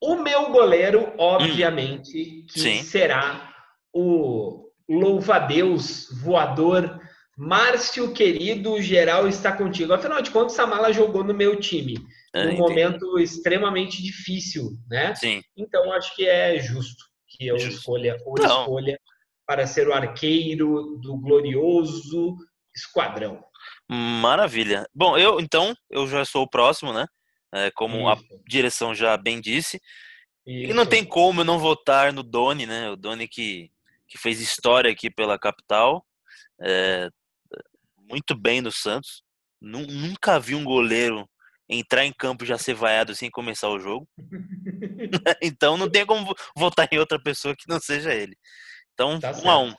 o 0.00 0.16
meu 0.16 0.50
goleiro, 0.50 1.12
obviamente, 1.18 2.16
hum. 2.16 2.46
que 2.48 2.60
Sim. 2.60 2.82
será 2.82 3.52
o 3.92 4.63
louva-a-Deus 4.88 6.08
voador. 6.22 7.00
Márcio, 7.36 8.12
querido, 8.12 8.80
geral 8.80 9.26
está 9.26 9.50
contigo. 9.52 9.92
Afinal 9.92 10.22
de 10.22 10.30
contas, 10.30 10.52
Samala 10.52 10.92
jogou 10.92 11.24
no 11.24 11.34
meu 11.34 11.58
time. 11.58 11.96
É, 12.32 12.46
num 12.46 12.56
momento 12.56 13.18
extremamente 13.18 14.02
difícil, 14.02 14.70
né? 14.88 15.14
Sim. 15.14 15.42
Então, 15.56 15.92
acho 15.92 16.14
que 16.14 16.26
é 16.26 16.58
justo 16.58 17.04
que 17.36 17.46
eu 17.46 17.58
justo. 17.58 17.78
escolha 17.78 18.16
ou 18.24 18.34
escolha 18.38 18.98
para 19.46 19.66
ser 19.66 19.88
o 19.88 19.92
arqueiro 19.92 20.98
do 21.02 21.16
glorioso 21.18 22.36
esquadrão. 22.74 23.44
Maravilha. 23.88 24.88
Bom, 24.94 25.18
eu 25.18 25.40
então 25.40 25.74
eu 25.90 26.06
já 26.06 26.24
sou 26.24 26.42
o 26.42 26.48
próximo, 26.48 26.92
né? 26.92 27.06
É, 27.52 27.70
como 27.72 27.98
Isso. 27.98 28.08
a 28.08 28.18
direção 28.48 28.94
já 28.94 29.16
bem 29.16 29.40
disse. 29.40 29.80
Isso. 30.46 30.70
E 30.70 30.74
não 30.74 30.86
tem 30.86 31.04
como 31.04 31.40
eu 31.40 31.44
não 31.44 31.58
votar 31.58 32.12
no 32.12 32.22
Doni, 32.22 32.66
né? 32.66 32.90
O 32.90 32.96
Doni 32.96 33.28
que 33.28 33.70
que 34.08 34.18
fez 34.18 34.40
história 34.40 34.90
aqui 34.90 35.10
pela 35.10 35.38
capital, 35.38 36.04
é, 36.62 37.08
muito 37.96 38.36
bem 38.36 38.60
no 38.60 38.70
Santos. 38.70 39.22
Nunca 39.60 40.38
vi 40.38 40.54
um 40.54 40.64
goleiro 40.64 41.28
entrar 41.68 42.04
em 42.04 42.12
campo 42.12 42.44
já 42.44 42.58
ser 42.58 42.74
vaiado 42.74 43.14
sem 43.14 43.30
começar 43.30 43.68
o 43.68 43.78
jogo. 43.78 44.06
então 45.42 45.76
não 45.76 45.90
tem 45.90 46.04
como 46.04 46.34
votar 46.56 46.88
em 46.92 46.98
outra 46.98 47.20
pessoa 47.20 47.54
que 47.56 47.68
não 47.68 47.80
seja 47.80 48.12
ele. 48.12 48.36
Então, 48.92 49.18
tá 49.18 49.30
um 49.30 49.34
certo. 49.34 49.48
a 49.48 49.58
um. 49.58 49.74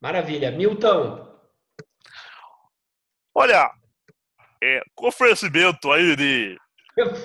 Maravilha. 0.00 0.50
Milton. 0.50 1.26
Olha, 3.34 3.70
é, 4.62 4.82
com 4.94 5.06
oferecimento 5.06 5.92
aí 5.92 6.16
de 6.16 6.56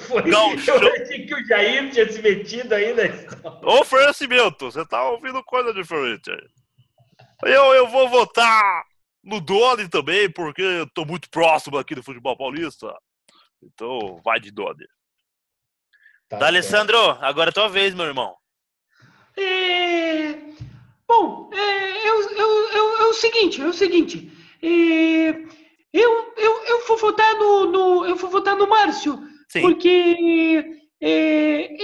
Foi. 0.07 0.23
Não, 0.29 0.51
eu 0.53 0.93
achei 1.01 1.25
que 1.25 1.33
o 1.33 1.45
Jair 1.45 1.89
tinha 1.91 2.11
se 2.11 2.21
metido 2.21 2.73
aí 2.73 2.93
na 2.93 3.05
história. 3.05 3.59
Oferecimento, 3.63 4.71
você 4.71 4.85
tá 4.85 5.09
ouvindo 5.09 5.43
coisa 5.43 5.73
diferente 5.73 6.31
aí. 6.31 7.51
Eu, 7.51 7.73
eu 7.73 7.87
vou 7.87 8.07
votar 8.09 8.83
no 9.23 9.41
Doni 9.41 9.89
também, 9.89 10.29
porque 10.31 10.61
eu 10.61 10.89
tô 10.89 11.05
muito 11.05 11.29
próximo 11.29 11.77
aqui 11.77 11.95
do 11.95 12.03
futebol 12.03 12.37
paulista. 12.37 12.93
Então, 13.61 14.21
vai 14.23 14.39
de 14.39 14.51
Doni. 14.51 14.85
Tá, 16.29 16.37
tá 16.37 16.47
Alessandro, 16.47 16.97
agora 17.21 17.49
é 17.49 17.53
tua 17.53 17.69
vez, 17.69 17.93
meu 17.93 18.05
irmão. 18.05 18.35
É... 19.37 20.33
Bom, 21.07 21.49
é, 21.53 21.57
é, 21.57 22.07
é, 22.07 22.77
é, 22.77 23.05
o 23.05 23.13
seguinte, 23.13 23.61
é 23.61 23.65
o 23.65 23.73
seguinte. 23.73 24.31
É, 24.61 25.29
eu, 25.93 26.33
eu, 26.37 26.63
eu 26.65 26.87
vou 26.87 26.97
votar 26.97 27.35
no, 27.35 27.65
no, 27.65 28.05
eu 28.05 28.15
vou 28.15 28.29
votar 28.29 28.55
no 28.55 28.67
Márcio. 28.67 29.32
Sim. 29.53 29.61
Porque 29.61 30.81
eh, 30.99 31.77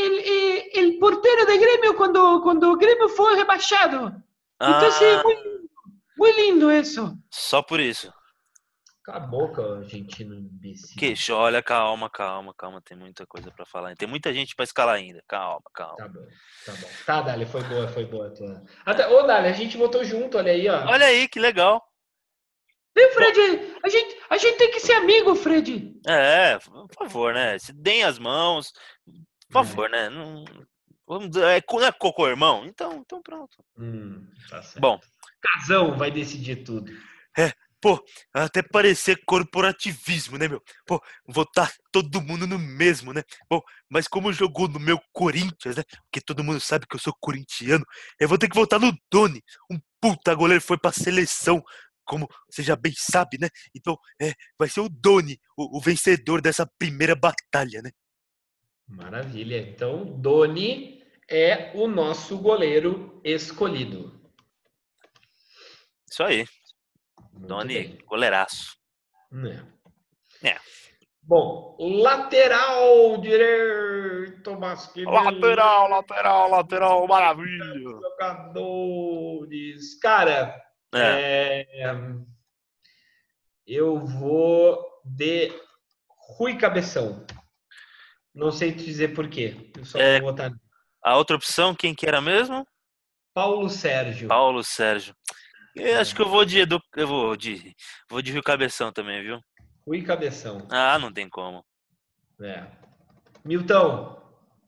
é, 0.76 0.82
o 0.82 0.90
eh, 0.90 1.00
porteiro 1.00 1.46
do 1.46 1.60
Grêmio, 1.60 1.94
quando, 1.94 2.42
quando 2.42 2.64
o 2.72 2.78
Grêmio 2.78 3.08
foi 3.10 3.36
rebaixado. 3.36 4.08
Então, 4.08 4.24
ah. 4.60 4.88
Então, 4.88 5.08
é 5.08 5.24
muito, 5.24 5.70
muito 6.18 6.40
lindo 6.40 6.72
isso. 6.72 7.16
Só 7.30 7.62
por 7.62 7.80
isso. 7.80 8.12
A 9.08 9.20
boca, 9.20 9.62
argentino 9.78 10.34
imbecil. 10.34 10.98
Queixo, 10.98 11.36
olha, 11.36 11.62
calma, 11.62 12.10
calma, 12.10 12.56
calma. 12.58 12.82
Tem 12.82 12.98
muita 12.98 13.26
coisa 13.28 13.52
para 13.52 13.68
falar. 13.68 13.96
Tem 13.96 14.08
muita 14.08 14.34
gente 14.34 14.56
para 14.56 14.64
escalar 14.66 14.96
ainda. 14.96 15.24
Calma, 15.28 15.62
calma. 15.72 15.96
Tá 15.96 16.08
bom, 16.08 16.28
tá 16.66 16.72
bom. 16.74 16.88
Tá, 17.06 17.22
Dali, 17.22 17.46
foi 17.46 17.64
boa, 17.64 17.88
foi 17.88 18.06
boa 18.06 18.32
tua. 18.32 18.64
Até, 18.84 19.08
ô, 19.08 19.22
Dali, 19.24 19.48
a 19.48 19.54
gente 19.54 19.78
votou 19.78 20.04
junto, 20.04 20.40
olha 20.40 20.52
aí, 20.52 20.68
ó. 20.68 20.86
Olha 20.88 21.06
aí, 21.06 21.28
que 21.28 21.40
legal. 21.40 21.84
Ei, 23.00 23.12
Fred, 23.12 23.76
a 23.84 23.90
gente, 23.90 24.18
a 24.30 24.38
gente 24.38 24.58
tem 24.58 24.72
que 24.72 24.80
ser 24.82 24.94
amigo, 24.94 25.36
Fred. 25.36 25.96
É, 26.06 26.60
por 26.60 26.90
favor, 26.98 27.34
né? 27.34 27.58
Se 27.58 27.72
deem 27.72 28.04
as 28.04 28.20
mãos. 28.20 28.74
Por 29.50 29.62
É. 29.62 29.66
favor, 29.66 29.90
né? 29.90 30.10
Não, 30.10 30.44
vamos 31.08 31.36
é, 31.38 31.64
não 31.72 31.84
é 31.86 31.92
cocô, 31.92 32.28
irmão? 32.28 32.66
Então, 32.66 32.98
então 33.06 33.22
pronto. 33.22 33.64
Hum, 33.78 34.28
tá 34.50 34.62
certo. 34.62 34.82
Bom, 34.82 35.00
Casão 35.42 35.98
vai 35.98 36.12
decidir 36.12 36.58
tudo. 36.64 36.92
até 38.34 38.62
parecer 38.62 39.18
corporativismo, 39.26 40.38
né, 40.38 40.50
meu? 40.50 40.62
Pô, 40.86 41.02
votar 41.26 41.72
todo 41.94 42.22
mundo 42.22 42.46
no 42.46 42.60
mesmo, 42.60 43.14
né? 43.14 43.24
Bom, 43.50 43.62
mas 43.90 44.06
como 44.08 44.34
jogou 44.34 44.68
no 44.68 44.80
meu 44.80 45.00
Corinthians, 45.14 45.78
né? 45.78 45.84
Porque 46.04 46.20
todo 46.20 46.44
mundo 46.44 46.60
sabe 46.60 46.86
que 46.86 46.96
eu 46.98 47.00
sou 47.00 47.14
corintiano, 47.22 47.86
eu 48.20 48.28
vou 48.28 48.38
ter 48.38 48.50
que 48.50 48.56
votar 48.56 48.80
no 48.82 48.92
Doni. 49.10 49.42
Um 49.72 49.80
puta 50.02 50.34
goleiro 50.36 50.62
foi 50.62 50.78
pra 50.78 50.92
seleção, 50.92 51.64
como 52.10 52.28
você 52.50 52.64
já 52.64 52.76
bem 52.76 52.92
sabe, 52.98 53.38
né? 53.40 53.48
Então, 53.76 53.96
é, 54.20 54.34
vai 54.58 54.68
ser 54.68 54.80
o 54.82 54.90
Doni, 54.90 55.40
o, 55.56 55.78
o 55.78 55.80
vencedor 55.80 56.42
dessa 56.42 56.66
primeira 56.80 57.16
batalha, 57.16 57.84
né? 57.84 57.92
Maravilha. 58.88 59.60
Então, 59.62 60.20
Doni 60.20 61.04
é 61.30 61.72
o 61.76 61.88
nosso 61.88 62.40
goleiro 62.40 63.22
escolhido. 63.24 64.20
Isso 66.12 66.24
aí, 66.24 66.48
Muito 67.32 67.48
Doni, 67.48 67.74
bem. 67.76 67.98
goleiraço. 68.08 68.76
É. 70.42 70.50
É. 70.50 70.58
Bom, 71.22 71.78
lateral 71.80 73.22
direito 73.22 74.60
masculino. 74.60 75.12
lateral, 75.12 76.50
lateral, 76.50 77.08
maravilha. 77.08 77.66
Jogadores. 78.02 80.00
Cara, 80.00 80.60
É, 80.94 81.68
é, 81.82 81.94
eu 83.68 84.00
vou 84.00 84.84
de 85.06 85.52
Rui 86.38 86.58
Cabeção. 86.58 87.26
Não 88.34 88.52
sei 88.52 88.72
te 88.72 88.84
dizer 88.86 89.14
por 89.14 89.30
quê. 89.30 89.72
Eu 89.78 89.86
só 89.86 90.00
É. 90.00 90.20
vou 90.20 90.32
botar 90.32 90.52
a 91.04 91.16
outra 91.18 91.36
opção, 91.36 91.74
quem 91.76 91.94
que 91.96 92.08
era 92.08 92.20
mesmo? 92.22 92.68
Paulo 93.34 93.70
Sérgio. 93.70 94.28
Paulo 94.28 94.64
Sérgio. 94.64 95.16
Eu 95.76 95.96
É. 95.96 96.00
acho 96.00 96.16
que 96.16 96.22
eu 96.22 96.28
vou 96.30 96.44
de 96.44 96.60
Edu, 96.60 96.82
eu 96.96 97.08
vou 97.08 97.36
de 97.38 97.76
vou 98.10 98.22
de 98.22 98.32
Rio 98.32 98.44
Cabeção 98.44 98.92
também, 98.92 99.22
viu? 99.24 99.40
Rui 99.88 100.02
Cabeção. 100.04 100.68
Ah, 100.70 100.98
não 101.00 101.12
tem 101.14 101.30
como. 101.30 101.64
É. 102.42 102.66
Milton. 103.46 104.18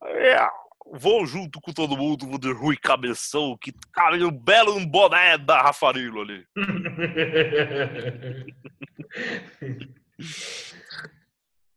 É, 0.04 0.48
vou 0.94 1.26
junto 1.26 1.60
com 1.62 1.72
todo 1.74 1.98
mundo, 1.98 2.28
vou 2.28 2.38
de 2.38 2.52
Rui 2.52 2.76
Cabeção, 2.78 3.58
que 3.60 3.72
cabe 3.94 4.24
um 4.24 4.32
belo 4.32 4.76
um 4.76 4.86
boné 4.86 5.38
da 5.38 5.62
Rafarilo 5.62 6.22
ali. 6.22 6.46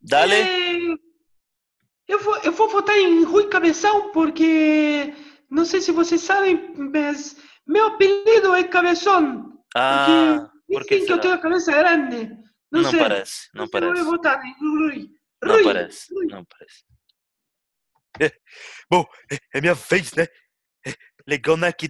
Dale. 0.03 0.35
É, 0.35 0.95
Eu 2.09 2.19
vou, 2.19 2.37
eu 2.39 2.53
vou 2.53 2.69
votar 2.69 2.97
em 2.99 3.25
Rui 3.25 3.49
Cabeção 3.49 4.11
porque 4.13 5.15
não 5.51 5.65
sei 5.65 5.81
se 5.81 5.91
vocês 5.93 6.21
sabem, 6.21 6.75
mas 6.77 7.37
meu 7.67 7.87
apelido 7.87 8.55
é 8.55 8.65
Cabeção. 8.65 9.59
Ah, 9.75 10.51
por 10.69 10.83
Dizem 10.83 11.07
que 11.07 11.13
eu 11.13 11.19
tenho 11.21 11.35
a 11.35 11.39
cabeça 11.39 11.73
grande. 11.73 12.29
Não, 12.71 12.83
Não 12.83 12.91
sei. 12.91 12.99
parece, 13.01 13.49
não 13.55 13.65
Então 13.65 13.81
Eu 13.81 13.87
parece. 13.87 14.03
vou 14.05 14.13
votar 14.13 14.45
em 14.45 14.55
Rui. 14.61 15.09
Não 15.43 15.55
Rui, 15.55 15.65
parece, 15.65 16.15
Rui. 16.15 16.27
não 16.27 16.45
parece. 16.45 16.85
É, 18.21 18.31
bom, 18.91 19.05
é, 19.31 19.39
é 19.55 19.61
minha 19.61 19.75
vez, 19.75 20.13
né? 20.13 20.27
É, 20.87 20.93
legal, 21.27 21.57
né? 21.57 21.73
Que 21.73 21.89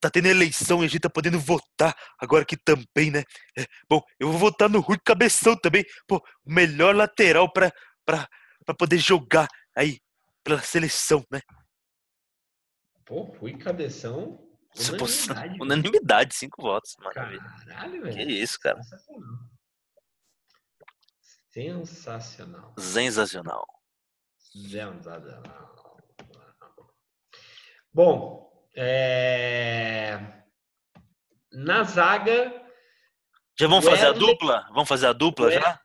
tá 0.00 0.10
tendo 0.10 0.26
eleição 0.26 0.82
e 0.82 0.86
a 0.86 0.88
gente 0.88 1.00
tá 1.00 1.10
podendo 1.10 1.38
votar 1.38 1.94
agora 2.18 2.42
aqui 2.42 2.56
também, 2.56 3.10
né? 3.10 3.24
É, 3.58 3.64
bom, 3.88 4.00
eu 4.18 4.30
vou 4.30 4.38
votar 4.38 4.68
no 4.68 4.80
Rui 4.80 4.98
Cabeção 5.04 5.56
também. 5.56 5.84
Pô, 6.06 6.16
o 6.44 6.52
melhor 6.52 6.94
lateral 6.94 7.52
pra, 7.52 7.70
pra, 8.04 8.28
pra 8.64 8.74
poder 8.74 8.98
jogar 8.98 9.48
aí 9.76 9.98
pela 10.44 10.60
seleção, 10.60 11.24
né? 11.30 11.40
Pô, 13.04 13.22
Rui 13.22 13.56
Cabeção. 13.56 14.44
Unanimidade. 14.76 15.56
Unanimidade, 15.60 16.34
cinco 16.34 16.62
votos. 16.62 16.94
Maravilha. 17.00 17.42
Caralho, 17.66 18.02
Que 18.02 18.10
velho. 18.10 18.30
isso, 18.30 18.58
cara. 18.60 18.82
Sensacional. 18.82 19.38
Sensacional. 21.50 22.74
Sensacional. 22.78 23.77
Sensacional. 24.52 25.68
Bom, 27.92 28.50
é... 28.76 30.18
na 31.52 31.82
zaga, 31.84 32.52
Já 33.58 33.66
vamos 33.66 33.84
fazer 33.84 34.06
a 34.06 34.10
Wesley- 34.10 34.26
dupla? 34.26 34.66
Vamos 34.70 34.88
fazer 34.88 35.06
a 35.06 35.12
dupla 35.12 35.46
Wesley- 35.46 35.62
já? 35.62 35.80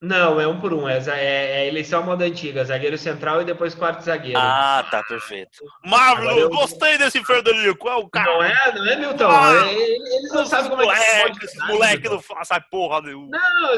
Não, 0.00 0.38
é 0.40 0.46
um 0.46 0.60
por 0.60 0.74
um, 0.74 0.86
é, 0.88 0.98
é, 0.98 1.62
é 1.62 1.68
eleição 1.68 2.02
moda 2.02 2.24
antiga, 2.24 2.64
zagueiro 2.64 2.98
central 2.98 3.40
e 3.40 3.44
depois 3.44 3.74
quarto 3.74 4.02
zagueiro. 4.02 4.38
Ah, 4.38 4.86
tá, 4.90 5.02
perfeito. 5.02 5.58
Marvel, 5.84 6.38
eu- 6.38 6.50
gostei 6.50 6.98
desse 6.98 7.22
Frederico. 7.24 7.88
É 7.88 7.94
o 7.94 8.08
cara. 8.08 8.30
Não 8.30 8.42
é, 8.42 8.74
não 8.74 8.86
é, 8.86 8.96
Milton? 8.96 9.30
Ah! 9.30 9.72
Eles 9.72 10.32
não 10.32 10.44
sabem 10.44 10.70
como 10.70 10.82
é 10.82 10.86
que 10.86 10.96
se 11.00 11.16
moleque, 11.22 11.44
esses 11.44 11.66
moleque 11.66 12.08
não 12.08 12.20
fazem 12.20 12.60
porra 12.70 13.00
nenhuma. 13.00 13.28
Não, 13.30 13.74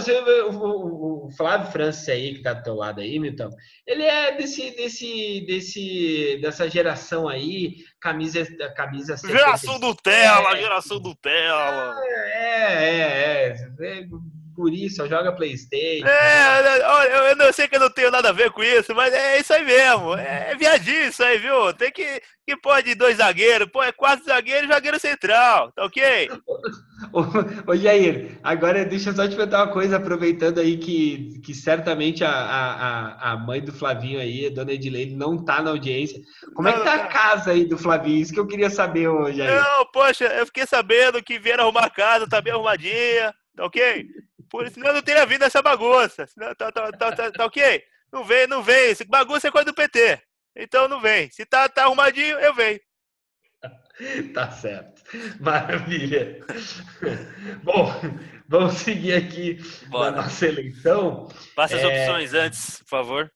o, 0.51 1.27
o- 1.27 1.31
Flávio 1.37 1.71
Francis 1.71 2.09
aí, 2.09 2.35
que 2.35 2.43
tá 2.43 2.53
do 2.55 2.63
teu 2.63 2.75
lado 2.75 3.01
aí, 3.01 3.19
Milton, 3.19 3.51
ele 3.87 4.03
é 4.03 4.33
desse, 4.37 4.71
desse, 4.75 5.45
desse, 5.47 6.39
dessa 6.43 6.69
geração 6.69 7.29
aí, 7.29 7.77
camisa, 8.01 8.45
camisa 8.75 9.17
Geração 9.17 9.75
77. 9.75 9.81
Nutella, 9.81 10.57
geração 10.57 10.99
Nutella. 10.99 11.95
É, 12.05 12.63
é, 12.73 13.57
é. 13.81 13.99
é 14.01 14.07
guri, 14.59 14.91
só 14.91 15.07
joga 15.09 15.35
Playstation. 15.35 16.07
É, 16.07 16.79
olha, 16.89 17.09
eu, 17.11 17.23
eu 17.31 17.37
não 17.37 17.53
sei 17.53 17.67
que 17.67 17.75
eu 17.77 17.81
não 17.81 17.91
tenho 17.91 18.11
nada 18.11 18.29
a 18.29 18.33
ver 18.33 18.53
com 18.53 18.63
isso, 18.63 18.95
mas 18.95 19.13
é 19.13 19.41
isso 19.41 19.53
aí 19.53 19.65
mesmo. 19.65 20.15
É 20.15 20.55
viadinho 20.55 21.09
isso 21.09 21.23
aí, 21.25 21.39
viu? 21.39 21.75
Tem 21.75 21.91
que, 21.91 22.23
que 22.47 22.57
pode 22.57 22.95
dois 22.95 23.17
zagueiros, 23.17 23.69
pô, 23.71 23.83
é 23.83 23.91
quatro 23.91 24.25
zagueiros 24.25 24.71
e 24.71 24.73
zagueiro 24.73 25.01
central, 25.01 25.73
tá 25.73 25.85
ok? 25.85 26.31
Ô, 27.13 27.21
ô, 27.73 27.77
Jair, 27.77 28.39
agora 28.43 28.85
deixa 28.85 29.11
eu 29.11 29.15
só 29.15 29.29
te 29.29 29.37
perguntar 29.37 29.65
uma 29.65 29.73
coisa, 29.73 29.97
aproveitando 29.97 30.59
aí 30.59 30.77
que, 30.79 31.41
que 31.45 31.55
certamente 31.55 32.25
a, 32.25 32.31
a, 32.31 33.33
a- 33.33 33.37
mãe 33.37 33.61
do 33.63 33.73
Flavinho 33.73 34.19
aí, 34.21 34.47
a 34.47 34.51
dona 34.51 34.73
Edilene, 34.73 35.15
não 35.15 35.45
tá 35.45 35.63
na 35.63 35.71
audiência. 35.71 36.21
Como 36.55 36.67
é 36.69 36.73
que 36.73 36.79
Não, 36.79 36.85
tá 36.85 36.97
não 36.97 37.05
a 37.05 37.07
casa 37.07 37.53
aí 37.53 37.65
do 37.65 37.79
Flavinho? 37.79 38.21
Isso 38.21 38.33
que 38.33 38.41
eu 38.41 38.47
queria 38.49 38.69
saber 38.71 39.09
hoje, 39.09 39.39
Jair. 39.39 39.53
Não, 39.53 39.87
poxa, 39.93 40.25
eu 40.27 40.47
fiquei 40.47 40.67
sabendo 40.67 41.23
que 41.23 41.39
vieram 41.39 41.65
arrumar 41.65 41.85
a 41.87 41.91
casa, 41.91 42.29
tá 42.29 42.41
bem 42.41 42.53
arrumadinha, 42.53 43.35
tá 43.57 43.65
ok? 43.65 44.07
Por 44.51 44.65
isso 44.65 44.75
senão 44.75 44.89
eu 44.89 44.95
não 44.95 45.03
teria 45.03 45.27
vindo 45.27 45.43
essa 45.45 45.61
bagunça. 45.63 46.27
Senão, 46.27 46.55
tá, 46.55 46.71
tá, 46.73 46.91
tá, 46.93 47.13
tá, 47.13 47.31
tá 47.33 47.45
ok? 47.45 47.83
Não 48.13 48.25
vem, 48.25 48.47
não 48.47 48.63
vem. 48.63 48.91
Esse 48.91 49.05
bagunça 49.05 49.49
é 49.49 49.51
coisa 49.51 49.67
do 49.67 49.75
PT. 49.75 50.21
Então 50.57 50.89
não 50.89 51.01
vem. 51.01 51.31
Se 51.31 51.45
tá, 51.47 51.69
tá 51.69 51.85
arrumadinho, 51.85 52.39
eu 52.39 52.55
venho. 52.55 52.81
Tá 54.33 54.49
certo. 54.53 55.03
Maravilha. 55.41 56.39
Bom, 57.65 57.91
vamos 58.49 58.75
seguir 58.75 59.15
aqui 59.15 59.59
Bora. 59.89 60.13
na 60.13 60.23
nossa 60.23 60.47
eleição. 60.47 61.27
Passa 61.57 61.75
as 61.75 61.83
É. 61.83 61.87
opções 62.05 62.33
antes, 62.33 62.79
por 62.83 62.89
favor. 62.89 63.33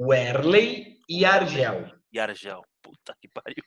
Werley 0.00 0.96
e 1.06 1.26
Argel. 1.26 1.84
E 2.10 2.18
Argel. 2.18 2.62
Puta 2.82 3.14
que 3.20 3.28
pariu. 3.28 3.62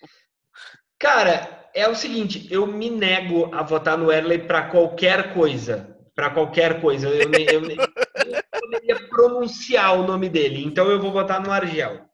Cara, 0.98 1.70
é 1.76 1.88
o 1.88 1.94
seguinte, 1.96 2.48
eu 2.52 2.66
me 2.66 2.90
nego 2.90 3.54
a 3.54 3.62
votar 3.62 3.96
no 3.96 4.08
Werley 4.08 4.40
para 4.40 4.70
qualquer 4.72 5.36
coisa. 5.36 5.93
Para 6.16 6.30
qualquer 6.30 6.80
coisa. 6.82 7.10
Eu, 7.10 7.28
nem- 7.30 7.46
eu 7.46 7.62
nem- 7.62 7.78
eu 7.78 8.26
nem 8.32 8.42
poderia 8.60 9.08
pronunciar 9.08 9.98
o 10.00 10.06
nome 10.06 10.30
dele. 10.30 10.64
Então 10.64 10.90
eu 10.92 11.00
vou 11.02 11.12
votar 11.12 11.42
no 11.42 11.52
Argel. 11.52 12.08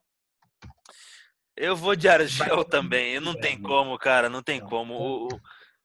Eu 1.55 1.75
vou 1.75 1.95
de 1.95 2.07
Argel 2.07 2.55
Vai. 2.57 2.65
também. 2.65 3.13
Eu 3.15 3.21
não 3.21 3.33
tem 3.33 3.59
Vai. 3.59 3.69
como, 3.69 3.97
cara. 3.97 4.29
Não 4.29 4.41
tem 4.41 4.61
Não. 4.61 4.67
como. 4.69 4.93
O, 4.95 5.27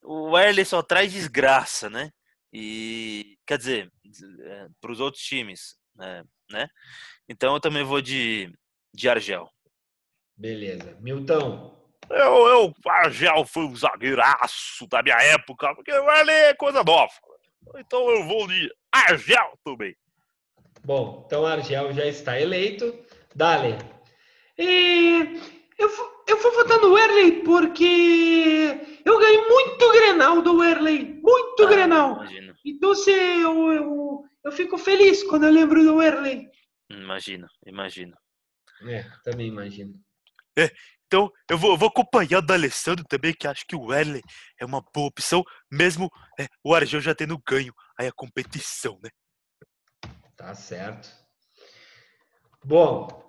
o, 0.02 0.30
o 0.30 0.38
Erley 0.38 0.64
só 0.64 0.82
traz 0.82 1.12
desgraça, 1.12 1.90
né? 1.90 2.10
E 2.52 3.36
quer 3.44 3.58
dizer, 3.58 3.90
para 4.80 4.92
os 4.92 5.00
outros 5.00 5.24
times, 5.24 5.74
né? 5.96 6.22
né? 6.48 6.68
Então 7.28 7.54
eu 7.54 7.60
também 7.60 7.82
vou 7.82 8.00
de, 8.00 8.52
de 8.94 9.08
Argel. 9.08 9.50
Beleza. 10.36 10.96
Milton. 11.00 11.74
Eu, 12.10 12.46
eu, 12.46 12.74
Argel 12.86 13.44
foi 13.46 13.64
um 13.64 13.74
zagueiraço 13.74 14.86
da 14.88 15.02
minha 15.02 15.16
época, 15.16 15.74
porque 15.74 15.90
o 15.90 16.10
Erley 16.12 16.34
é 16.36 16.54
coisa 16.54 16.84
nova. 16.84 17.12
Então 17.76 18.08
eu 18.10 18.24
vou 18.26 18.46
de 18.46 18.70
Argel 18.92 19.58
também. 19.64 19.96
Bom, 20.84 21.24
então 21.26 21.46
Argel 21.46 21.92
já 21.92 22.06
está 22.06 22.38
eleito. 22.40 22.96
Dale. 23.34 23.76
E 24.58 25.40
eu, 25.78 25.88
vou- 25.88 26.24
eu 26.28 26.36
vou 26.40 26.52
votar 26.52 26.78
no 26.78 26.92
Werley 26.92 27.42
porque 27.42 28.80
eu 29.04 29.18
ganhei 29.18 29.40
muito 29.48 29.92
Grenal 29.92 30.42
do 30.42 30.58
Werley. 30.58 31.20
Muito 31.22 31.64
Ah, 31.64 31.66
Grenal. 31.68 32.14
Imagino, 32.16 32.54
Então 32.64 32.94
se 32.94 33.10
eu, 33.10 33.72
eu, 33.72 34.24
eu 34.44 34.52
fico 34.52 34.78
feliz 34.78 35.22
quando 35.24 35.44
eu 35.46 35.52
lembro 35.52 35.82
do 35.82 35.96
Werley. 35.96 36.48
imagino, 36.90 37.48
imagino. 37.66 38.16
É, 38.86 39.04
também 39.24 39.48
imagino. 39.48 39.94
Então, 41.06 41.30
eu 41.48 41.58
vou, 41.58 41.72
eu 41.72 41.76
vou 41.76 41.88
acompanhar 41.88 42.38
o 42.38 42.42
da 42.42 42.54
Alessandro 42.54 43.04
também, 43.08 43.34
que 43.34 43.46
acho 43.46 43.64
que 43.66 43.76
o 43.76 43.86
Werley 43.86 44.22
é 44.58 44.64
uma 44.64 44.82
boa 44.94 45.06
opção, 45.08 45.42
mesmo 45.70 46.10
é, 46.38 46.46
o 46.64 46.74
Arjão 46.74 47.00
já 47.00 47.14
tendo 47.14 47.40
ganho 47.46 47.72
aí 47.98 48.06
a 48.06 48.12
competição, 48.12 48.98
né? 49.02 49.10
Tá 50.36 50.54
certo. 50.54 51.08
Bom, 52.64 53.22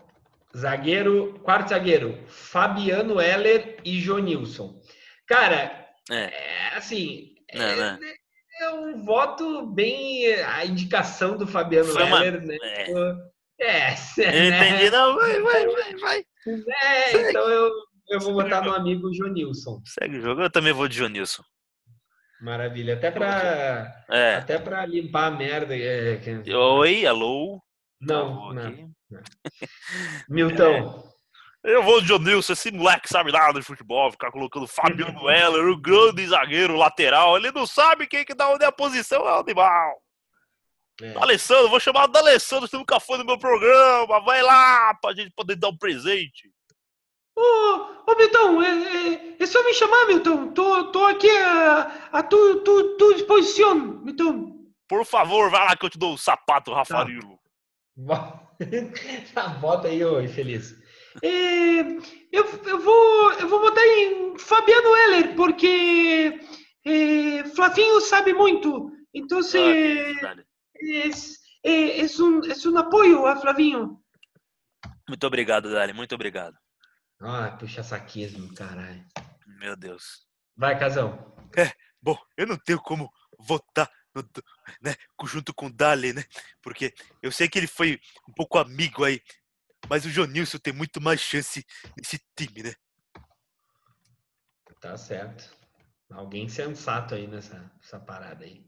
zagueiro, 0.56 1.40
quarto 1.44 1.70
zagueiro, 1.70 2.26
Fabiano 2.28 3.20
Heller 3.20 3.78
e 3.84 4.00
Jonilson. 4.00 4.82
Cara, 5.28 5.84
É, 6.10 6.16
é 6.16 6.68
assim, 6.76 7.36
Não, 7.54 7.62
é, 7.64 7.76
não. 7.76 8.00
é 8.62 8.70
um 8.74 9.04
voto 9.04 9.66
bem 9.68 10.34
a 10.36 10.64
indicação 10.66 11.36
do 11.38 11.46
Fabiano 11.48 11.92
Foi 11.92 12.04
uma- 12.04 12.24
Heller, 12.24 12.42
né? 12.46 12.58
é. 12.62 12.92
É, 13.58 13.94
eu 14.18 14.52
né? 14.52 14.68
entendi, 14.70 14.90
não, 14.92 15.16
vai, 15.16 15.42
vai, 15.42 15.68
vai, 15.68 15.96
vai. 15.96 16.26
É, 16.48 17.10
Segue. 17.10 17.30
então 17.30 17.50
eu, 17.50 17.72
eu 18.10 18.20
vou 18.20 18.34
votar 18.34 18.64
no 18.64 18.74
amigo 18.74 19.14
Jonilson. 19.14 19.82
Segue 19.86 20.18
o 20.18 20.22
jogo, 20.22 20.42
eu 20.42 20.50
também 20.50 20.74
vou 20.74 20.88
de 20.88 20.98
Jonilson. 20.98 21.44
Maravilha. 22.42 22.96
Até 22.96 23.10
pra, 23.12 24.04
É. 24.10 24.36
até 24.36 24.60
pra 24.60 24.86
limpar 24.86 25.28
a 25.28 25.32
merda. 25.32 25.76
é, 25.76 26.18
que- 26.18 26.54
Oi, 26.54 27.06
alô? 27.06 27.62
Não, 28.02 28.26
Travou 28.28 28.54
não. 28.54 28.68
aqui. 28.68 28.86
Milton. 30.30 31.04
Eu 31.64 31.82
vou 31.82 32.00
de 32.00 32.08
Jonilson, 32.10 32.54
esse 32.54 32.72
moleque 32.72 33.10
sabe 33.10 33.32
nada 33.32 33.60
de 33.60 33.66
futebol, 33.66 34.12
ficar 34.12 34.30
colocando 34.32 34.68
Fabiano 34.68 35.28
Heller, 35.28 35.66
o 35.68 35.82
grande 35.82 36.28
zagueiro 36.28 36.76
lateral. 36.76 37.38
Ele 37.38 37.52
não 37.52 37.66
sabe 37.66 38.06
quem 38.06 38.24
que 38.24 38.36
dá 38.36 38.48
onde 38.52 38.64
é 38.64 38.68
a 38.68 38.72
posição, 38.72 39.28
é 39.28 39.32
o 39.32 39.40
animal. 39.40 39.96
É. 41.02 41.14
Alessandro, 41.18 41.70
vou 41.70 41.80
chamar 41.80 42.06
o 42.06 42.08
D'Alessandro, 42.08 42.68
você 42.68 42.78
nunca 42.78 43.00
foi 43.00 43.18
no 43.18 43.26
meu 43.26 43.38
programa, 43.38 44.22
vai 44.22 44.42
lá 44.42 44.94
pra 44.96 45.14
gente 45.14 45.32
poder 45.32 45.56
dar 45.56 45.70
um 45.70 45.78
presente. 45.78 46.50
Ô, 47.36 47.42
ô 48.08 48.16
Milton, 48.18 48.64
é, 48.64 48.70
é, 48.70 49.36
é 49.38 49.46
só 49.46 49.62
me 49.64 49.74
chamar, 49.74 50.08
Milton. 50.08 50.54
Tô, 50.54 50.92
tô 50.92 51.06
aqui 51.06 51.30
a, 51.30 52.10
a 52.14 52.24
tu, 52.24 52.62
tu, 52.62 52.96
tu 52.98 53.14
disposição, 53.14 53.76
Milton. 53.76 54.56
Por 54.88 55.06
favor, 55.06 55.50
vai 55.50 55.66
lá 55.66 55.76
que 55.76 55.86
eu 55.86 55.90
te 55.90 55.98
dou 55.98 56.14
o 56.14 56.18
sapato, 56.18 56.74
Rafarilo. 56.74 57.40
Tá, 59.34 59.50
bota 59.50 59.90
aí, 59.90 60.02
ô 60.06 60.22
infeliz. 60.22 60.74
É, 61.22 61.82
eu, 62.32 62.46
eu, 62.66 62.80
vou, 62.80 63.34
eu 63.34 63.50
vou 63.50 63.60
botar 63.60 63.86
em 63.86 64.38
Fabiano 64.38 64.96
Heller, 64.96 65.36
porque 65.36 66.40
é, 66.86 67.44
Flavinho 67.54 68.00
sabe 68.00 68.34
muito. 68.34 68.92
Então, 69.14 69.42
se, 69.42 69.58
Ah, 69.58 70.36
é, 70.92 71.10
é, 71.64 72.00
é, 72.02 72.06
um, 72.20 72.42
é 72.44 72.68
um 72.68 72.78
apoio 72.78 73.26
a 73.26 73.36
Flavinho. 73.36 74.02
Muito 75.08 75.26
obrigado, 75.28 75.72
Dali, 75.72 75.94
muito 75.94 76.16
obrigado. 76.16 76.58
Ah, 77.22 77.52
puxa 77.60 77.84
saquismo, 77.84 78.54
caralho. 78.54 79.06
Meu 79.60 79.76
Deus. 79.76 80.26
Vai, 80.56 80.78
Casão. 80.78 81.34
Bom, 82.02 82.18
eu 82.38 82.46
não 82.46 82.58
tenho 82.58 82.80
como 82.80 83.10
votar 83.40 83.90
no- 84.14 84.22
né, 84.82 84.96
junto 85.26 85.54
com 85.54 85.68
o 85.68 85.74
Dali, 85.74 86.14
né? 86.14 86.24
Porque 86.62 86.94
eu 87.22 87.32
sei 87.32 87.48
que 87.50 87.58
ele 87.58 87.68
foi 87.68 88.00
um 88.30 88.34
pouco 88.34 88.58
amigo 88.58 89.04
aí, 89.04 89.22
mas 89.90 90.06
o 90.06 90.10
Jonilson 90.10 90.58
tem 90.60 90.74
muito 90.74 91.02
mais 91.02 91.20
chance 91.20 91.66
nesse 91.98 92.20
time, 92.36 92.64
né? 92.64 92.74
Tá 94.80 94.96
certo. 94.98 95.56
Alguém 96.12 96.48
sensato 96.48 97.16
aí 97.16 97.28
nessa, 97.28 97.60
nessa 97.78 98.00
parada 98.00 98.46
aí. 98.46 98.64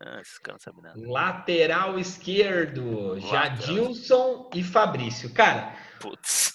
Ah, 0.00 0.20
esse 0.20 0.40
cara 0.40 0.54
não 0.54 0.60
sabe 0.60 0.82
nada. 0.82 1.00
Lateral 1.10 1.98
esquerdo, 1.98 3.14
Lateral. 3.14 3.30
Jadilson 3.30 4.50
e 4.54 4.62
Fabrício. 4.62 5.32
Cara, 5.32 5.74
Putz. 6.00 6.52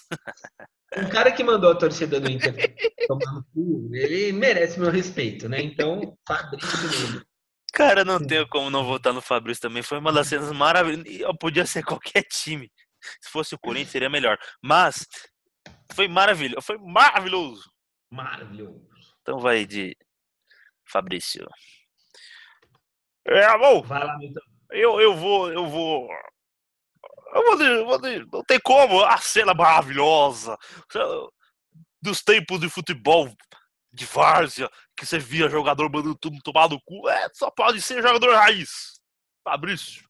um 0.96 1.08
cara 1.08 1.32
que 1.32 1.42
mandou 1.42 1.72
a 1.72 1.74
torcida 1.76 2.20
do 2.20 2.30
Inter 2.30 2.54
tomar 3.08 3.32
no 3.32 3.44
cu, 3.52 3.90
ele 3.92 4.32
merece 4.32 4.78
meu 4.78 4.90
respeito, 4.90 5.48
né? 5.48 5.60
Então, 5.60 6.16
Fabrício 6.26 6.82
mesmo. 6.82 7.22
Cara, 7.72 8.04
não 8.04 8.24
tenho 8.24 8.46
como 8.48 8.70
não 8.70 8.84
votar 8.84 9.14
no 9.14 9.22
Fabrício 9.22 9.62
também. 9.62 9.82
Foi 9.82 9.98
uma 9.98 10.12
das 10.12 10.28
cenas 10.28 10.52
maravilhosas. 10.52 11.36
Podia 11.40 11.64
ser 11.66 11.82
qualquer 11.84 12.22
time. 12.24 12.70
Se 13.20 13.30
fosse 13.30 13.54
o 13.54 13.58
Corinthians, 13.58 13.90
seria 13.90 14.10
melhor. 14.10 14.38
Mas 14.62 15.06
foi 15.92 16.06
maravilhoso. 16.06 16.60
Foi 16.62 16.78
maravilhoso. 16.78 17.72
Maravilhoso. 18.10 18.86
Então 19.22 19.38
vai 19.40 19.64
de 19.64 19.96
Fabrício. 20.86 21.48
É, 23.26 23.58
bom, 23.58 23.82
Vai 23.82 24.04
lá, 24.04 24.18
Milton. 24.18 24.40
eu, 24.70 25.00
eu 25.00 25.14
vou, 25.16 25.52
eu 25.52 25.66
vou. 25.68 26.08
Eu 27.34 27.42
vou, 27.44 27.56
de, 27.56 27.84
vou 27.84 27.98
de- 28.00 28.26
não 28.32 28.42
tem 28.44 28.60
como. 28.60 29.02
A 29.04 29.16
cena 29.18 29.54
maravilhosa 29.54 30.56
dos 32.00 32.22
tempos 32.22 32.60
de 32.60 32.68
futebol 32.68 33.32
de 33.92 34.04
várzea, 34.06 34.68
que 34.96 35.06
você 35.06 35.18
via 35.18 35.48
jogador 35.48 35.90
mandando 35.90 36.16
tudo 36.16 36.38
tomar 36.42 36.68
no 36.68 36.80
cu. 36.84 37.08
É, 37.08 37.28
só 37.32 37.50
pode 37.50 37.80
ser 37.80 38.02
jogador 38.02 38.34
raiz. 38.34 39.00
Fabrício. 39.44 40.02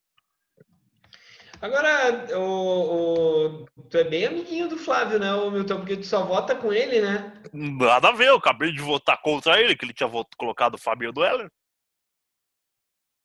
Agora, 1.61 2.27
o, 2.37 3.63
o- 3.63 3.67
tu 3.89 3.97
é 3.97 4.05
bem 4.05 4.27
amiguinho 4.27 4.69
do 4.69 4.77
Flávio, 4.77 5.19
né, 5.21 5.33
ô 5.35 5.49
Milton? 5.51 5.77
Porque 5.77 5.97
tu 5.97 6.05
só 6.07 6.25
vota 6.25 6.57
com 6.57 6.73
ele, 6.73 7.01
né? 7.01 7.41
Nada 7.53 8.09
a 8.09 8.13
ver, 8.13 8.29
eu 8.29 8.37
acabei 8.37 8.73
de 8.73 8.81
votar 8.81 9.21
contra 9.23 9.61
ele, 9.61 9.77
que 9.77 9.85
ele 9.85 9.93
tinha 9.93 10.11
colocado 10.37 10.75
o 10.75 10.79
Fabio 10.79 11.13
Heller. 11.17 11.49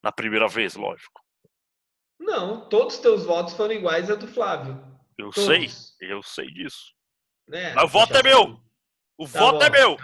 Na 0.08 0.12
primeira 0.14 0.48
vez, 0.48 0.74
lógico. 0.78 1.22
Não, 2.18 2.62
todos 2.70 2.96
os 2.96 3.02
teus 3.02 3.26
votos 3.26 3.54
foram 3.56 3.74
iguais 3.74 4.10
a 4.10 4.16
do 4.16 4.26
Flávio. 4.26 4.82
Eu 5.18 5.32
Todos. 5.32 5.46
sei, 6.00 6.10
eu 6.10 6.24
sei 6.24 6.48
disso. 6.50 6.94
Né? 7.46 7.74
Mas 7.74 7.84
o 7.84 7.88
voto 7.90 8.16
é 8.16 8.24
meu. 8.24 8.40
saco. 8.40 8.62
O 9.18 9.28
Tá 9.28 9.40
voto 9.40 9.58
bom, 9.60 9.64
é 9.66 9.70
meu. 9.70 9.98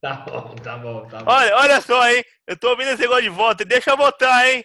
Tá 0.00 0.14
bom, 0.14 0.54
tá 0.54 0.78
bom, 0.78 1.06
tá 1.08 1.18
bom. 1.18 1.30
Olha, 1.30 1.56
olha 1.56 1.80
só, 1.82 2.08
hein? 2.08 2.24
Eu 2.46 2.56
tô 2.56 2.70
ouvindo 2.70 2.88
esse 2.88 3.02
negócio 3.02 3.24
de 3.24 3.28
voto. 3.28 3.66
Deixa 3.66 3.90
eu 3.90 3.98
votar, 3.98 4.48
hein? 4.48 4.64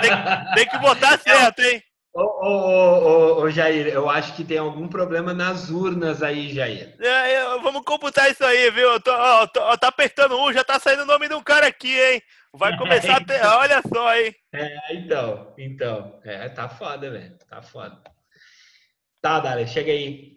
Tem, 0.00 0.54
tem 0.56 0.68
que 0.68 0.78
votar 0.78 1.16
certo, 1.22 1.60
hein? 1.60 1.80
Ô, 2.12 2.20
ô, 2.20 2.48
ô, 2.48 3.40
ô, 3.42 3.50
Jair, 3.50 3.86
eu 3.86 4.10
acho 4.10 4.34
que 4.34 4.42
tem 4.44 4.58
algum 4.58 4.88
problema 4.88 5.32
nas 5.32 5.70
urnas 5.70 6.20
aí, 6.20 6.52
Jair. 6.52 6.96
É, 7.00 7.42
eu- 7.44 7.62
vamos 7.62 7.84
computar 7.84 8.28
isso 8.28 8.44
aí, 8.44 8.72
viu? 8.72 8.90
Eu 8.90 9.00
tô, 9.00 9.12
ó, 9.12 9.46
tô- 9.46 9.60
ó, 9.62 9.76
tá 9.76 9.86
apertando 9.86 10.36
um, 10.36 10.52
já 10.52 10.64
tá 10.64 10.80
saindo 10.80 11.04
o 11.04 11.06
nome 11.06 11.28
de 11.28 11.34
um 11.34 11.42
cara 11.44 11.68
aqui, 11.68 11.96
hein? 11.96 12.20
Vai 12.54 12.76
começar 12.78 13.16
a 13.16 13.24
ter. 13.24 13.40
Olha 13.44 13.82
só, 13.92 14.16
hein? 14.16 14.34
É, 14.52 14.94
então, 14.94 15.54
então. 15.58 16.20
É, 16.24 16.48
tá 16.48 16.68
foda, 16.68 17.10
velho. 17.10 17.36
Tá 17.48 17.62
foda. 17.62 18.00
Tá, 19.20 19.40
Dale, 19.40 19.66
chega 19.66 19.90
aí. 19.90 20.36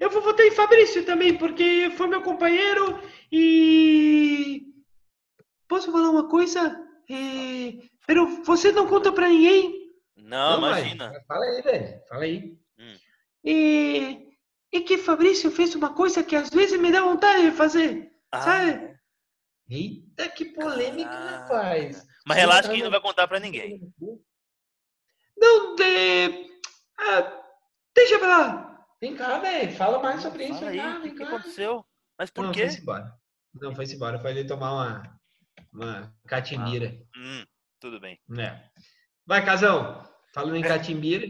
eu 0.00 0.10
vou 0.10 0.22
votar 0.22 0.46
em 0.46 0.52
Fabrício 0.52 1.04
também, 1.04 1.36
porque 1.36 1.90
foi 1.96 2.06
meu 2.06 2.22
companheiro 2.22 3.00
e. 3.30 4.62
Posso 5.68 5.90
falar 5.90 6.10
uma 6.10 6.28
coisa? 6.28 6.80
É, 7.10 7.86
Pero 8.06 8.42
você 8.44 8.70
não 8.70 8.86
conta 8.86 9.12
pra 9.12 9.28
ninguém? 9.28 9.90
Não, 10.16 10.60
vai. 10.60 10.80
imagina. 10.80 11.12
Fala 11.26 11.44
aí, 11.44 11.62
velho. 11.62 12.00
Fala 12.08 12.22
aí. 12.24 12.56
Hum. 12.78 12.96
E, 13.44 14.28
e 14.72 14.80
que 14.80 14.96
Fabrício 14.96 15.50
fez 15.50 15.74
uma 15.74 15.92
coisa 15.92 16.22
que 16.22 16.36
às 16.36 16.50
vezes 16.50 16.80
me 16.80 16.92
dá 16.92 17.02
vontade 17.02 17.50
de 17.50 17.56
fazer. 17.56 18.12
Ah, 18.30 18.40
Sabe? 18.40 18.96
Eita, 19.68 20.28
que 20.28 20.44
polêmica, 20.46 21.10
Caraca. 21.10 21.36
rapaz. 21.38 22.06
mas 22.24 22.36
relaxa 22.38 22.72
que 22.72 22.82
não 22.82 22.90
vai 22.90 23.00
contar 23.00 23.26
pra 23.26 23.40
ninguém. 23.40 23.80
Não, 25.36 25.74
de... 25.74 26.50
ah, 26.98 27.42
deixa 27.94 28.18
pra 28.18 28.28
lá. 28.38 28.86
Vem 29.00 29.14
cá, 29.14 29.38
velho. 29.38 29.76
Fala 29.76 29.98
mais 30.00 30.22
sobre 30.22 30.44
isso. 30.44 30.58
Fala 30.60 30.70
Vem 30.70 30.80
aí, 30.80 30.92
cá, 30.92 30.98
o 30.98 31.02
que, 31.02 31.10
que 31.10 31.22
aconteceu? 31.22 31.84
Mas 32.18 32.30
por 32.30 32.44
não, 32.44 32.52
quê? 32.52 32.62
foi-se 32.62 32.80
embora. 32.80 33.12
Não, 33.54 33.74
foi-se 33.74 33.94
embora. 33.94 34.18
Foi 34.18 34.30
ele 34.30 34.46
tomar 34.46 34.72
uma, 34.72 35.20
uma 35.72 36.16
catimbira. 36.26 36.96
Hum, 37.16 37.44
tudo 37.80 38.00
bem. 38.00 38.18
É. 38.38 38.62
Vai, 39.26 39.44
Casão. 39.44 40.02
Falando 40.32 40.56
em 40.56 40.62
catimbira. 40.62 41.26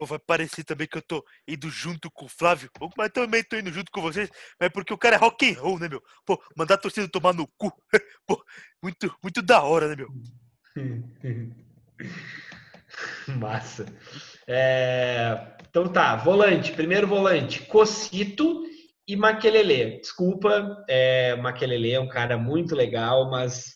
Pô, 0.00 0.06
vai 0.06 0.18
parecer 0.18 0.64
também 0.64 0.86
que 0.86 0.96
eu 0.96 1.02
tô 1.02 1.22
indo 1.46 1.68
junto 1.68 2.10
com 2.10 2.24
o 2.24 2.28
Flávio, 2.28 2.70
mas 2.96 3.10
também 3.10 3.44
tô 3.44 3.58
indo 3.58 3.70
junto 3.70 3.92
com 3.92 4.00
vocês, 4.00 4.30
mas 4.58 4.70
porque 4.70 4.94
o 4.94 4.98
cara 4.98 5.16
é 5.16 5.18
rock 5.18 5.52
and 5.52 5.60
roll, 5.60 5.78
né, 5.78 5.90
meu? 5.90 6.02
Pô, 6.24 6.42
mandar 6.56 6.76
a 6.76 6.78
torcida 6.78 7.06
tomar 7.06 7.34
no 7.34 7.46
cu. 7.46 7.70
Pô, 8.26 8.42
muito, 8.82 9.14
muito 9.22 9.42
da 9.42 9.62
hora, 9.62 9.88
né, 9.88 9.96
meu? 9.96 10.08
Massa. 13.36 13.84
É, 14.48 15.54
Então 15.68 15.92
tá, 15.92 16.16
volante. 16.16 16.72
Primeiro 16.72 17.06
volante, 17.06 17.66
Cocito 17.66 18.62
e 19.06 19.14
Maquelele. 19.14 20.00
Desculpa, 20.00 20.82
é, 20.88 21.36
Maquelele 21.36 21.92
é 21.92 22.00
um 22.00 22.08
cara 22.08 22.38
muito 22.38 22.74
legal, 22.74 23.30
mas 23.30 23.74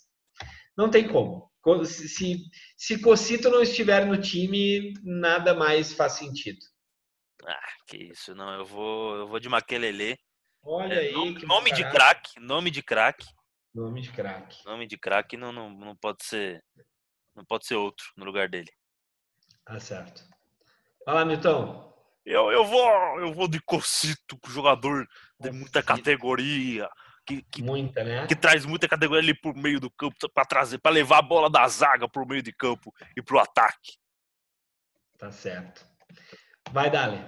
não 0.74 0.88
tem 0.88 1.06
como. 1.06 1.52
Se, 1.84 2.36
se 2.76 3.00
Cocito 3.00 3.48
não 3.50 3.62
estiver 3.62 4.06
no 4.06 4.20
time, 4.20 4.92
nada 5.02 5.54
mais 5.54 5.92
faz 5.92 6.14
sentido. 6.14 6.58
Ah, 7.46 7.68
que 7.86 7.96
isso, 7.96 8.34
não. 8.34 8.52
Eu 8.54 8.64
vou, 8.64 9.16
eu 9.16 9.28
vou 9.28 9.40
de 9.40 9.48
Maquelele. 9.48 10.18
Olha 10.62 10.94
É, 10.94 10.98
aí. 11.00 11.12
nome, 11.12 11.44
nome 11.44 11.72
de 11.72 11.90
craque, 11.90 12.40
nome 12.40 12.70
de 12.70 12.82
craque, 12.82 13.26
Nome 13.74 14.00
de 14.00 14.12
craque. 14.12 14.64
nome 14.64 14.86
de 14.86 14.96
craque 14.96 15.36
não, 15.36 15.52
não, 15.52 15.70
não 15.70 15.96
pode 15.96 16.24
ser, 16.24 16.62
não 17.34 17.44
pode 17.44 17.66
ser 17.66 17.74
outro 17.74 18.06
no 18.16 18.24
lugar 18.24 18.48
dele. 18.48 18.70
Tá 19.64 19.78
certo. 19.80 20.22
Vai 21.04 21.14
lá, 21.16 21.24
Milton. 21.24 21.92
Eu, 22.24 22.50
eu 22.50 22.64
vou, 22.64 23.20
eu 23.20 23.34
vou 23.34 23.46
de 23.48 23.60
Cocito, 23.60 24.38
jogador 24.46 25.06
de 25.38 25.50
muita 25.50 25.82
categoria, 25.82 26.88
que, 27.26 27.42
que, 27.50 27.62
Muita, 27.62 28.04
né? 28.04 28.26
que 28.26 28.36
traz 28.36 28.64
muita 28.64 28.88
categoria 28.88 29.22
ali 29.22 29.34
por 29.34 29.54
meio 29.54 29.80
do 29.80 29.90
campo 29.90 30.14
para 30.32 30.44
trazer, 30.44 30.78
para 30.78 30.92
levar 30.92 31.18
a 31.18 31.22
bola 31.22 31.50
da 31.50 31.66
zaga 31.68 32.08
pro 32.08 32.26
meio 32.26 32.42
de 32.42 32.52
campo 32.52 32.92
e 33.16 33.22
pro 33.22 33.38
ataque. 33.38 33.92
Tá 35.18 35.30
certo. 35.30 35.86
Vai, 36.70 36.90
Dali. 36.90 37.18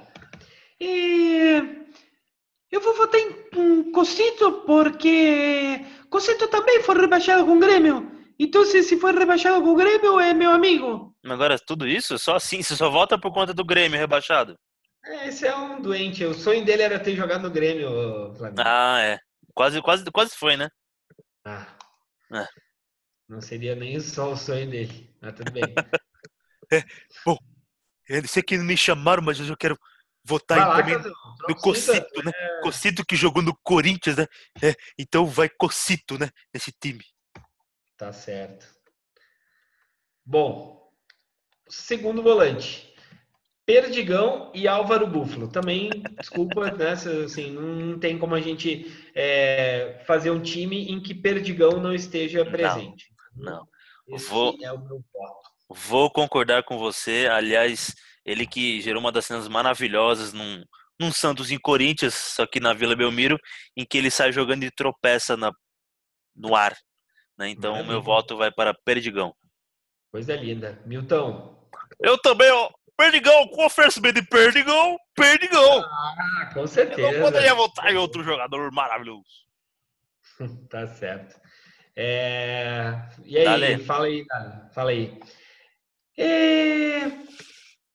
E 0.81 1.87
eu 2.71 2.81
vou 2.81 2.95
votar 2.97 3.21
em 3.21 3.93
Cocito 3.93 4.63
porque 4.67 5.85
Cocito 6.11 6.49
também 6.49 6.83
foi 6.83 7.01
rebaixado 7.01 7.45
com 7.45 7.57
o 7.57 7.61
Grêmio. 7.61 8.13
Então, 8.39 8.65
se, 8.67 8.83
se 8.83 8.99
foi 8.99 9.13
rebaixado 9.13 9.63
com 9.63 9.71
o 9.71 9.77
Grêmio, 9.77 10.21
é 10.21 10.35
meu 10.35 10.51
amigo. 10.51 11.15
Agora, 11.25 11.59
tudo 11.59 11.89
isso, 11.89 12.19
só 12.19 12.37
assim, 12.37 12.63
você 12.63 12.77
só 12.77 12.91
volta 12.91 13.19
por 13.19 13.33
conta 13.33 13.55
do 13.55 13.65
Grêmio 13.65 13.99
rebaixado? 13.99 14.59
É, 15.07 15.29
esse 15.29 15.47
é 15.47 15.57
um 15.57 15.81
doente. 15.81 16.25
O 16.25 16.35
sonho 16.35 16.65
dele 16.65 16.83
era 16.83 16.99
ter 16.99 17.15
jogado 17.15 17.43
no 17.43 17.51
Grêmio, 17.51 18.35
Flamengo. 18.35 18.63
Ah, 18.65 19.01
é. 19.01 19.19
Quase, 19.57 19.81
quase, 19.81 20.05
quase 20.13 20.37
foi, 20.37 20.55
né? 20.55 20.71
Ah. 21.43 21.67
É. 22.35 22.47
Não 23.27 23.41
seria 23.41 23.75
nem 23.75 23.99
só 23.99 24.33
o 24.33 24.37
sonho 24.37 24.71
dele. 24.71 25.11
Mas 25.21 25.35
tudo 25.35 25.51
bem. 25.51 25.63
Eu 28.09 28.29
sei 28.29 28.43
que 28.43 28.57
não 28.57 28.65
me 28.65 28.77
chamaram, 28.77 29.21
mas 29.21 29.41
eu 29.41 29.57
quero 29.57 29.77
votar 30.23 30.59
lá, 30.59 30.77
também 30.77 30.97
no 31.49 31.57
Cocito, 31.57 32.23
né? 32.25 32.33
Cocito 32.63 33.05
que 33.05 33.17
jogou 33.17 33.43
no 33.43 33.57
Corinthians, 33.65 34.17
né? 34.17 34.27
É, 34.63 34.77
então 34.97 35.27
vai 35.27 35.49
Cocito, 35.49 36.17
né? 36.17 36.31
Nesse 36.55 36.71
time. 36.71 37.05
Tá 37.97 38.13
certo. 38.13 38.65
Bom, 40.25 40.93
segundo 41.69 42.23
volante. 42.23 42.96
Perdigão 43.67 44.53
e 44.55 44.69
Álvaro 44.69 45.07
Búfalo. 45.09 45.49
Também, 45.49 45.91
desculpa, 46.21 46.71
né? 46.71 46.91
Assim, 46.93 47.51
não 47.51 47.99
tem 47.99 48.17
como 48.17 48.35
a 48.37 48.41
gente 48.41 48.87
é, 49.15 50.03
fazer 50.07 50.31
um 50.31 50.41
time 50.41 50.89
em 50.91 51.01
que 51.03 51.13
Perdigão 51.13 51.73
não 51.81 51.93
esteja 51.93 52.45
Não, 52.45 52.53
presente. 52.53 53.07
não. 53.35 53.67
Esse 54.09 54.29
Vou- 54.31 54.57
é 54.63 54.73
o 54.73 54.79
meu 54.79 55.05
voto. 55.13 55.49
Vou 55.69 56.09
concordar 56.09 56.63
com 56.63 56.79
você. 56.79 57.27
Aliás, 57.29 57.93
ele 58.25 58.47
que 58.47 58.81
gerou 58.81 59.01
uma 59.01 59.11
das 59.11 59.27
cenas 59.27 59.49
maravilhosas 59.49 60.33
num, 60.33 60.63
num 61.01 61.11
Santos 61.11 61.51
em 61.51 61.59
Corinthians, 61.59 62.15
só 62.15 62.47
que 62.47 62.61
na 62.61 62.73
Vila 62.73 62.95
Belmiro, 62.95 63.37
em 63.77 63.85
que 63.85 63.99
ele 63.99 64.13
sai 64.13 64.31
jogando 64.31 64.63
e 64.63 64.71
tropeça 64.71 65.37
na, 65.37 65.51
no 66.37 66.55
ar. 66.55 66.77
Né? 67.37 67.49
Então, 67.49 67.73
Maravilha. 67.73 67.93
meu 67.95 68.01
voto 68.01 68.37
vai 68.37 68.53
para 68.53 68.73
Perdigão. 68.85 69.35
Coisa 70.13 70.37
linda. 70.37 70.81
Milton. 70.87 71.69
Eu 72.01 72.17
também, 72.17 72.49
ó. 72.53 72.71
Perdigão, 72.97 73.47
com 73.49 73.65
oferecimento 73.67 74.21
de 74.21 74.27
Perdigão, 74.27 74.97
Perdigão. 75.15 75.81
Ah, 75.85 76.51
com 76.55 76.61
Eu 76.61 76.67
certeza. 76.67 77.13
não 77.13 77.21
poderia 77.21 77.55
votar 77.55 77.93
em 77.93 77.97
outro 77.97 78.23
jogador 78.25 78.71
maravilhoso. 78.73 79.25
Tá 80.71 80.87
certo. 80.87 81.41
É, 81.97 82.93
E 83.25 83.39
aí, 83.39 83.45
Dale. 83.45 83.79
fala 83.85 84.07
aí, 84.07 84.25
fala 84.75 84.91
aí. 84.91 85.19
É, 86.19 87.07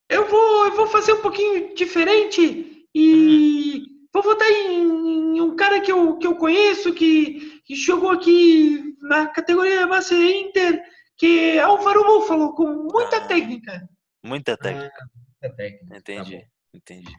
Eu 0.10 0.28
vou, 0.28 0.66
eu 0.66 0.76
vou 0.76 0.88
fazer 0.88 1.14
um 1.14 1.22
pouquinho 1.22 1.74
diferente 1.76 2.88
e 2.94 3.84
vou 4.14 4.24
votar 4.24 4.50
em, 4.50 5.36
em 5.38 5.42
um 5.42 5.56
cara 5.56 5.80
que 5.82 5.92
eu, 5.92 6.18
que 6.18 6.26
eu 6.28 6.36
conheço, 6.36 6.94
que, 6.94 7.62
que 7.64 7.76
jogou 7.76 8.10
aqui 8.12 8.96
na 9.02 9.28
categoria 9.28 9.86
base 9.88 10.16
Inter, 10.16 10.82
que 11.18 11.52
é 11.52 11.60
Álvaro 11.60 12.04
Búfalo, 12.04 12.54
com 12.56 12.66
muita 12.92 13.18
Ah, 13.18 13.28
técnica. 13.28 13.88
Muita 14.24 14.56
técnica. 14.58 14.96
Ah, 15.02 15.08
muita 15.42 15.56
técnica. 15.56 15.98
Entendi, 15.98 16.38
Tá 16.38 16.44
bom. 16.44 16.78
entendi. 16.78 17.14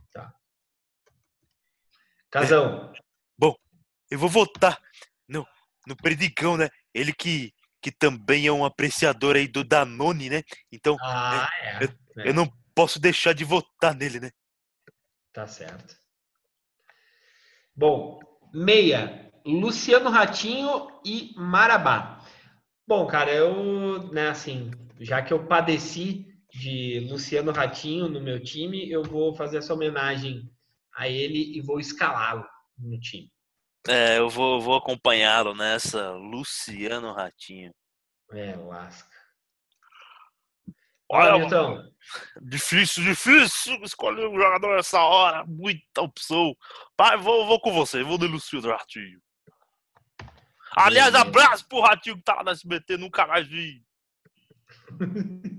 Casão. 2.30 2.92
Eu 4.11 4.18
vou 4.18 4.28
votar 4.28 4.78
no, 5.26 5.46
no 5.86 5.96
Perdigão, 5.96 6.59
né? 6.59 6.68
Ele 6.92 7.14
que, 7.14 7.50
que 7.80 7.90
também 7.90 8.46
é 8.46 8.53
um 8.53 8.62
apreciador 8.62 9.36
aí 9.36 9.48
do 9.48 9.64
Danone, 9.64 10.28
né? 10.28 10.42
Então, 10.70 10.98
Ah, 11.00 11.48
é. 11.62 11.84
é. 11.84 12.28
eu 12.28 12.34
não 12.34 12.46
posso 12.74 13.00
deixar 13.00 13.32
de 13.32 13.42
votar 13.42 13.94
nele, 13.94 14.20
né? 14.20 14.30
Tá 15.32 15.46
certo. 15.46 15.96
Bom, 17.74 18.20
meia, 18.53 19.32
Luciano 19.46 20.11
Ratinho 20.11 21.00
e 21.03 21.32
Marabá. 21.38 22.22
Bom, 22.86 23.07
cara, 23.07 23.32
eu, 23.32 24.12
né, 24.12 24.28
assim, 24.28 24.70
já 25.00 25.22
que 25.22 25.32
eu 25.32 25.46
padeci 25.46 26.32
de 26.53 27.00
Luciano 27.11 27.50
Ratinho 27.50 28.09
no 28.09 28.20
meu 28.20 28.42
time, 28.42 28.90
eu 28.90 29.03
vou 29.03 29.34
fazer 29.34 29.59
essa 29.59 29.72
homenagem 29.72 30.48
a 30.94 31.09
ele 31.09 31.57
e 31.57 31.61
vou 31.61 31.80
escalá-lo 31.80 32.46
no 32.78 33.00
time. 33.00 33.30
É, 33.88 34.18
eu 34.18 34.28
vou, 34.28 34.61
vou 34.61 34.76
acompanhá-lo 34.76 35.55
nessa. 35.55 36.11
Luciano 36.12 37.12
Ratinho. 37.12 37.72
É, 38.30 38.55
lasca. 38.57 39.11
Olha, 41.11 41.34
Olha, 41.34 41.38
Milton. 41.38 41.92
Difícil, 42.40 43.05
difícil 43.05 43.82
escolher 43.82 44.26
um 44.28 44.36
jogador 44.36 44.76
nessa 44.76 45.00
hora. 45.00 45.44
Muita 45.46 46.03
opção. 46.03 46.55
Pai, 46.96 47.16
vou, 47.16 47.46
vou 47.46 47.61
com 47.61 47.72
você, 47.72 48.03
vou 48.03 48.18
no 48.18 48.26
Luciano 48.26 48.68
Ratinho. 48.68 49.20
Aliás, 50.76 51.14
abraço 51.14 51.66
pro 51.68 51.80
Ratinho 51.80 52.16
que 52.16 52.22
tava 52.22 52.44
no 52.44 52.50
SBT, 52.50 52.96
nunca 52.96 53.26
mais 53.26 53.46
vi. 53.46 53.84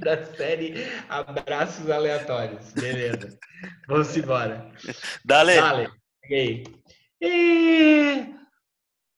da 0.04 0.24
série 0.34 0.74
Abraços 1.08 1.90
Aleatórios. 1.90 2.72
Beleza. 2.72 3.38
Vamos 3.86 4.16
embora. 4.16 4.72
Dale. 5.24 5.56
Dale. 5.56 5.90
É, 7.22 8.26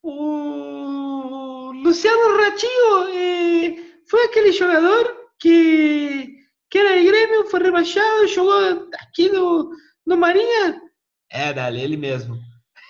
o 0.02 1.72
Luciano 1.72 2.36
Ratinho 2.42 3.08
é, 3.08 3.76
foi 4.08 4.24
aquele 4.24 4.52
jogador 4.52 5.16
que, 5.38 6.36
que 6.68 6.78
era 6.78 6.98
de 6.98 7.06
Grêmio, 7.06 7.48
foi 7.48 7.62
rebaixado, 7.62 8.26
jogou 8.26 8.88
aqui 8.94 9.28
no, 9.28 9.70
no 10.06 10.16
Marinha. 10.16 10.80
É, 11.30 11.52
Dale, 11.52 11.80
ele 11.80 11.96
mesmo. 11.96 12.36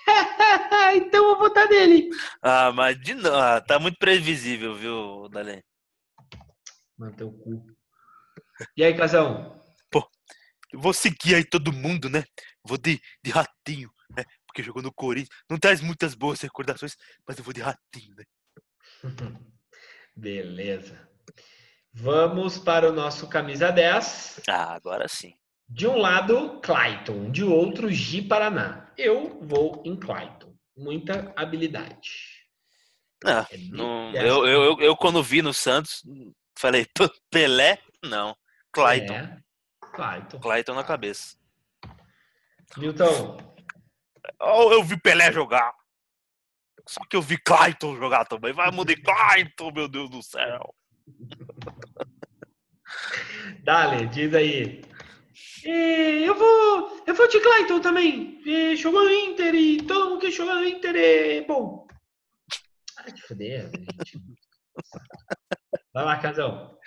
então 0.95 1.23
eu 1.23 1.29
vou 1.29 1.47
votar 1.47 1.69
nele. 1.69 2.09
Ah, 2.41 2.71
mas 2.73 2.99
de 2.99 3.13
ah, 3.27 3.61
tá 3.61 3.79
muito 3.79 3.97
previsível, 3.97 4.73
viu, 4.75 5.29
Dale? 5.29 5.63
Mantém 6.97 7.27
o 7.27 7.31
cu. 7.31 7.72
E 8.77 8.83
aí, 8.83 8.95
Casão? 8.95 9.61
Eu 10.71 10.79
vou 10.79 10.91
seguir 10.91 11.35
aí 11.35 11.43
todo 11.45 11.71
mundo, 11.71 12.09
né? 12.09 12.23
Vou 12.63 12.79
de, 12.79 12.99
de 13.23 13.29
ratinho, 13.29 13.91
né? 14.09 14.23
Porque 14.47 14.63
jogou 14.63 14.81
no 14.81 14.91
Corinthians. 14.91 15.29
Não 15.47 15.59
traz 15.59 15.81
muitas 15.81 16.15
boas 16.15 16.41
recordações, 16.41 16.95
mas 17.27 17.37
eu 17.37 17.43
vou 17.43 17.53
de 17.53 17.61
ratinho, 17.61 18.15
né? 18.15 18.23
Beleza. 20.15 21.07
Vamos 21.93 22.57
para 22.57 22.89
o 22.89 22.91
nosso 22.91 23.29
camisa 23.29 23.71
10. 23.71 24.41
Ah, 24.49 24.73
agora 24.73 25.07
sim. 25.07 25.35
De 25.69 25.85
um 25.87 25.95
lado, 25.97 26.59
Clayton, 26.61 27.29
de 27.31 27.43
outro, 27.43 27.91
Gi 27.91 28.23
Paraná. 28.23 28.91
Eu 28.97 29.39
vou 29.43 29.83
em 29.85 29.95
Clayton. 29.95 30.55
Muita 30.75 31.31
habilidade. 31.35 32.09
Ah, 33.23 33.45
É 33.51 33.57
não, 33.69 34.11
dessa. 34.11 34.25
eu, 34.25 34.47
eu, 34.47 34.63
eu, 34.63 34.81
eu, 34.81 34.97
quando 34.97 35.21
vi 35.21 35.43
no 35.43 35.53
Santos, 35.53 36.01
falei, 36.57 36.87
"Pô, 36.95 37.07
Pelé? 37.29 37.77
Não. 38.03 38.35
Clayton. 38.73 39.13
É, 39.13 39.37
Clayton. 39.93 40.39
Clayton 40.39 40.73
na 40.73 40.83
cabeça. 40.83 41.37
Milton, 42.77 43.37
Oh, 44.41 44.71
eu 44.71 44.83
vi 44.83 44.99
Pelé 44.99 45.31
jogar. 45.31 45.73
Só 46.87 47.01
que 47.05 47.15
eu 47.15 47.21
vi 47.21 47.37
Clayton 47.37 47.95
jogar 47.95 48.25
também. 48.25 48.51
Vai 48.51 48.71
mudar 48.71 48.95
Clayton, 48.95 49.71
meu 49.71 49.87
Deus 49.87 50.09
do 50.09 50.21
céu. 50.21 50.75
Dale, 53.63 54.07
diz 54.07 54.33
aí. 54.33 54.81
É, 55.65 56.27
eu 56.27 56.35
vou, 56.35 57.03
eu 57.07 57.15
vou 57.15 57.27
de 57.29 57.39
Clayton 57.39 57.79
também. 57.79 58.41
É, 58.45 58.75
jogou 58.75 59.03
no 59.03 59.11
Inter 59.11 59.55
e 59.55 59.81
todo 59.81 60.09
mundo 60.09 60.19
que 60.19 60.31
jogou 60.31 60.55
no 60.55 60.65
Inter 60.65 60.95
é 60.95 61.41
bom. 61.41 61.87
Ah, 62.97 63.11
que 63.11 63.21
fuder, 63.21 63.71
gente. 63.71 64.21
Vai 65.93 66.03
lá, 66.03 66.19
Casão. 66.19 66.77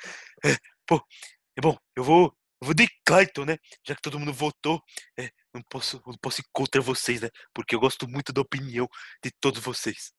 É 1.56 1.60
bom, 1.62 1.74
eu 1.96 2.04
vou, 2.04 2.36
eu 2.60 2.66
vou 2.66 2.74
de 2.74 2.86
Clayton, 3.02 3.46
né? 3.46 3.56
Já 3.82 3.94
que 3.94 4.02
todo 4.02 4.18
mundo 4.18 4.32
votou, 4.32 4.78
é, 5.18 5.30
não 5.54 5.62
posso, 5.70 6.02
não 6.06 6.18
posso 6.20 6.42
ir 6.42 6.44
contra 6.52 6.82
vocês, 6.82 7.22
né? 7.22 7.30
Porque 7.54 7.74
eu 7.74 7.80
gosto 7.80 8.06
muito 8.06 8.30
da 8.30 8.42
opinião 8.42 8.86
de 9.24 9.30
todos 9.40 9.62
vocês. 9.62 10.12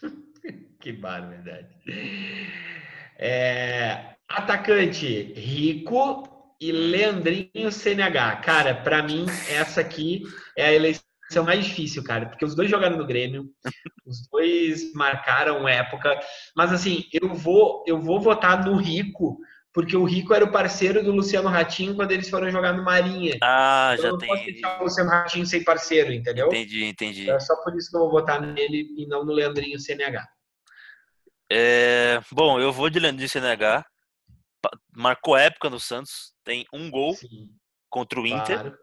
que 0.80 0.92
barbaridade. 0.92 1.74
É, 3.18 4.14
atacante 4.28 5.32
Rico 5.34 6.56
e 6.60 6.70
Leandrinho 6.70 7.72
CNH. 7.72 8.36
Cara, 8.36 8.74
para 8.74 9.02
mim, 9.02 9.26
essa 9.48 9.80
aqui 9.80 10.22
é 10.56 10.66
a 10.66 10.72
eleição 10.72 11.02
mais 11.44 11.64
difícil, 11.64 12.04
cara, 12.04 12.26
porque 12.26 12.44
os 12.44 12.54
dois 12.54 12.70
jogaram 12.70 12.96
no 12.96 13.06
Grêmio, 13.06 13.50
os 14.04 14.28
dois 14.28 14.92
marcaram 14.92 15.66
época, 15.66 16.20
mas 16.54 16.72
assim, 16.72 17.06
eu 17.12 17.34
vou, 17.34 17.82
eu 17.86 17.98
vou 18.00 18.20
votar 18.20 18.64
no 18.64 18.76
Rico, 18.76 19.40
porque 19.72 19.96
o 19.96 20.04
Rico 20.04 20.34
era 20.34 20.44
o 20.44 20.52
parceiro 20.52 21.02
do 21.02 21.12
Luciano 21.12 21.48
Ratinho 21.48 21.94
quando 21.96 22.12
eles 22.12 22.28
foram 22.28 22.50
jogar 22.50 22.74
no 22.74 22.84
Marinha. 22.84 23.38
Ah, 23.42 23.94
então, 23.98 24.12
já 24.12 24.18
tem. 24.18 24.28
Não 24.28 24.36
posso 24.36 24.44
deixar 24.44 24.80
o 24.80 24.84
Luciano 24.84 25.10
Ratinho 25.10 25.46
sem 25.46 25.64
parceiro, 25.64 26.12
entendeu? 26.12 26.48
Entendi, 26.48 26.84
entendi. 26.84 27.30
É 27.30 27.40
só 27.40 27.56
por 27.62 27.74
isso 27.76 27.90
que 27.90 27.96
eu 27.96 28.00
vou 28.00 28.10
votar 28.10 28.40
nele 28.40 28.94
e 28.96 29.06
não 29.06 29.24
no 29.24 29.32
Leandrinho 29.32 29.78
CNH. 29.78 30.28
É, 31.50 32.20
bom, 32.30 32.60
eu 32.60 32.72
vou 32.72 32.90
de 32.90 32.98
Leandrinho 32.98 33.28
CNH. 33.28 33.84
Marcou 34.94 35.36
época 35.36 35.68
no 35.68 35.80
Santos, 35.80 36.32
tem 36.44 36.64
um 36.72 36.90
gol 36.90 37.14
Sim, 37.14 37.48
contra 37.90 38.20
o 38.20 38.26
Inter, 38.26 38.60
claro. 38.60 38.78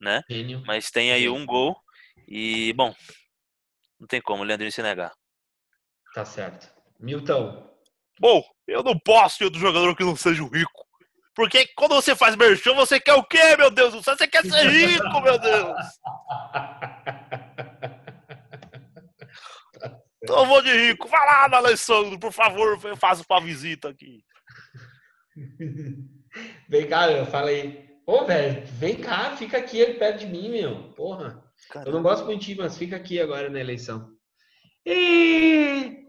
né? 0.00 0.22
Gênio. 0.30 0.62
Mas 0.66 0.90
tem 0.90 1.10
aí 1.10 1.28
um 1.28 1.44
gol 1.44 1.74
e, 2.28 2.72
bom, 2.74 2.94
não 3.98 4.06
tem 4.06 4.20
como, 4.20 4.44
Leandrinho 4.44 4.70
CNH. 4.70 5.12
Tá 6.14 6.24
certo. 6.24 6.72
Milton. 7.00 7.73
Bom, 8.20 8.42
eu 8.66 8.82
não 8.82 8.98
posso 8.98 9.38
ter 9.38 9.44
outro 9.44 9.60
jogador 9.60 9.94
que 9.96 10.04
não 10.04 10.16
seja 10.16 10.42
rico. 10.42 10.84
Porque 11.34 11.66
quando 11.74 11.94
você 11.94 12.14
faz 12.14 12.36
merchan, 12.36 12.74
você 12.74 13.00
quer 13.00 13.14
o 13.14 13.24
quê, 13.24 13.56
meu 13.56 13.70
Deus 13.70 13.92
do 13.92 14.02
céu? 14.02 14.16
Você 14.16 14.28
quer 14.28 14.42
ser 14.42 14.68
rico, 14.68 15.20
meu 15.20 15.38
Deus! 15.38 15.76
Então 20.22 20.38
eu 20.38 20.46
vou 20.46 20.62
de 20.62 20.72
rico. 20.72 21.08
Vai 21.08 21.26
lá, 21.26 21.58
Alessandro, 21.58 22.18
por 22.18 22.32
favor, 22.32 22.78
faça 22.96 23.24
uma 23.28 23.40
visita 23.40 23.88
aqui. 23.90 24.24
Vem 26.68 26.88
cá, 26.88 27.08
meu, 27.08 27.26
fala 27.26 27.50
aí. 27.50 27.84
Ô, 28.06 28.24
velho, 28.24 28.66
vem 28.66 28.96
cá, 28.96 29.34
fica 29.36 29.56
aqui 29.56 29.82
perto 29.94 30.20
de 30.20 30.26
mim, 30.26 30.50
meu. 30.50 30.92
Porra. 30.92 31.42
Caramba. 31.70 31.88
Eu 31.88 31.94
não 31.94 32.02
gosto 32.02 32.26
muito 32.26 32.40
de 32.40 32.46
ti, 32.46 32.54
mas 32.54 32.76
fica 32.76 32.96
aqui 32.96 33.18
agora 33.20 33.48
na 33.48 33.60
eleição. 33.60 34.10
E 34.84 36.03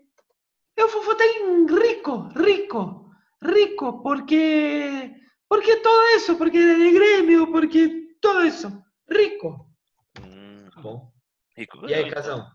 eu 0.76 0.88
vou 0.90 1.04
votar 1.04 1.28
em 1.28 1.66
rico, 1.66 2.30
rico, 2.38 3.12
rico, 3.42 4.04
porque 4.04 5.12
porque 5.48 5.78
todo 5.78 6.16
isso, 6.16 6.38
porque 6.38 6.58
é 6.58 6.76
de 6.76 6.92
Grêmio, 6.92 7.52
porque 7.52 8.18
todo 8.20 8.46
isso, 8.46 8.84
rico. 9.10 9.70
Hum, 10.22 10.70
tá 10.74 10.82
bom. 10.82 11.12
Rico. 11.56 11.88
E 11.88 11.94
aí, 11.94 12.10
Casão? 12.10 12.52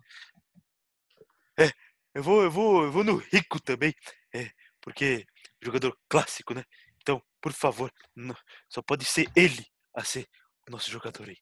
É, 1.59 1.71
eu 2.15 2.23
vou, 2.23 2.43
eu 2.43 2.51
vou, 2.51 2.85
eu 2.85 2.93
vou 2.93 3.05
no 3.05 3.17
rico 3.17 3.61
também, 3.61 3.95
é, 4.35 4.51
porque 4.81 5.25
jogador 5.63 5.97
clássico, 6.09 6.55
né? 6.55 6.65
Então, 7.01 7.23
por 7.41 7.53
favor, 7.53 7.91
não, 8.15 8.37
só 8.69 8.83
pode 8.83 9.05
ser 9.05 9.31
ele 9.35 9.65
a 9.95 10.05
ser 10.05 10.27
o 10.69 10.71
nosso 10.71 10.91
jogador 10.91 11.29
aí. 11.29 11.39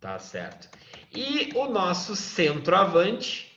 Tá 0.00 0.18
certo. 0.18 0.70
E 1.12 1.52
o 1.54 1.68
nosso 1.68 2.16
centroavante, 2.16 3.49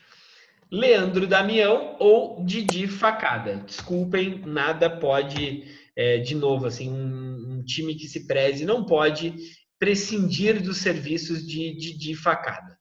Leandro 0.73 1.27
Damião 1.27 1.95
ou 1.99 2.43
Didi 2.43 2.87
Facada. 2.87 3.57
Desculpem, 3.57 4.39
nada 4.43 4.89
pode, 4.89 5.63
é, 5.95 6.17
de 6.17 6.33
novo, 6.33 6.65
assim, 6.65 6.89
um, 6.89 7.59
um, 7.59 7.63
time 7.63 7.93
que 7.93 8.07
se 8.07 8.25
preze 8.25 8.65
não 8.65 8.83
pode 8.83 9.35
prescindir 9.77 10.63
dos 10.63 10.77
serviços 10.77 11.45
de 11.45 11.75
Didi 11.75 12.15
Facada. 12.15 12.75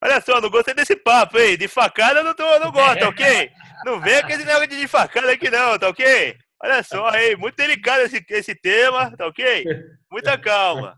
Olha 0.00 0.20
só, 0.20 0.40
não 0.40 0.48
gostei 0.48 0.74
desse 0.74 0.94
papo, 0.94 1.36
hein? 1.36 1.58
De 1.58 1.66
facada 1.66 2.20
eu 2.20 2.24
não, 2.24 2.34
tô, 2.34 2.58
não 2.60 2.70
gosto, 2.70 3.00
tá 3.00 3.08
ok? 3.08 3.50
Não 3.84 4.00
vem 4.00 4.22
com 4.22 4.28
esse 4.28 4.44
negócio 4.44 4.68
de 4.68 4.86
facada 4.86 5.32
aqui 5.32 5.50
não, 5.50 5.76
tá 5.76 5.88
ok? 5.88 6.36
Olha 6.62 6.82
só 6.84 7.08
aí, 7.08 7.34
muito 7.34 7.56
delicado 7.56 8.02
esse, 8.02 8.24
esse 8.30 8.54
tema, 8.54 9.10
tá 9.16 9.26
ok? 9.26 9.64
Muita 10.08 10.38
calma. 10.38 10.96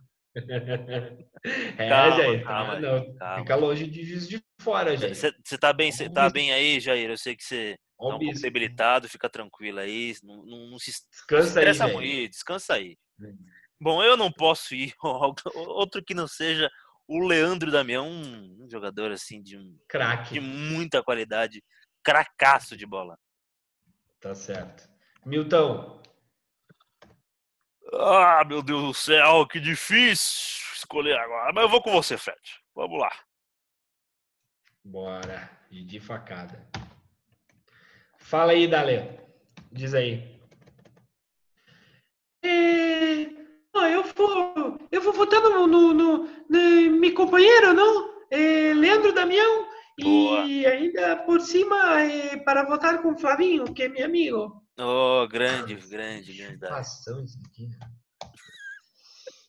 É, 1.78 1.89
calma, 1.89 2.16
Jair, 2.16 2.45
calma, 2.45 2.80
não, 2.80 3.14
calma. 3.14 3.43
fica 3.43 3.57
longe 3.57 3.87
de 3.87 4.05
juiz 4.05 4.28
de 4.28 4.43
fora, 4.61 4.97
Jair. 4.97 5.14
Você 5.14 5.59
tá 5.59 5.72
bem, 5.72 5.93
você 5.93 6.11
tá 6.11 6.28
bem 6.28 6.53
aí, 6.53 6.80
Jair? 6.80 7.09
Eu 7.09 7.16
sei 7.16 7.37
que 7.37 7.45
você 7.45 7.76
tá 7.99 8.16
um 8.16 8.18
pouco 8.18 8.41
debilitado, 8.41 9.09
fica 9.09 9.28
tranquilo 9.30 9.78
aí, 9.78 10.14
não, 10.22 10.45
não, 10.45 10.70
não 10.70 10.78
se 10.78 10.91
descansa 11.11 11.84
aí, 11.87 11.93
muito, 11.93 12.30
descansa 12.30 12.74
aí. 12.74 12.97
Hum. 13.20 13.37
Bom, 13.80 14.03
eu 14.03 14.16
não 14.16 14.32
posso 14.32 14.74
ir 14.74 14.93
outro 15.55 16.03
que 16.03 16.14
não 16.14 16.26
seja 16.26 16.70
o 17.07 17.24
Leandro 17.24 17.70
Damião, 17.70 18.09
um 18.09 18.68
jogador 18.68 19.12
assim 19.12 19.43
de 19.43 19.57
um 19.57 19.78
craque, 19.89 20.34
de 20.34 20.41
muita 20.41 21.03
qualidade, 21.03 21.62
cracaço 22.03 22.76
de 22.76 22.87
bola. 22.87 23.16
Tá 24.20 24.34
certo. 24.34 24.89
Milton. 25.24 26.03
Ah, 27.93 28.45
meu 28.45 28.62
Deus 28.62 28.82
do 28.82 28.95
céu, 28.95 29.47
que 29.47 29.61
difícil 29.61 30.62
escolher 30.74 31.16
agora. 31.18 31.53
Mas 31.53 31.64
eu 31.64 31.70
vou 31.70 31.82
com 31.82 31.93
você, 31.93 32.16
Fred. 32.16 32.41
Vamos 32.74 33.01
lá. 33.01 33.11
Bora. 34.84 35.51
E 35.70 35.82
de 35.84 35.99
facada. 35.99 36.66
Fala 38.18 38.53
aí, 38.53 38.66
Dale. 38.66 39.20
Diz 39.72 39.95
aí. 39.95 40.41
É... 42.43 43.26
eu 43.93 44.05
vou, 44.14 44.78
eu 44.91 45.01
vou 45.01 45.12
votar 45.12 45.41
no, 45.41 45.66
no, 45.66 45.93
no, 45.93 46.18
no 46.49 46.91
meu 46.99 47.14
companheiro, 47.14 47.72
não? 47.72 48.26
É, 48.30 48.72
Leandro 48.74 49.12
Damião. 49.12 49.68
Boa. 50.01 50.45
E 50.45 50.66
ainda 50.66 51.16
por 51.16 51.41
cima, 51.41 52.01
é, 52.01 52.37
para 52.37 52.64
votar 52.64 53.01
com 53.01 53.16
Flavinho, 53.16 53.72
que 53.72 53.84
é 53.84 53.89
meu 53.89 54.05
amigo. 54.05 54.65
Oh, 54.79 55.27
grande, 55.29 55.74
grande, 55.74 56.37
grande. 56.37 56.66
Ação 56.66 57.24
isso 57.24 57.39
aqui. 57.47 57.70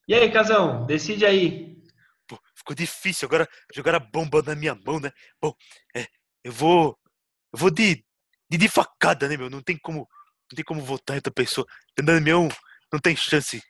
E 0.07 0.13
aí, 0.13 0.31
Casão, 0.31 0.85
decide 0.85 1.25
aí. 1.25 1.75
Pô, 2.25 2.39
ficou 2.55 2.73
difícil 2.73 3.27
agora 3.27 3.47
jogar 3.75 3.95
a 3.95 3.99
bomba 3.99 4.41
na 4.41 4.55
minha 4.55 4.73
mão, 4.73 4.99
né? 4.99 5.11
Bom, 5.41 5.53
é, 5.95 6.07
eu 6.43 6.51
vou. 6.51 6.97
Eu 7.51 7.59
vou 7.59 7.69
de, 7.69 8.05
de, 8.49 8.57
de 8.57 8.69
facada, 8.69 9.27
né, 9.27 9.35
meu? 9.35 9.49
Não 9.49 9.61
tem 9.61 9.77
como. 9.77 10.07
Não 10.49 10.55
tem 10.55 10.63
como 10.63 10.81
votar 10.81 11.15
em 11.15 11.19
outra 11.19 11.33
pessoa. 11.33 11.67
Damião 12.01 12.47
não 12.91 12.99
tem 12.99 13.15
chance 13.17 13.61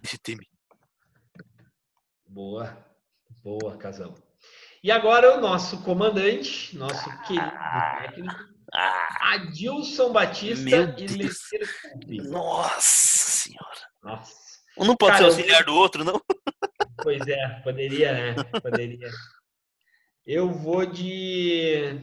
nesse 0.00 0.16
time. 0.18 0.48
Boa. 2.24 2.94
Boa, 3.42 3.76
Casão. 3.76 4.14
E 4.82 4.92
agora 4.92 5.36
o 5.36 5.40
nosso 5.40 5.82
comandante, 5.82 6.76
nosso 6.76 7.04
querido 7.22 7.50
técnico, 8.00 8.53
ah, 8.74 9.34
Adilson 9.34 10.12
Batista 10.12 10.94
e 10.98 11.06
Lecer 11.06 11.68
Nossa 12.28 13.30
senhora. 13.30 13.80
Nossa. 14.02 14.34
Um 14.76 14.84
não 14.84 14.96
pode 14.96 15.12
Cara, 15.12 15.30
ser 15.30 15.38
auxiliar 15.38 15.64
do 15.64 15.74
outro, 15.74 16.04
não? 16.04 16.20
Pois 17.02 17.26
é, 17.26 17.60
poderia, 17.62 18.12
né? 18.12 18.34
Poderia. 18.62 19.10
Eu 20.24 20.50
vou 20.50 20.86
de. 20.86 22.00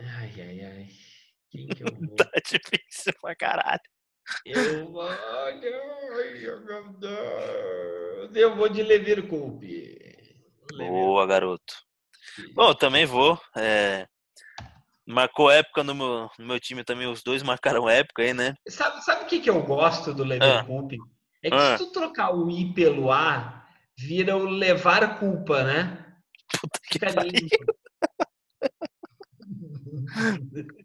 Ai, 0.00 0.32
ai, 0.38 0.60
ai. 0.60 0.88
Quem 1.50 1.68
que 1.68 1.82
eu 1.82 1.86
vou? 1.94 2.16
tá 2.16 2.30
difícil 2.44 3.12
pra 3.20 3.36
caralho. 3.36 3.80
Eu 4.44 4.90
vou. 4.90 5.08
Meu. 7.00 8.34
Eu 8.34 8.56
vou 8.56 8.68
de 8.68 8.82
Levir 8.82 9.28
Coupe. 9.28 9.98
Boa, 10.76 11.26
garoto. 11.26 11.74
Bom, 12.54 12.74
também 12.74 13.06
vou. 13.06 13.40
É... 13.56 14.06
Marcou 15.10 15.50
época 15.50 15.82
no 15.82 15.94
meu, 15.94 16.30
no 16.38 16.46
meu 16.46 16.60
time 16.60 16.84
também, 16.84 17.06
os 17.06 17.22
dois 17.22 17.42
marcaram 17.42 17.88
época 17.88 18.22
aí, 18.22 18.32
né? 18.32 18.54
Sabe, 18.68 19.02
sabe 19.04 19.24
o 19.24 19.26
que, 19.26 19.40
que 19.40 19.50
eu 19.50 19.60
gosto 19.62 20.14
do 20.14 20.22
levar 20.22 20.60
ah. 20.60 20.66
É 21.42 21.50
que 21.50 21.56
ah. 21.56 21.76
se 21.76 21.84
tu 21.84 21.92
trocar 21.92 22.34
o 22.34 22.48
I 22.50 22.72
pelo 22.72 23.10
A, 23.10 23.66
vira 23.98 24.36
o 24.36 24.44
levar 24.44 25.18
culpa, 25.18 25.64
né? 25.64 26.06
Puta 26.60 26.80
que 26.84 26.98
Fica 26.98 27.22
lindo. 27.22 27.48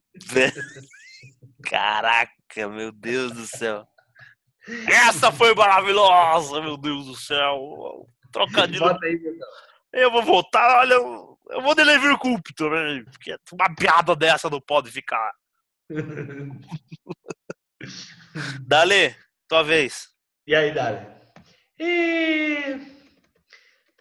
Caraca, 1.63 2.67
meu 2.69 2.91
Deus 2.91 3.31
do 3.31 3.45
céu. 3.45 3.87
Essa 4.87 5.31
foi 5.31 5.53
maravilhosa, 5.53 6.61
meu 6.61 6.77
Deus 6.77 7.05
do 7.05 7.15
céu. 7.15 8.07
Trocadilho. 8.31 8.79
Bota 8.79 9.05
aí, 9.05 9.19
meu 9.19 9.35
eu 9.95 10.11
vou 10.11 10.21
voltar, 10.21 10.79
olha, 10.79 10.93
eu 10.93 11.61
vou 11.61 11.73
deliver 11.73 12.17
culp 12.17 12.45
também, 12.55 13.03
porque 13.05 13.35
uma 13.53 13.73
piada 13.73 14.15
dessa 14.15 14.49
não 14.49 14.59
pode 14.59 14.91
ficar. 14.91 15.33
Dale, 18.67 19.15
tua 19.47 19.63
vez. 19.63 20.09
E 20.45 20.53
aí, 20.53 20.73
Dale? 20.73 21.07
E... 21.79 22.93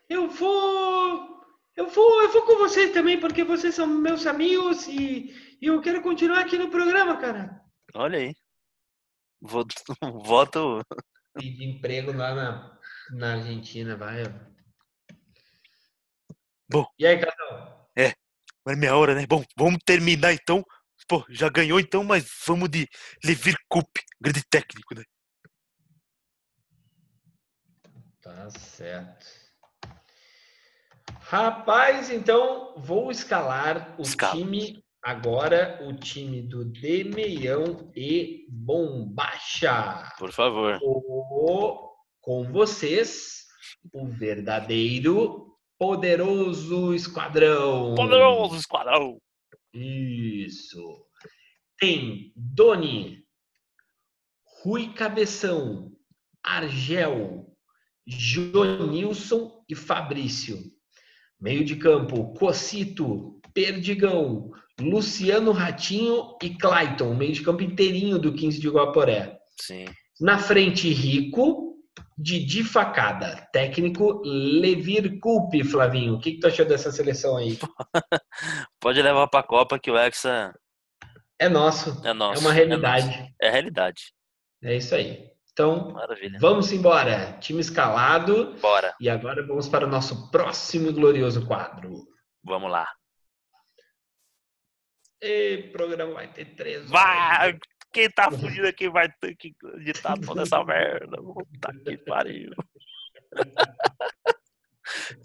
Eu 0.09 0.29
vou. 0.29 1.33
Eu 1.77 1.89
vou, 1.89 2.23
eu 2.23 2.31
vou 2.31 2.43
com 2.43 2.57
vocês 2.57 2.93
também, 2.93 3.19
porque 3.19 3.43
vocês 3.43 3.75
são 3.75 3.87
meus 3.87 4.27
amigos 4.27 4.87
e, 4.87 5.57
e 5.61 5.67
eu 5.67 5.81
quero 5.81 6.03
continuar 6.03 6.41
aqui 6.41 6.57
no 6.57 6.71
programa, 6.71 7.17
cara. 7.17 7.61
Olha 7.95 8.19
aí. 8.19 8.35
Voto. 9.43 9.75
voto... 10.01 10.83
Emprego 11.41 12.13
lá 12.13 12.35
na, 12.35 12.79
na 13.11 13.33
Argentina, 13.35 13.97
vai. 13.97 14.23
Bom. 16.69 16.87
E 16.99 17.07
aí, 17.07 17.19
Carlão? 17.19 17.87
É, 17.97 18.15
mas 18.65 18.77
é 18.77 18.79
minha 18.79 18.97
hora, 18.97 19.15
né? 19.15 19.27
Bom, 19.27 19.45
vamos 19.57 19.79
terminar 19.85 20.33
então. 20.33 20.65
Pô, 21.07 21.25
já 21.29 21.49
ganhou 21.49 21.79
então, 21.79 22.03
mas 22.03 22.27
vamos 22.47 22.71
de 22.71 22.89
Levir 23.23 23.57
Cup, 23.69 23.89
grande 24.21 24.43
técnico, 24.49 24.95
né? 24.95 25.05
Tá 28.23 28.49
certo. 28.51 29.27
Rapaz, 31.21 32.11
então 32.11 32.75
vou 32.79 33.11
escalar 33.11 33.95
o 33.99 34.03
Escala. 34.03 34.35
time 34.35 34.83
agora, 35.03 35.79
o 35.83 35.93
time 35.93 36.41
do 36.41 36.65
Demeião 36.65 37.93
e 37.95 38.47
Bombacha. 38.49 40.11
Por 40.19 40.33
favor. 40.33 40.79
O, 40.83 41.93
com 42.21 42.51
vocês, 42.51 43.45
o 43.93 44.09
verdadeiro 44.09 45.54
poderoso 45.85 46.95
esquadrão. 46.95 47.95
Poderoso 47.95 48.57
esquadrão. 48.57 49.19
Isso. 49.75 51.05
Tem 51.79 52.33
Doni, 52.35 53.23
Rui 54.63 54.95
Cabeção, 54.95 55.93
Argel, 56.43 57.55
Jonilson 58.07 59.63
e 59.69 59.75
Fabrício. 59.75 60.59
Meio 61.39 61.63
de 61.63 61.77
campo, 61.77 62.33
Cocito, 62.33 63.39
Perdigão, 63.53 64.51
Luciano 64.81 65.53
Ratinho 65.53 66.35
e 66.43 66.49
Clayton. 66.57 67.15
Meio 67.15 67.35
de 67.35 67.43
campo 67.43 67.63
inteirinho 67.63 68.19
do 68.19 68.33
15 68.33 68.59
de 68.59 68.71
Guaporé. 68.71 69.39
Sim. 69.61 69.85
Na 70.19 70.39
frente, 70.39 70.89
Rico, 70.89 71.64
Didi 72.17 72.63
Facada. 72.65 73.49
Técnico, 73.53 74.23
Levir 74.25 75.19
Culpe, 75.19 75.65
Flavinho. 75.65 76.15
O 76.15 76.21
que, 76.21 76.33
que 76.33 76.41
tu 76.41 76.47
achou 76.47 76.65
dessa 76.65 76.91
seleção 76.93 77.37
aí? 77.37 77.59
Pode 78.81 79.03
levar 79.03 79.27
pra 79.29 79.43
Copa 79.43 79.79
que 79.79 79.91
o 79.91 79.99
Hexa 79.99 80.55
É 81.39 81.49
nosso. 81.49 82.01
é 82.07 82.13
nosso. 82.13 82.41
é 82.43 82.47
uma 82.47 82.53
realidade. 82.53 83.35
É, 83.41 83.49
é 83.49 83.51
realidade. 83.51 84.13
É 84.63 84.77
isso 84.77 84.95
aí. 84.95 85.29
Então, 85.53 85.93
Maravilha. 85.93 86.39
vamos 86.41 86.73
embora. 86.73 87.37
Time 87.41 87.61
escalado. 87.61 88.55
Bora. 88.61 88.95
E 89.01 89.09
agora 89.09 89.47
vamos 89.47 89.69
para 89.69 89.87
o 89.87 89.91
nosso 89.91 90.31
próximo 90.31 90.93
glorioso 90.93 91.47
quadro. 91.47 92.07
Vamos 92.45 92.71
lá. 92.71 92.87
E 95.23 95.69
o 95.69 95.73
programa 95.73 96.13
vai 96.15 96.33
ter 96.33 96.55
três 96.55 96.91
horas. 96.91 97.59
Quem 97.95 98.11
tá 98.11 98.29
fugindo 98.31 98.67
aqui 98.67 98.89
vai 98.91 99.09
ter 99.21 99.35
que 99.37 99.55
editar 99.77 100.15
toda 100.19 100.43
essa 100.43 100.63
merda. 100.65 101.17
Puta 101.17 101.73
que 101.85 101.97
pariu. 101.99 102.51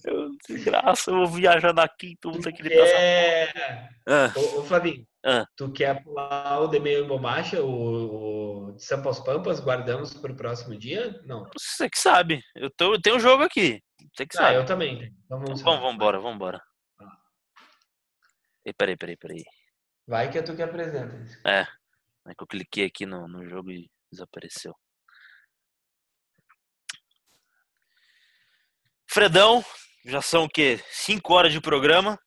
Eu, 0.06 0.30
desgraça, 0.48 1.12
eu 1.12 1.16
vou 1.18 1.28
viajando 1.28 1.82
aqui, 1.82 2.16
tu 2.22 2.32
não 2.32 2.40
tem 2.40 2.54
que 2.54 2.62
editar 2.62 2.82
essa 2.82 2.96
É... 2.98 3.90
Ah, 4.08 4.34
Ô, 4.36 4.60
ô, 4.60 4.64
Flavinho, 4.64 5.06
Ah. 5.26 5.46
tu 5.56 5.72
quer 5.72 6.02
pular 6.02 6.62
o 6.62 6.68
de 6.68 6.80
meio 6.80 7.06
bombacha, 7.08 7.62
o, 7.62 8.70
o 8.70 8.72
de 8.76 8.84
São 8.84 9.02
Paulo 9.02 9.24
Pampas, 9.24 9.60
guardamos 9.60 10.14
para 10.14 10.32
o 10.32 10.36
próximo 10.36 10.78
dia? 10.78 11.20
Não. 11.26 11.46
Você 11.58 11.90
que 11.90 12.00
sabe. 12.00 12.42
Eu, 12.56 12.70
tô, 12.72 12.94
eu 12.94 13.02
tenho 13.02 13.18
um 13.18 13.20
jogo 13.20 13.44
aqui. 13.44 13.82
Você 14.16 14.26
que 14.26 14.38
Ah, 14.38 14.42
sabe. 14.42 14.56
eu 14.56 14.66
também. 14.66 15.14
Então 15.26 15.40
vamos, 15.40 15.62
Vamos, 15.62 15.80
vamos 15.82 15.96
embora, 15.96 16.20
vamos 16.20 16.36
embora. 16.36 16.62
Ah. 17.02 17.18
Ei, 18.66 18.74
Peraí, 18.74 18.96
peraí, 18.96 19.18
peraí. 19.18 19.44
Vai 20.08 20.32
que 20.32 20.38
é 20.38 20.42
tu 20.42 20.56
que 20.56 20.62
apresenta. 20.64 21.16
É. 21.46 21.68
É 22.30 22.36
que 22.36 22.44
eu 22.44 22.48
cliquei 22.48 22.86
aqui 22.86 23.06
no, 23.06 23.28
no 23.28 23.48
jogo 23.48 23.72
e 23.72 23.90
desapareceu. 24.12 24.76
Fredão, 29.10 29.66
já 30.06 30.22
são 30.22 30.44
o 30.44 30.50
quê? 30.50 30.80
Cinco 30.92 31.34
horas 31.34 31.52
de 31.52 31.60
programa, 31.60 32.20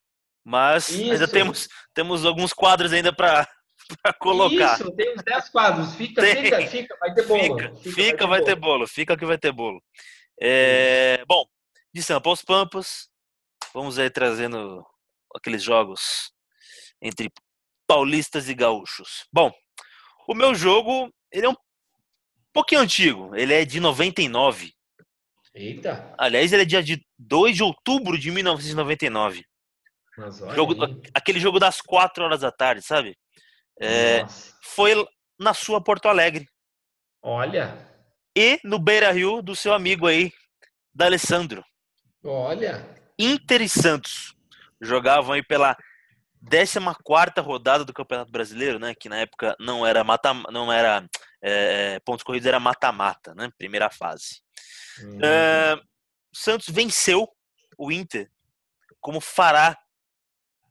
mas 0.44 0.90
ainda 0.90 1.24
Isso. 1.24 1.32
temos, 1.32 1.68
temos 1.94 2.24
alguns 2.26 2.52
quadros 2.52 2.92
ainda 2.92 3.14
para 3.14 3.48
colocar. 4.18 4.74
Isso, 4.74 4.90
tem 4.96 5.14
uns 5.14 5.22
10 5.22 5.48
quadros. 5.50 5.94
Fica, 5.94 6.20
Tem. 6.20 6.44
fica, 6.44 6.66
fica, 6.66 6.96
vai 6.98 7.14
ter 7.14 7.26
bolo. 7.26 7.42
Fica, 7.42 7.92
fica, 7.92 8.26
vai 8.26 8.42
ter 8.42 8.56
bolo, 8.56 8.86
fica 8.88 9.16
que 9.16 9.26
vai 9.26 9.38
ter 9.38 9.52
bolo. 9.52 9.80
É, 10.40 11.24
bom, 11.26 11.44
de 11.94 12.02
Sampa 12.02 12.28
aos 12.30 12.42
Pampas, 12.42 13.08
vamos 13.72 13.98
aí 13.98 14.10
trazendo 14.10 14.84
aqueles 15.36 15.62
jogos 15.62 16.32
entre 17.00 17.30
paulistas 17.86 18.48
e 18.48 18.54
gaúchos. 18.54 19.26
Bom, 19.32 19.52
o 20.28 20.34
meu 20.34 20.54
jogo, 20.54 21.12
ele 21.30 21.46
é 21.46 21.48
um 21.48 21.56
pouquinho 22.52 22.80
antigo, 22.80 23.34
ele 23.34 23.52
é 23.54 23.64
de 23.64 23.80
99. 23.80 24.72
Eita, 25.54 26.14
Aliás, 26.18 26.52
ele 26.52 26.62
é 26.62 26.64
dia 26.64 26.82
de 26.82 27.04
2 27.18 27.56
de 27.56 27.62
outubro 27.62 28.18
de 28.18 28.30
1999. 28.30 29.44
mas 30.16 30.40
olha 30.40 30.54
Jogo, 30.54 30.74
aquele 31.14 31.38
jogo 31.38 31.58
das 31.58 31.80
4 31.80 32.24
horas 32.24 32.40
da 32.40 32.50
tarde, 32.50 32.82
sabe? 32.82 33.16
É, 33.80 34.24
foi 34.62 34.92
na 35.38 35.52
sua 35.52 35.82
Porto 35.82 36.06
Alegre. 36.06 36.46
Olha, 37.22 37.76
E 38.36 38.58
no 38.64 38.78
Beira 38.78 39.12
Rio 39.12 39.42
do 39.42 39.54
seu 39.54 39.74
amigo 39.74 40.06
aí, 40.06 40.32
da 40.94 41.04
Alessandro. 41.06 41.62
olha. 42.24 42.88
Inter 43.18 43.60
e 43.60 43.68
Santos 43.68 44.34
jogavam 44.80 45.32
aí 45.32 45.42
pela 45.42 45.76
14 46.50 47.40
rodada 47.40 47.84
do 47.84 47.92
Campeonato 47.92 48.32
Brasileiro, 48.32 48.78
né? 48.78 48.94
Que 48.94 49.08
na 49.08 49.18
época 49.18 49.56
não 49.58 49.86
era 49.86 50.02
mata, 50.02 50.34
não 50.50 50.72
era 50.72 51.08
é, 51.40 52.00
pontos 52.00 52.22
corridos, 52.24 52.46
era 52.46 52.60
mata-mata, 52.60 53.34
né? 53.34 53.50
Primeira 53.56 53.90
fase. 53.90 54.42
Hum, 55.00 55.18
É, 55.22 55.80
Santos 56.32 56.68
venceu 56.68 57.28
o 57.78 57.92
Inter 57.92 58.30
como 59.00 59.20
fará 59.20 59.76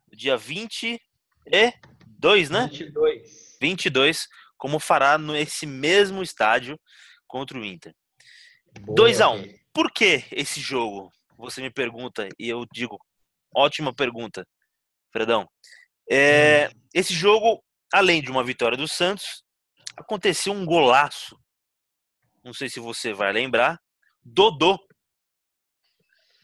no 0.10 0.18
dia 0.18 0.38
22, 0.38 1.00
né? 2.50 2.68
22. 2.68 3.58
22, 3.60 4.28
como 4.58 4.80
fará 4.80 5.18
nesse 5.18 5.66
mesmo 5.68 6.24
estádio 6.24 6.80
contra 7.28 7.60
o 7.60 7.66
Inter. 7.66 7.94
Boa, 8.82 8.96
2 8.96 9.22
a 9.22 9.30
1. 9.30 9.42
Gui. 9.42 9.62
Por 9.74 9.92
que 9.92 10.24
esse 10.32 10.60
jogo? 10.60 11.12
Você 11.38 11.62
me 11.62 11.70
pergunta 11.70 12.28
e 12.40 12.48
eu 12.48 12.66
digo, 12.72 13.00
ótima 13.54 13.94
pergunta, 13.94 14.48
Fredão. 15.12 15.50
É, 16.10 16.72
esse 16.94 17.14
jogo, 17.14 17.64
além 17.94 18.22
de 18.22 18.32
uma 18.32 18.44
vitória 18.44 18.78
do 18.78 18.88
Santos, 18.88 19.44
aconteceu 19.96 20.54
um 20.54 20.66
golaço. 20.66 21.40
Não 22.44 22.54
sei 22.54 22.70
se 22.70 22.80
você 22.80 23.14
vai 23.14 23.32
lembrar. 23.32 23.80
Dodô. 24.24 24.80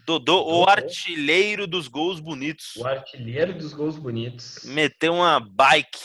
Dodô, 0.05 0.41
o 0.41 0.65
Dodô. 0.65 0.69
artilheiro 0.69 1.67
dos 1.67 1.87
gols 1.87 2.19
bonitos. 2.19 2.75
O 2.77 2.87
artilheiro 2.87 3.53
dos 3.57 3.73
gols 3.73 3.97
bonitos. 3.97 4.63
Meteu 4.63 5.15
uma 5.15 5.39
bike. 5.39 5.99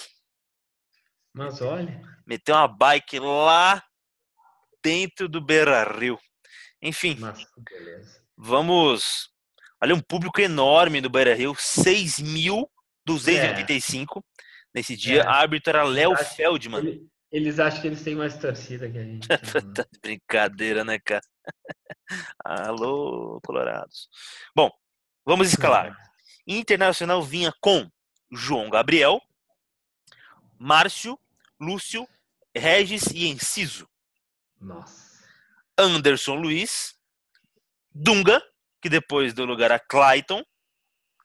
Mas 1.32 1.62
olha, 1.62 2.02
Meteu 2.26 2.54
uma 2.54 2.68
bike 2.68 3.18
lá 3.18 3.82
dentro 4.82 5.28
do 5.28 5.40
Beira 5.40 5.84
Rio. 5.84 6.18
Enfim, 6.80 7.16
mas. 7.18 7.44
Vamos. 8.36 9.31
Olha, 9.82 9.94
um 9.94 10.00
público 10.00 10.40
enorme 10.40 11.00
do 11.00 11.10
Beira 11.10 11.34
Rio, 11.34 11.54
6.285 13.06 14.22
nesse 14.74 14.96
dia. 14.96 15.22
É. 15.22 15.26
Árbitro 15.26 15.70
era 15.70 15.82
Léo 15.84 16.16
Feldman. 16.16 16.78
Ele- 16.80 17.08
eles 17.30 17.58
acham 17.58 17.80
que 17.80 17.86
eles 17.86 18.02
têm 18.02 18.14
mais 18.14 18.36
torcida 18.36 18.90
que 18.90 18.98
a 18.98 19.02
gente. 19.04 19.26
né? 19.28 19.36
Tá 19.74 19.86
de 19.90 19.98
brincadeira, 20.00 20.84
né, 20.84 20.98
cara? 20.98 21.22
Alô, 22.44 23.40
Colorados. 23.44 24.08
Bom, 24.54 24.70
vamos 25.24 25.48
escalar. 25.48 25.96
Internacional 26.46 27.22
vinha 27.22 27.52
com 27.60 27.90
João 28.30 28.68
Gabriel, 28.68 29.20
Márcio, 30.58 31.18
Lúcio, 31.58 32.06
Regis 32.54 33.06
e 33.06 33.26
Enciso. 33.26 33.88
Nossa. 34.60 35.22
Anderson 35.78 36.34
Luiz, 36.34 36.94
Dunga, 37.94 38.42
que 38.82 38.88
depois 38.88 39.32
deu 39.32 39.46
lugar 39.46 39.70
a 39.70 39.78
Clayton, 39.78 40.42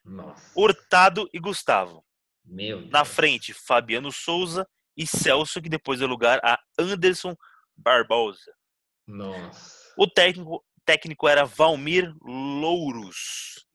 Nossa. 0.05 0.51
Hurtado 0.55 1.27
e 1.33 1.39
Gustavo. 1.39 2.05
Meu 2.45 2.79
Deus. 2.79 2.91
Na 2.91 3.03
frente, 3.03 3.51
Fabiano 3.51 4.11
Souza 4.11 4.65
e 4.95 5.05
Celso, 5.05 5.61
que 5.61 5.67
depois 5.67 5.99
deu 5.99 6.07
lugar 6.07 6.39
a 6.43 6.57
Anderson 6.79 7.35
Barbosa. 7.75 8.53
Nossa. 9.07 9.93
O 9.97 10.07
técnico, 10.07 10.63
técnico 10.85 11.27
era 11.27 11.45
Valmir 11.45 12.13
Louros. 12.21 13.65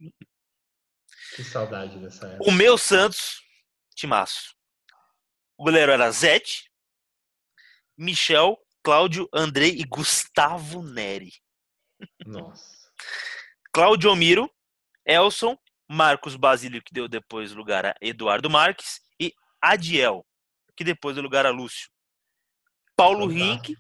Que 1.35 1.43
saudade 1.43 1.99
dessa 1.99 2.29
época. 2.29 2.49
O 2.49 2.53
meu 2.53 2.79
Santos, 2.79 3.43
timaço. 3.97 4.55
O 5.59 5.65
goleiro 5.65 5.93
era 5.93 6.11
Zete, 6.11 6.71
Michel, 7.97 8.57
Cláudio, 8.83 9.29
Andrei 9.33 9.71
e 9.71 9.85
Gustavo 9.85 10.83
Neri. 10.83 11.33
Nossa. 12.27 12.83
Cláudio 13.73 14.11
Omiro, 14.11 14.51
Elson, 15.07 15.57
Marcos 15.89 16.37
Basílio, 16.37 16.83
que 16.83 16.93
deu 16.93 17.09
depois 17.09 17.53
lugar 17.53 17.87
a 17.87 17.95
Eduardo 18.03 18.51
Marques, 18.51 19.01
e 19.19 19.33
Adiel, 19.63 20.27
que 20.77 20.85
depois 20.85 21.15
deu 21.15 21.23
lugar 21.23 21.47
a 21.47 21.51
Lúcio. 21.51 21.89
Paulo 22.95 23.29
Fantástico. 23.29 23.69
Rink, 23.69 23.77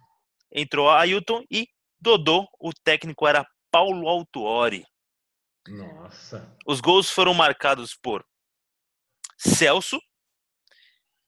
entrou 0.51 0.89
Ailton 0.89 1.45
e 1.51 1.69
Dodô, 2.01 2.49
o 2.59 2.73
técnico 2.73 3.29
era 3.29 3.47
Paulo 3.71 4.09
Autuori. 4.09 4.85
Nossa. 5.69 6.57
Os 6.67 6.81
gols 6.81 7.11
foram 7.11 7.35
marcados 7.35 7.95
por 7.95 8.27
Celso 9.37 10.01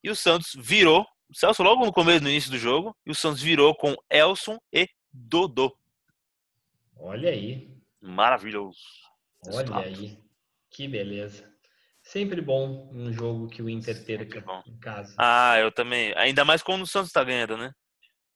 e 0.03 0.11
o 0.11 0.17
Santos 0.17 0.53
virou. 0.57 1.07
O 1.29 1.35
Celso 1.37 1.63
logo 1.63 1.85
no 1.85 1.93
começo, 1.93 2.25
no 2.25 2.31
início 2.31 2.51
do 2.51 2.59
jogo, 2.59 2.97
e 3.05 3.11
o 3.11 3.15
Santos 3.15 3.41
virou 3.41 3.75
com 3.77 3.95
Elson 4.11 4.59
e 4.73 4.89
Dodô. 5.13 5.77
Olha 6.97 7.31
aí. 7.31 7.74
Maravilhoso. 8.05 8.79
Olha 9.47 9.57
Resultado. 9.57 9.85
aí. 9.85 10.19
Que 10.71 10.87
beleza. 10.87 11.51
Sempre 12.03 12.43
bom 12.43 12.91
um 12.93 13.11
jogo 13.11 13.49
que 13.49 13.63
o 13.63 13.69
Inter 13.69 14.05
perca 14.05 14.45
em 14.67 14.79
casa. 14.79 15.15
Ah, 15.19 15.59
eu 15.59 15.73
também. 15.73 16.13
Ainda 16.17 16.45
mais 16.45 16.63
quando 16.63 16.83
o 16.83 16.87
Santos 16.87 17.11
tá 17.11 17.25
ganhando, 17.25 17.57
né? 17.57 17.73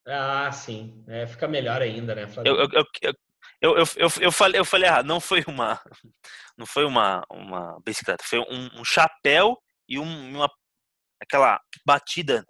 Ah, 0.06 0.50
sim. 0.50 1.04
É, 1.06 1.26
fica 1.26 1.46
melhor 1.46 1.82
ainda, 1.82 2.14
né, 2.14 2.22
Eu, 2.46 2.56
eu, 2.56 2.68
eu, 2.72 2.84
eu, 3.02 3.14
eu, 3.60 3.76
eu, 3.76 3.84
eu, 3.96 4.08
eu 4.20 4.32
falei, 4.32 4.58
eu 4.58 4.64
falei 4.64 4.88
errado. 4.88 5.04
Não 5.04 5.20
foi 5.20 5.44
uma, 5.46 5.78
não 6.56 6.64
foi 6.64 6.86
uma, 6.86 7.22
uma 7.30 7.78
bicicleta. 7.84 8.24
Foi 8.24 8.38
um, 8.38 8.80
um 8.80 8.84
chapéu 8.84 9.58
e 9.86 9.98
um, 9.98 10.36
uma 10.36 10.50
aquela 11.20 11.60
batida 11.86 12.42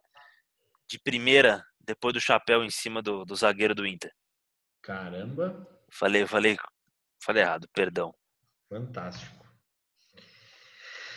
de 0.88 1.00
primeira 1.02 1.64
depois 1.80 2.14
do 2.14 2.20
chapéu 2.20 2.62
em 2.62 2.70
cima 2.70 3.02
do, 3.02 3.24
do 3.24 3.34
zagueiro 3.34 3.74
do 3.74 3.86
Inter. 3.86 4.12
Caramba, 4.82 5.66
Falei, 5.90 6.26
falei, 6.26 6.56
falei 7.20 7.42
errado. 7.42 7.68
Perdão. 7.72 8.14
fantástico. 8.68 9.38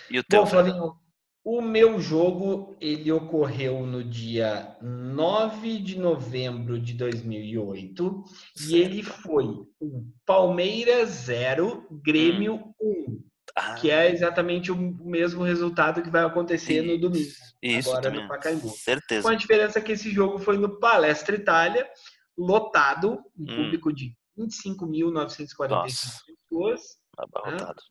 E 0.09 0.19
o 0.19 0.23
teu? 0.23 0.41
Bom, 0.43 0.47
Flavinho, 0.47 0.95
o 1.43 1.61
meu 1.61 1.99
jogo 1.99 2.75
ele 2.79 3.11
ocorreu 3.11 3.85
no 3.85 4.03
dia 4.03 4.77
9 4.81 5.79
de 5.79 5.97
novembro 5.97 6.79
de 6.79 6.93
2008 6.93 8.23
e 8.67 8.75
ele 8.75 9.01
foi 9.03 9.45
um 9.81 10.11
Palmeiras 10.25 11.09
0, 11.09 11.87
Grêmio 12.03 12.73
1, 12.79 13.23
Ah, 13.55 13.73
que 13.75 13.89
é 13.89 14.11
exatamente 14.11 14.71
o 14.71 14.75
mesmo 14.75 15.43
resultado 15.43 16.01
que 16.03 16.09
vai 16.09 16.23
acontecer 16.23 16.81
no 16.83 16.97
domingo, 16.99 17.29
isso 17.61 17.89
agora 17.89 18.01
também. 18.03 18.21
no 18.23 18.27
Pacaembu. 18.27 18.69
Certeza. 18.69 19.23
Com 19.23 19.29
a 19.29 19.35
diferença 19.35 19.81
que 19.81 19.93
esse 19.93 20.11
jogo 20.11 20.37
foi 20.39 20.57
no 20.57 20.79
Palestra 20.79 21.35
Itália, 21.35 21.89
lotado, 22.37 23.13
um 23.37 23.43
Hum. 23.43 23.55
público 23.55 23.91
de 23.93 24.15
25.945 24.37 25.69
Nossa. 25.69 26.21
pessoas. 26.25 26.81
Abarrotado. 27.17 27.81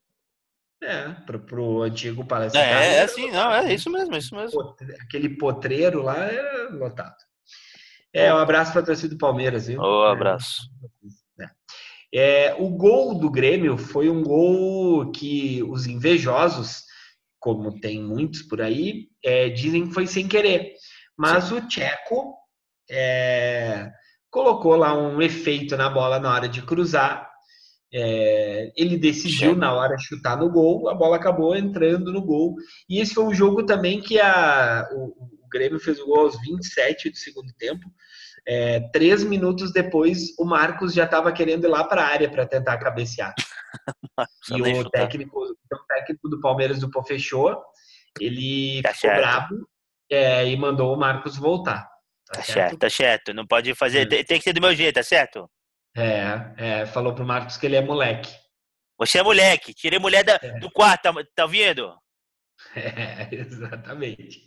É, 0.82 1.10
pro, 1.26 1.40
pro 1.40 1.82
antigo 1.82 2.24
Palestra 2.24 2.58
É, 2.58 2.96
é, 2.96 3.02
assim, 3.02 3.30
não, 3.30 3.52
é 3.52 3.74
isso 3.74 3.90
mesmo, 3.90 4.14
é 4.14 4.18
isso 4.18 4.34
mesmo. 4.34 4.74
aquele 5.02 5.28
potreiro 5.36 6.02
lá 6.02 6.16
era 6.16 6.70
lotado. 6.70 7.16
É, 8.14 8.32
um 8.32 8.38
abraço 8.38 8.72
para 8.72 8.80
a 8.80 8.84
torcida 8.84 9.14
do 9.14 9.18
Palmeiras, 9.18 9.66
viu? 9.66 9.80
Ô, 9.80 10.04
abraço. 10.04 10.62
É, 12.12 12.54
o 12.54 12.68
gol 12.70 13.14
do 13.14 13.30
Grêmio 13.30 13.78
foi 13.78 14.10
um 14.10 14.22
gol 14.22 15.12
que 15.12 15.62
os 15.62 15.86
invejosos, 15.86 16.82
como 17.38 17.78
tem 17.78 18.02
muitos 18.02 18.42
por 18.42 18.60
aí, 18.60 19.08
é, 19.24 19.48
dizem 19.48 19.86
que 19.86 19.94
foi 19.94 20.06
sem 20.06 20.26
querer. 20.26 20.72
Mas 21.16 21.52
o 21.52 21.60
Tcheco 21.68 22.34
é, 22.90 23.92
colocou 24.30 24.76
lá 24.76 24.94
um 24.96 25.20
efeito 25.20 25.76
na 25.76 25.88
bola 25.90 26.18
na 26.18 26.32
hora 26.32 26.48
de 26.48 26.62
cruzar. 26.62 27.28
É, 27.92 28.72
ele 28.76 28.96
decidiu 28.96 29.56
na 29.56 29.72
hora 29.72 29.98
chutar 29.98 30.36
no 30.36 30.48
gol, 30.48 30.88
a 30.88 30.94
bola 30.94 31.16
acabou 31.16 31.56
entrando 31.56 32.12
no 32.12 32.22
gol. 32.22 32.54
E 32.88 33.00
esse 33.00 33.14
foi 33.14 33.24
um 33.24 33.34
jogo 33.34 33.66
também 33.66 34.00
que 34.00 34.20
a, 34.20 34.88
o, 34.92 35.06
o 35.44 35.48
Grêmio 35.50 35.80
fez 35.80 35.98
o 35.98 36.06
gol 36.06 36.20
aos 36.20 36.40
27 36.40 37.10
do 37.10 37.16
segundo 37.16 37.52
tempo. 37.58 37.84
É, 38.46 38.80
três 38.92 39.22
minutos 39.22 39.72
depois, 39.72 40.36
o 40.38 40.44
Marcos 40.44 40.94
já 40.94 41.04
estava 41.04 41.32
querendo 41.32 41.64
ir 41.64 41.68
lá 41.68 41.84
para 41.84 42.02
a 42.02 42.06
área 42.06 42.30
para 42.30 42.46
tentar 42.46 42.78
cabecear. 42.78 43.34
E 44.52 44.60
o 44.60 44.90
técnico, 44.90 45.38
o 45.40 45.86
técnico 45.88 46.28
do 46.28 46.40
Palmeiras, 46.40 46.80
do 46.80 46.90
Pô, 46.90 47.04
fechou. 47.04 47.56
Ele 48.20 48.82
Tá 48.82 48.92
ficou 48.92 49.10
certo. 49.10 49.20
brabo 49.20 49.68
é, 50.10 50.48
e 50.48 50.56
mandou 50.56 50.92
o 50.92 50.98
Marcos 50.98 51.36
voltar. 51.36 51.88
Tá 52.32 52.42
certo, 52.42 52.78
tá 52.78 52.88
certo. 52.90 53.34
Não 53.34 53.46
pode 53.46 53.74
fazer. 53.74 54.06
Tem, 54.06 54.24
que 54.38 54.42
ser 54.44 54.52
do 54.52 54.60
meu 54.60 54.74
jeito, 54.74 54.94
tá 54.94 55.02
certo? 55.02 55.50
É, 55.96 56.52
é, 56.56 56.86
falou 56.86 57.14
pro 57.14 57.26
Marcos 57.26 57.56
que 57.56 57.66
ele 57.66 57.76
é 57.76 57.82
moleque. 57.82 58.30
Você 58.98 59.18
é 59.18 59.22
moleque. 59.22 59.74
Tirei 59.74 59.98
mulher 59.98 60.22
da- 60.22 60.38
É. 60.42 60.58
do 60.60 60.70
quarto, 60.70 61.02
tá, 61.02 61.12
tá 61.34 61.42
ouvindo? 61.44 61.92
É, 62.76 63.26
exatamente. 63.34 64.44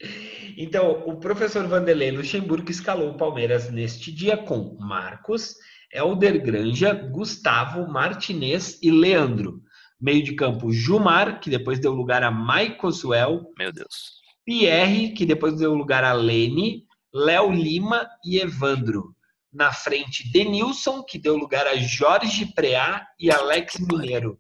Então, 0.58 1.04
o 1.08 1.20
professor 1.20 1.68
Vanderlei 1.68 2.12
Luxemburgo 2.12 2.70
escalou 2.70 3.10
o 3.10 3.18
Palmeiras 3.18 3.72
neste 3.72 4.12
dia 4.12 4.38
com 4.38 4.78
Marcos, 4.80 5.56
Helder 5.92 6.40
Granja, 6.42 6.94
Gustavo, 6.94 7.88
Martinez 7.88 8.80
e 8.84 8.92
Leandro. 8.92 9.62
Meio 10.00 10.24
de 10.24 10.36
campo, 10.36 10.72
Jumar, 10.72 11.40
que 11.40 11.50
depois 11.50 11.80
deu 11.80 11.92
lugar 11.92 12.22
a 12.24 12.30
Maicoswell, 12.30 13.42
Meu 13.58 13.72
Deus. 13.74 14.22
Pierre, 14.46 15.14
que 15.14 15.26
depois 15.26 15.58
deu 15.58 15.74
lugar 15.74 16.04
a 16.04 16.14
Lene, 16.14 16.84
Léo 17.14 17.52
Lima 17.52 18.10
e 18.26 18.40
Evandro. 18.40 19.16
Na 19.52 19.72
frente, 19.72 20.32
Denilson, 20.32 21.04
que 21.04 21.20
deu 21.20 21.36
lugar 21.36 21.68
a 21.68 21.76
Jorge 21.76 22.52
Preá 22.56 23.06
e 23.20 23.32
Alex 23.32 23.76
Mineiro. 23.80 24.40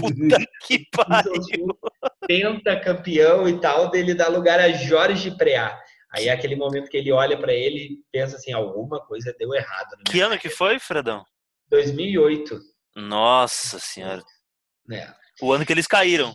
Puta 0.00 0.38
que 0.66 0.86
pariu. 0.90 1.68
pentacampeão 2.26 3.48
e 3.48 3.60
tal, 3.60 3.90
dele 3.90 4.14
dá 4.14 4.28
lugar 4.28 4.58
a 4.60 4.72
Jorge 4.72 5.36
Preá. 5.36 5.78
Aí 6.10 6.28
é 6.28 6.32
aquele 6.32 6.56
momento 6.56 6.88
que 6.88 6.96
ele 6.96 7.12
olha 7.12 7.38
para 7.38 7.52
ele 7.52 7.78
e 7.80 7.98
pensa 8.10 8.36
assim, 8.36 8.52
alguma 8.52 9.04
coisa 9.04 9.34
deu 9.38 9.52
errado. 9.54 9.88
Que 10.06 10.20
ano 10.20 10.38
que 10.38 10.48
foi, 10.48 10.78
Fredão? 10.78 11.24
2008, 11.68 12.58
Nossa 12.96 13.78
senhora. 13.78 14.24
né? 14.88 15.12
O 15.42 15.52
ano 15.52 15.66
que 15.66 15.72
eles 15.72 15.86
caíram. 15.86 16.34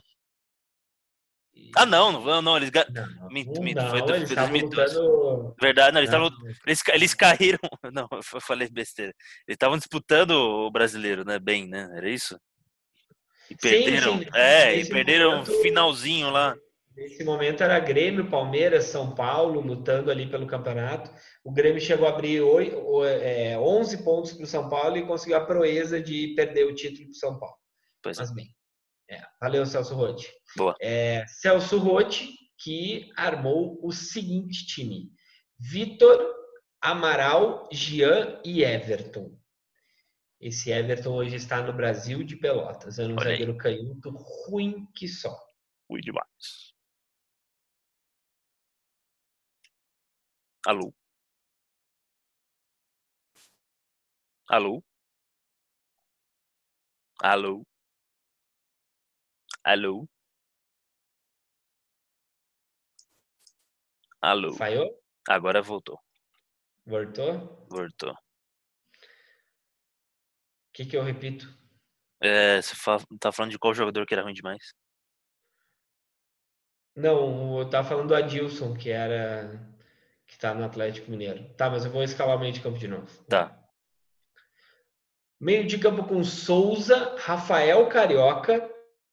Ah, 1.75 1.85
não, 1.85 2.11
não, 2.23 2.41
não, 2.41 2.57
eles. 2.57 2.69
ga- 2.69 2.85
Não, 2.89 3.29
Minto, 3.29 3.53
não, 3.53 3.61
minto, 3.63 3.81
foi 3.89 3.99
não, 3.99 4.05
dois- 4.05 4.17
eles 4.17 4.29
foi 4.29 4.43
estavam 4.43 4.51
2012. 4.51 4.95
lutando... 4.97 5.55
Verdade, 5.61 5.93
não, 5.93 5.99
eles 6.01 6.09
estavam. 6.09 6.29
Não, 6.29 6.49
Eles, 6.65 6.81
ca- 6.81 6.95
eles 6.95 7.13
caíram. 7.13 7.59
Não, 7.93 8.07
eu 8.11 8.41
falei 8.41 8.67
besteira. 8.69 9.13
Eles 9.47 9.55
estavam 9.55 9.77
disputando 9.77 10.31
o 10.31 10.71
brasileiro, 10.71 11.23
né? 11.25 11.39
Bem, 11.39 11.67
né? 11.67 11.89
Era 11.95 12.09
isso? 12.09 12.37
E 13.49 13.55
perderam. 13.55 14.19
sim. 14.19 14.25
É, 14.33 14.75
e 14.75 14.85
perderam 14.89 15.31
momento- 15.31 15.61
finalzinho 15.61 16.29
lá. 16.29 16.55
Nesse 16.95 17.23
momento 17.23 17.63
era 17.63 17.79
Grêmio, 17.79 18.29
Palmeiras, 18.29 18.85
São 18.85 19.15
Paulo 19.15 19.61
lutando 19.61 20.11
ali 20.11 20.27
pelo 20.29 20.45
campeonato. 20.45 21.09
O 21.43 21.51
Grêmio 21.51 21.79
chegou 21.81 22.05
a 22.05 22.09
abrir 22.11 22.41
oi- 22.41 22.73
o- 22.75 23.05
é, 23.05 23.57
11 23.57 24.03
pontos 24.03 24.33
para 24.33 24.43
o 24.43 24.47
São 24.47 24.67
Paulo 24.69 24.97
e 24.97 25.05
conseguiu 25.05 25.37
a 25.37 25.45
proeza 25.45 26.01
de 26.01 26.33
perder 26.35 26.65
o 26.65 26.75
título 26.75 27.05
para 27.05 27.11
o 27.11 27.15
São 27.15 27.39
Paulo. 27.39 27.55
Pois 28.03 28.17
é. 28.17 28.21
Mas 28.21 28.33
bem, 28.33 28.47
é, 29.11 29.27
valeu 29.41 29.65
Celso 29.65 29.93
Rotti. 29.93 30.31
Boa. 30.55 30.73
É, 30.79 31.25
Celso 31.27 31.77
Rotti 31.77 32.33
que 32.57 33.11
armou 33.17 33.77
o 33.85 33.91
seguinte 33.91 34.65
time: 34.65 35.11
Vitor, 35.59 36.17
Amaral, 36.79 37.67
Jean 37.73 38.41
e 38.45 38.63
Everton. 38.63 39.37
Esse 40.39 40.71
Everton 40.71 41.13
hoje 41.13 41.35
está 41.35 41.61
no 41.61 41.73
Brasil 41.73 42.23
de 42.23 42.37
Pelotas. 42.37 42.97
É 42.97 43.03
um 43.03 43.15
Olha 43.17 43.31
aí. 43.31 43.31
zagueiro 43.31 43.57
canhoto 43.57 44.09
ruim 44.11 44.87
que 44.95 45.07
só. 45.07 45.37
Fui 45.87 45.99
demais. 45.99 46.73
Alô? 50.65 50.93
Alô? 54.47 54.83
Alô? 57.19 57.63
Alô? 59.63 60.07
Alô? 64.21 64.53
Falhou? 64.55 64.99
Agora 65.27 65.61
voltou. 65.61 65.99
Voltou? 66.85 67.67
Voltou. 67.69 68.11
O 68.11 68.15
que, 70.73 70.85
que 70.85 70.95
eu 70.97 71.03
repito? 71.03 71.47
É, 72.21 72.61
você 72.61 72.75
fala- 72.75 73.03
tá 73.19 73.31
falando 73.31 73.51
de 73.51 73.59
qual 73.59 73.73
jogador 73.73 74.05
que 74.05 74.13
era 74.13 74.23
ruim 74.23 74.33
demais? 74.33 74.73
Não, 76.95 77.59
eu 77.59 77.69
tava 77.69 77.87
falando 77.87 78.09
do 78.09 78.15
Adilson, 78.15 78.73
que 78.75 78.89
era. 78.89 79.59
que 80.27 80.37
tá 80.37 80.53
no 80.53 80.63
Atlético 80.65 81.09
Mineiro. 81.11 81.53
Tá, 81.55 81.69
mas 81.69 81.85
eu 81.85 81.91
vou 81.91 82.03
escalar 82.03 82.35
o 82.37 82.39
meio 82.39 82.53
de 82.53 82.61
campo 82.61 82.77
de 82.77 82.87
novo. 82.87 83.23
Tá. 83.25 83.57
Meio 85.39 85.65
de 85.67 85.77
campo 85.79 86.03
com 86.07 86.23
Souza, 86.23 87.15
Rafael 87.17 87.87
Carioca, 87.89 88.70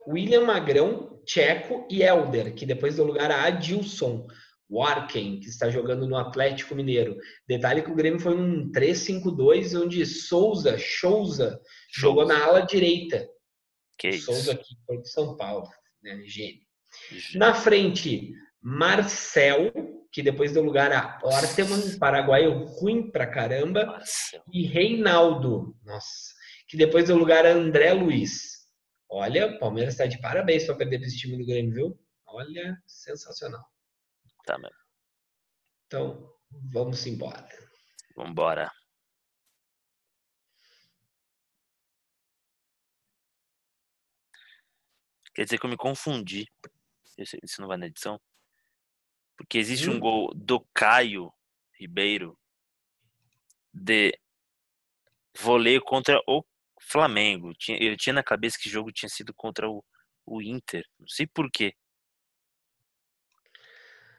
William 0.09 0.44
Magrão, 0.47 1.20
Checo 1.26 1.86
e 1.90 2.02
Elder, 2.02 2.55
que 2.55 2.64
depois 2.64 2.97
deu 2.97 3.05
lugar 3.05 3.30
a 3.30 3.44
Adilson 3.44 4.26
Warken, 4.70 5.40
que 5.40 5.48
está 5.48 5.70
jogando 5.70 6.06
no 6.06 6.16
Atlético 6.16 6.74
Mineiro. 6.74 7.16
Detalhe 7.47 7.82
que 7.82 7.90
o 7.90 7.94
Grêmio 7.94 8.20
foi 8.20 8.35
um 8.35 8.70
3-5-2, 8.72 9.78
onde 9.82 10.05
Souza, 10.06 10.76
Souza, 10.78 11.60
jogou 11.94 12.26
na 12.26 12.44
ala 12.44 12.60
direita. 12.60 13.26
Que. 13.98 14.12
Souza 14.12 14.55
que 14.55 14.74
foi 14.86 14.98
de 14.98 15.10
São 15.10 15.36
Paulo, 15.36 15.68
né? 16.02 16.22
Gênio. 16.24 16.60
Gente, 17.10 17.39
Na 17.39 17.55
frente, 17.55 18.32
Marcel, 18.62 19.72
que 20.12 20.22
depois 20.22 20.52
deu 20.52 20.62
lugar 20.62 20.93
a 20.93 21.18
Orteman, 21.22 21.98
paraguaio 21.98 22.64
ruim 22.64 23.10
pra 23.10 23.26
caramba, 23.26 23.85
Marcelo. 23.86 24.44
e 24.52 24.66
Reinaldo, 24.66 25.76
nossa, 25.85 26.35
que 26.66 26.76
depois 26.76 27.06
deu 27.06 27.16
lugar 27.16 27.44
a 27.47 27.52
André 27.52 27.93
Luiz. 27.93 28.57
Olha, 29.10 29.47
o 29.47 29.59
Palmeiras 29.59 29.94
está 29.94 30.06
de 30.06 30.20
parabéns 30.20 30.66
para 30.66 30.76
perder 30.76 30.98
para 30.98 31.06
esse 31.06 31.18
time 31.18 31.39
do 31.39 31.47
Grêmio, 31.47 31.72
viu? 31.72 32.06
Olha, 32.26 32.80
sensacional. 32.86 33.64
Tá 34.44 34.59
mesmo. 34.59 34.76
Então, 35.86 36.30
vamos 36.70 37.06
embora. 37.06 37.48
Vambora. 38.14 38.70
Quer 45.35 45.44
dizer 45.44 45.59
que 45.59 45.64
eu 45.64 45.70
me 45.70 45.76
confundi. 45.76 46.47
Isso 47.16 47.60
não 47.60 47.68
vai 47.68 47.78
na 47.78 47.86
edição? 47.86 48.20
Porque 49.36 49.56
existe 49.56 49.89
hum. 49.89 49.94
um 49.94 50.01
gol 50.01 50.35
do 50.35 50.60
Caio 50.74 51.32
Ribeiro 51.72 52.36
de 53.72 54.18
voleio 55.39 55.80
contra 55.80 56.20
o 56.26 56.44
Flamengo. 56.81 57.53
Eu 57.69 57.97
tinha 57.97 58.13
na 58.13 58.23
cabeça 58.23 58.59
que 58.61 58.69
o 58.69 58.73
jogo 58.73 58.93
tinha 58.93 59.09
sido 59.09 59.33
contra 59.35 59.69
o, 59.69 59.85
o 60.27 60.43
Inter. 60.43 60.85
Não 60.99 61.09
sei 61.09 61.27
porquê. 61.27 61.75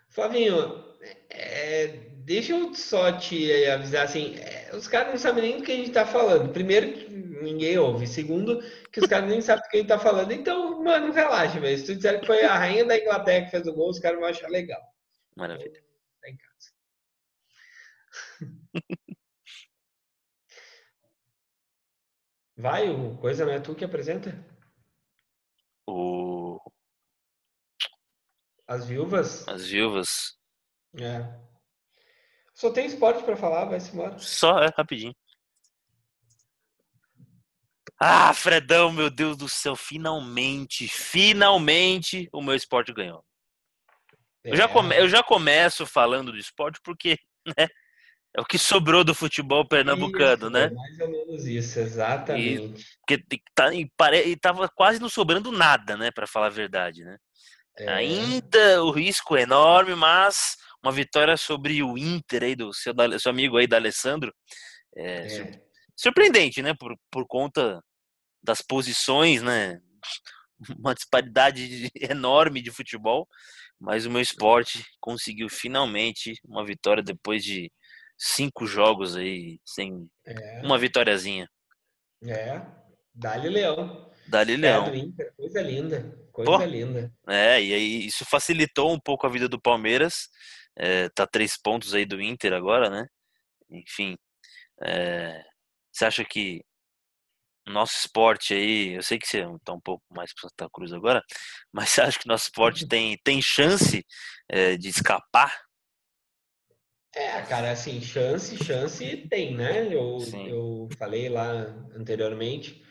Flavinho, 0.10 0.84
é, 1.30 1.88
deixa 2.26 2.54
eu 2.54 2.74
só 2.74 3.12
te 3.18 3.66
avisar 3.68 4.06
assim, 4.06 4.36
é, 4.38 4.72
os 4.76 4.88
caras 4.88 5.12
não 5.12 5.20
sabem 5.20 5.44
nem 5.44 5.58
do 5.58 5.64
que 5.64 5.72
a 5.72 5.76
gente 5.76 5.92
tá 5.92 6.06
falando. 6.06 6.52
Primeiro, 6.52 6.94
que 6.94 7.10
ninguém 7.10 7.78
ouve. 7.78 8.08
Segundo, 8.08 8.60
que 8.92 9.00
os 9.00 9.08
caras 9.08 9.30
nem 9.30 9.42
sabem 9.42 9.64
do 9.64 9.70
que 9.70 9.78
a 9.78 9.80
gente 9.80 9.90
tá 9.90 10.00
falando. 10.00 10.32
Então, 10.32 10.84
mano, 10.84 11.14
relaxa, 11.14 11.60
velho. 11.60 11.78
Se 11.78 11.86
tu 11.86 11.96
disser 11.96 12.20
que 12.20 12.26
foi 12.26 12.44
a 12.44 12.58
rainha 12.58 12.86
da 12.86 12.98
Inglaterra 12.98 13.46
que 13.46 13.52
fez 13.52 13.68
o 13.68 13.74
gol, 13.74 13.90
os 13.90 14.00
caras 14.00 14.20
vão 14.20 14.28
achar 14.28 14.50
legal. 14.50 14.82
Maravilha. 15.36 15.84
Tá 16.22 16.30
em 16.30 16.38
casa. 16.38 16.74
Vai, 22.60 22.90
o 22.90 23.18
coisa 23.18 23.46
não 23.46 23.54
é 23.54 23.60
tu 23.62 23.74
que 23.74 23.86
apresenta? 23.86 24.38
O 25.88 26.60
as 28.68 28.86
viúvas? 28.86 29.48
As 29.48 29.66
viúvas. 29.66 30.38
É. 31.00 31.26
Só 32.54 32.72
tem 32.72 32.86
esporte 32.86 33.24
para 33.24 33.36
falar, 33.36 33.66
vai 33.66 33.80
se 33.80 33.92
embora. 33.92 34.20
Só, 34.20 34.60
é, 34.60 34.68
rapidinho. 34.78 35.16
Ah, 38.00 38.32
Fredão, 38.34 38.92
meu 38.92 39.10
Deus 39.10 39.38
do 39.38 39.50
céu, 39.50 39.76
finalmente, 39.76 40.88
finalmente 40.88 42.30
o 42.32 42.44
meu 42.44 42.54
esporte 42.54 42.94
ganhou. 42.94 43.26
É. 44.44 44.52
Eu, 44.52 44.56
já 44.56 44.68
come, 44.68 44.96
eu 44.96 45.10
já 45.10 45.24
começo 45.24 45.88
falando 45.88 46.32
do 46.32 46.38
esporte 46.38 46.80
porque 46.84 47.18
né, 47.58 47.68
é 48.36 48.42
o 48.42 48.46
que 48.46 48.58
sobrou 48.58 49.04
do 49.04 49.16
futebol 49.16 49.68
pernambucano, 49.68 50.44
isso, 50.44 50.50
né? 50.50 50.70
Mais 50.70 51.00
ou 51.00 51.10
menos 51.10 51.46
isso, 51.46 51.80
exatamente. 51.80 52.82
E, 52.82 52.86
porque 53.00 53.42
tá, 53.56 53.74
e, 53.74 53.90
e 54.28 54.36
tava 54.36 54.70
quase 54.70 55.00
não 55.00 55.10
sobrando 55.10 55.52
nada, 55.52 55.98
né, 55.98 56.12
para 56.12 56.28
falar 56.28 56.48
a 56.48 56.52
verdade, 56.52 57.04
né? 57.04 57.18
É. 57.78 57.90
Ainda 57.90 58.84
o 58.84 58.92
risco 58.92 59.36
é 59.36 59.44
enorme, 59.44 59.96
mas 59.96 60.58
uma 60.84 60.92
vitória 60.92 61.38
sobre 61.38 61.82
o 61.82 61.98
Inter 61.98 62.44
aí 62.44 62.56
do 62.56 62.74
seu, 62.74 62.94
seu 63.20 63.32
amigo 63.32 63.58
aí 63.58 63.68
da 63.68 63.78
Alessandro 63.78 64.34
é, 64.96 65.38
é. 65.38 65.62
surpreendente, 65.96 66.62
né? 66.62 66.74
Por, 66.74 66.96
por 67.10 67.26
conta 67.26 67.82
das 68.44 68.62
posições, 68.62 69.42
né? 69.42 69.80
Uma 70.78 70.94
disparidade 70.94 71.90
enorme 71.96 72.62
de 72.62 72.70
futebol, 72.70 73.28
mas 73.80 74.06
o 74.06 74.12
meu 74.12 74.22
esporte 74.22 74.86
conseguiu 75.00 75.48
finalmente 75.48 76.34
uma 76.44 76.66
vitória 76.66 77.02
depois 77.02 77.42
de 77.46 77.72
cinco 78.20 78.66
jogos 78.68 79.16
aí 79.16 79.60
sem 79.66 80.08
é. 80.26 80.62
uma 80.62 80.78
vitóriazinha. 80.78 81.50
É, 82.22 82.62
Dali 83.16 83.50
Leão. 83.50 84.12
Dali 84.28 84.58
Leão. 84.58 84.94
Inter, 84.94 85.34
coisa 85.36 85.62
linda. 85.62 86.20
Coisa 86.32 86.52
Pô, 86.52 86.64
linda. 86.64 87.12
É, 87.28 87.62
e 87.62 87.74
aí 87.74 88.06
isso 88.06 88.26
facilitou 88.26 88.94
um 88.94 89.00
pouco 89.00 89.26
a 89.26 89.30
vida 89.30 89.48
do 89.48 89.60
Palmeiras. 89.60 90.30
É, 90.76 91.10
tá 91.10 91.26
três 91.26 91.58
pontos 91.58 91.94
aí 91.94 92.06
do 92.06 92.22
Inter 92.22 92.54
agora, 92.54 92.90
né? 92.90 93.08
Enfim. 93.70 94.18
É, 94.82 95.44
você 95.92 96.06
acha 96.06 96.26
que 96.26 96.64
nosso 97.66 97.98
esporte 97.98 98.54
aí, 98.54 98.96
eu 98.96 99.04
sei 99.04 99.20
que 99.20 99.28
você 99.28 99.44
tá 99.64 99.74
um 99.74 99.82
pouco 99.82 100.04
mais 100.12 100.34
para 100.34 100.50
Santa 100.50 100.70
Cruz 100.72 100.92
agora, 100.92 101.24
mas 101.72 101.90
você 101.90 102.02
acha 102.02 102.20
que 102.20 102.28
nosso 102.28 102.46
esporte 102.46 102.88
tem, 102.90 103.18
tem 103.24 103.42
chance 103.42 104.06
é, 104.50 104.76
de 104.76 104.90
escapar? 104.90 105.54
É, 107.16 107.42
cara, 107.42 107.72
assim, 107.72 108.00
chance, 108.02 108.56
chance 108.64 109.18
tem, 109.30 109.56
né? 109.56 109.88
Eu, 109.88 110.20
eu 110.48 110.88
falei 110.98 111.28
lá 111.28 111.52
anteriormente 111.96 112.84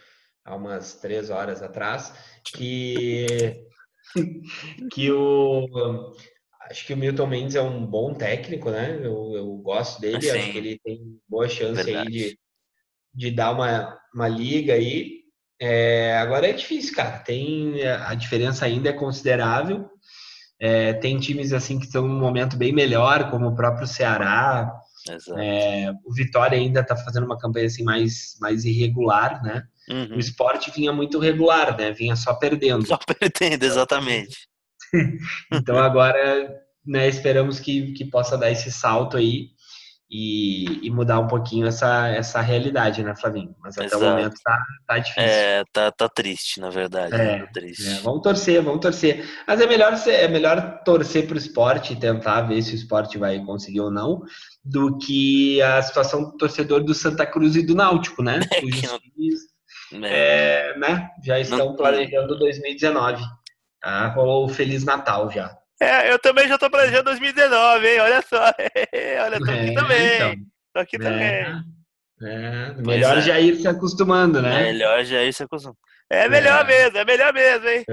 há 0.45 0.57
umas 0.57 0.95
três 0.95 1.31
horas 1.31 1.62
atrás, 1.62 2.12
que, 2.45 3.65
que 4.93 5.11
o. 5.11 6.15
Acho 6.62 6.86
que 6.86 6.93
o 6.93 6.97
Milton 6.97 7.27
Mendes 7.27 7.55
é 7.55 7.62
um 7.62 7.86
bom 7.86 8.12
técnico, 8.12 8.70
né? 8.70 8.99
Eu, 9.03 9.32
eu 9.35 9.47
gosto 9.57 10.01
dele, 10.01 10.20
Sim. 10.20 10.31
acho 10.31 10.53
que 10.53 10.59
ele 10.59 10.81
tem 10.85 11.20
boa 11.27 11.49
chance 11.49 11.82
Verdade. 11.82 12.09
aí 12.09 12.12
de, 12.12 12.39
de 13.15 13.31
dar 13.31 13.53
uma, 13.53 13.99
uma 14.15 14.28
liga 14.28 14.74
aí. 14.74 15.19
É, 15.61 16.16
agora 16.19 16.47
é 16.47 16.53
difícil, 16.53 16.95
cara. 16.95 17.19
Tem 17.20 17.86
a 17.86 18.15
diferença 18.15 18.66
ainda 18.66 18.90
é 18.90 18.93
considerável. 18.93 19.89
É, 20.60 20.93
tem 20.94 21.18
times 21.18 21.52
assim 21.52 21.78
que 21.78 21.86
estão 21.86 22.06
num 22.06 22.18
momento 22.18 22.56
bem 22.56 22.72
melhor, 22.72 23.30
como 23.30 23.48
o 23.48 23.55
próprio 23.55 23.86
Ceará. 23.86 24.72
É, 25.36 25.90
o 26.05 26.12
Vitória 26.12 26.59
ainda 26.59 26.80
está 26.80 26.97
fazendo 26.97 27.24
uma 27.24 27.39
campanha 27.39 27.66
assim 27.66 27.85
mais, 27.85 28.36
mais 28.40 28.64
irregular, 28.64 29.43
né? 29.43 29.62
Uhum. 29.89 30.16
O 30.16 30.18
esporte 30.18 30.70
vinha 30.70 30.93
muito 30.93 31.18
regular, 31.18 31.76
né? 31.78 31.93
Vinha 31.93 32.14
só 32.16 32.35
perdendo. 32.35 32.86
Só 32.86 32.98
perdendo, 32.98 33.62
exatamente. 33.64 34.48
então 35.52 35.78
agora, 35.78 36.52
né, 36.86 37.09
esperamos 37.09 37.60
que, 37.60 37.93
que 37.93 38.05
possa 38.05 38.36
dar 38.36 38.51
esse 38.51 38.70
salto 38.70 39.16
aí 39.16 39.51
e, 40.10 40.86
e, 40.86 40.90
mudar 40.90 41.20
um 41.20 41.26
pouquinho 41.26 41.66
essa, 41.66 42.09
essa 42.09 42.40
realidade, 42.40 43.02
né, 43.02 43.14
Flavinho? 43.14 43.55
Mas 43.62 43.76
até 43.76 43.86
Exato. 43.86 44.02
o 44.02 44.09
momento 44.09 44.36
tá, 44.43 44.59
tá 44.86 44.98
difícil. 44.98 45.22
É, 45.22 45.64
tá, 45.70 45.93
tá 45.93 46.09
triste, 46.09 46.60
na 46.60 46.70
verdade. 46.70 47.14
É, 47.14 47.40
tá 47.40 47.52
triste. 47.52 47.86
É, 47.86 48.01
vamos 48.01 48.22
torcer, 48.22 48.62
vamos 48.62 48.80
torcer. 48.80 49.28
Mas 49.47 49.60
é 49.60 49.66
melhor, 49.66 49.93
é 50.06 50.28
melhor 50.28 50.82
torcer 50.82 51.26
pro 51.26 51.36
esporte 51.36 51.93
e 51.93 51.97
tentar 51.97 52.43
ver 52.43 52.62
se 52.62 52.72
o 52.72 52.76
esporte 52.76 53.18
vai 53.18 53.39
conseguir 53.44 53.80
ou 53.80 53.90
não, 53.90 54.22
do 54.64 54.97
que 54.97 55.60
a 55.60 55.82
situação 55.82 56.24
do 56.24 56.36
torcedor 56.39 56.82
do 56.82 56.94
Santa 56.94 57.26
Cruz 57.26 57.55
e 57.55 57.62
do 57.62 57.74
Náutico, 57.74 58.22
né? 58.22 58.40
É, 60.02 60.72
é, 60.74 60.78
né? 60.78 61.09
Já 61.24 61.40
estão 61.40 61.68
não, 61.70 61.74
planejando 61.76 62.39
2019. 62.39 63.24
Ah, 63.82 64.09
rolou 64.09 64.44
o 64.44 64.48
Feliz 64.48 64.85
Natal 64.85 65.30
já. 65.30 65.56
É, 65.80 66.12
eu 66.12 66.18
também 66.18 66.48
já 66.48 66.55
estou 66.55 66.70
planejando 66.70 67.05
2019, 67.05 67.86
hein? 67.86 68.00
Olha 68.00 68.22
só. 68.22 68.42
Olha, 69.24 69.38
tô 69.38 69.50
aqui 69.50 69.70
é, 69.70 69.74
também. 69.74 70.14
Então. 70.16 70.34
Tô 70.74 70.80
aqui 70.80 70.96
é, 70.96 70.98
também. 70.98 71.64
É, 72.20 72.74
melhor 72.84 73.18
é. 73.18 73.20
já 73.20 73.38
ir 73.38 73.56
se 73.56 73.68
acostumando, 73.68 74.42
né? 74.42 74.64
Melhor 74.64 75.05
já 75.05 75.22
ir 75.22 75.32
se 75.32 75.44
acostumando. 75.44 75.78
É 76.10 76.28
melhor 76.28 76.66
mesmo, 76.66 76.96
é 76.96 77.05
melhor 77.05 77.32
mesmo, 77.34 77.68
hein? 77.68 77.84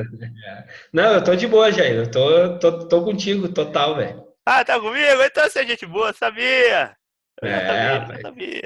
Não, 0.93 1.15
eu 1.15 1.23
tô 1.23 1.35
de 1.35 1.47
boa, 1.47 1.71
Jair. 1.71 1.95
Eu 1.95 2.09
tô, 2.09 2.57
tô, 2.59 2.87
tô 2.87 3.03
contigo, 3.03 3.49
total, 3.49 3.97
velho. 3.97 4.23
Ah, 4.45 4.63
tá 4.63 4.79
comigo? 4.79 5.21
Então 5.21 5.43
você 5.43 5.59
é 5.59 5.67
gente 5.67 5.85
boa, 5.85 6.13
sabia? 6.13 6.95
Eu 7.41 7.49
é, 7.49 7.99
sabia, 7.99 8.21
sabia. 8.21 8.61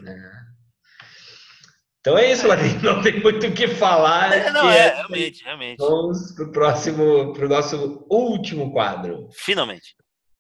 Então 2.02 2.18
é 2.18 2.32
isso, 2.32 2.48
Ladinho. 2.48 2.80
Não 2.82 3.02
tem 3.02 3.20
muito 3.22 3.48
o 3.48 3.54
que 3.54 3.68
falar. 3.68 4.32
É, 4.34 4.52
não, 4.52 4.70
é, 4.70 4.88
é, 4.88 4.96
realmente, 4.96 5.44
realmente. 5.44 5.78
Vamos 5.78 6.32
pro 6.32 6.52
próximo, 6.52 7.34
pro 7.34 7.50
nosso 7.50 8.06
último 8.10 8.72
quadro. 8.72 9.28
Finalmente. 9.34 9.96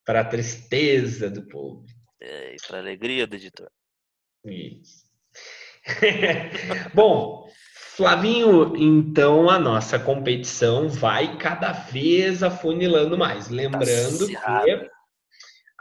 Para 0.05 0.21
a 0.21 0.25
tristeza 0.25 1.29
do 1.29 1.45
povo. 1.47 1.85
É, 2.21 2.53
e 2.53 2.57
para 2.67 2.77
a 2.77 2.81
alegria 2.81 3.27
do 3.27 3.35
editor. 3.35 3.69
Isso. 4.45 5.03
Bom, 6.93 7.49
Flavinho, 7.99 8.77
então 8.77 9.49
a 9.49 9.59
nossa 9.59 9.99
competição 9.99 10.87
vai 10.87 11.37
cada 11.37 11.71
vez 11.73 12.41
afunilando 12.41 13.17
mais. 13.17 13.49
Lembrando 13.49 14.31
tá 14.31 14.63
que 14.63 14.89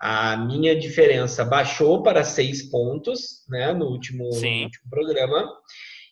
a 0.01 0.37
minha 0.37 0.79
diferença 0.79 1.45
baixou 1.45 2.03
para 2.03 2.25
seis 2.25 2.71
pontos 2.71 3.45
né, 3.49 3.73
no, 3.73 3.87
último, 3.87 4.25
no 4.25 4.35
último 4.35 4.91
programa. 4.91 5.51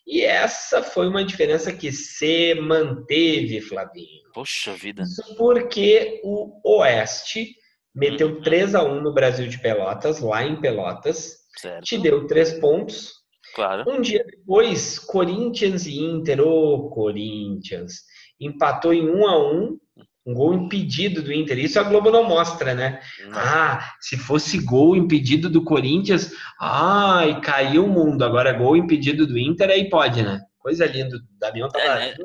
E 0.05 0.21
essa 0.21 0.81
foi 0.81 1.07
uma 1.07 1.23
diferença 1.23 1.73
que 1.73 1.91
se 1.91 2.53
manteve, 2.55 3.59
Flavinho. 3.59 4.31
Poxa 4.33 4.73
vida. 4.73 5.03
Isso 5.03 5.35
porque 5.35 6.21
o 6.23 6.61
Oeste 6.79 7.55
meteu 7.93 8.41
3 8.41 8.73
uhum. 8.73 8.79
a 8.79 8.83
1 8.83 9.01
no 9.01 9.13
Brasil 9.13 9.47
de 9.47 9.59
Pelotas, 9.59 10.21
lá 10.21 10.43
em 10.43 10.61
Pelotas. 10.61 11.39
Certo. 11.57 11.83
Te 11.83 11.97
deu 11.97 12.27
três 12.27 12.53
pontos. 12.53 13.15
Claro. 13.55 13.83
Um 13.89 13.99
dia 14.01 14.23
depois, 14.23 14.99
Corinthians 14.99 15.85
e 15.85 15.99
Inter, 15.99 16.39
ô 16.41 16.75
oh, 16.75 16.89
Corinthians, 16.89 18.03
empatou 18.39 18.93
em 18.93 19.09
1 19.09 19.27
a 19.27 19.51
1 19.51 19.79
um 20.27 20.33
gol 20.33 20.53
impedido 20.53 21.21
do 21.21 21.31
Inter. 21.31 21.57
Isso 21.57 21.79
a 21.79 21.83
Globo 21.83 22.11
não 22.11 22.25
mostra, 22.25 22.75
né? 22.75 22.99
Ah, 23.31 23.95
se 24.01 24.17
fosse 24.17 24.59
gol 24.59 24.93
impedido 24.93 25.49
do 25.49 25.63
Corinthians, 25.63 26.33
ai, 26.59 27.39
caiu 27.39 27.85
o 27.85 27.89
mundo. 27.89 28.25
Agora 28.25 28.51
gol 28.51 28.75
impedido 28.75 29.25
do 29.25 29.39
Inter, 29.39 29.69
aí 29.69 29.89
pode, 29.89 30.21
né? 30.21 30.41
Coisa 30.59 30.85
linda. 30.85 31.15
O 31.15 31.21
Damião 31.39 31.69
tava 31.69 32.03
é, 32.03 32.09
é, 32.09 32.15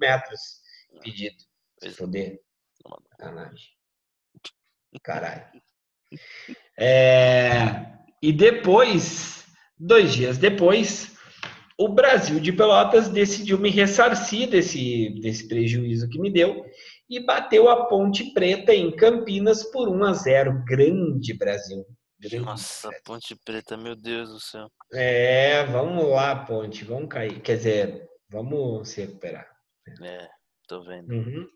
metros 0.00 0.40
pedido. 1.00 1.36
Se 1.80 1.90
foder. 1.90 2.40
Sacanagem. 3.12 3.68
Caralho. 5.00 5.44
É, 6.76 7.86
e 8.20 8.32
depois, 8.32 9.46
dois 9.78 10.12
dias 10.12 10.36
depois, 10.36 11.12
o 11.78 11.88
Brasil 11.88 12.40
de 12.40 12.52
Pelotas 12.52 13.08
decidiu 13.08 13.56
me 13.56 13.70
ressarcir 13.70 14.48
desse, 14.50 15.10
desse 15.20 15.46
prejuízo 15.46 16.08
que 16.08 16.20
me 16.20 16.30
deu 16.30 16.66
e 17.12 17.20
bateu 17.20 17.68
a 17.68 17.84
Ponte 17.84 18.32
Preta 18.32 18.74
em 18.74 18.90
Campinas 18.90 19.62
por 19.64 19.86
1 19.86 20.04
a 20.04 20.12
0. 20.14 20.64
Grande 20.66 21.34
Brasil. 21.34 21.84
Grande 22.18 22.40
Nossa, 22.40 22.88
Brasil. 22.88 23.04
Ponte 23.04 23.36
Preta, 23.44 23.76
meu 23.76 23.94
Deus 23.94 24.30
do 24.30 24.40
céu. 24.40 24.66
É, 24.94 25.62
vamos 25.66 26.08
lá, 26.08 26.34
Ponte, 26.46 26.84
vamos 26.84 27.10
cair. 27.10 27.38
Quer 27.42 27.56
dizer, 27.58 28.08
vamos 28.30 28.88
se 28.88 29.02
recuperar. 29.02 29.46
É, 30.02 30.26
tô 30.66 30.82
vendo. 30.82 31.12
Uhum. 31.12 31.46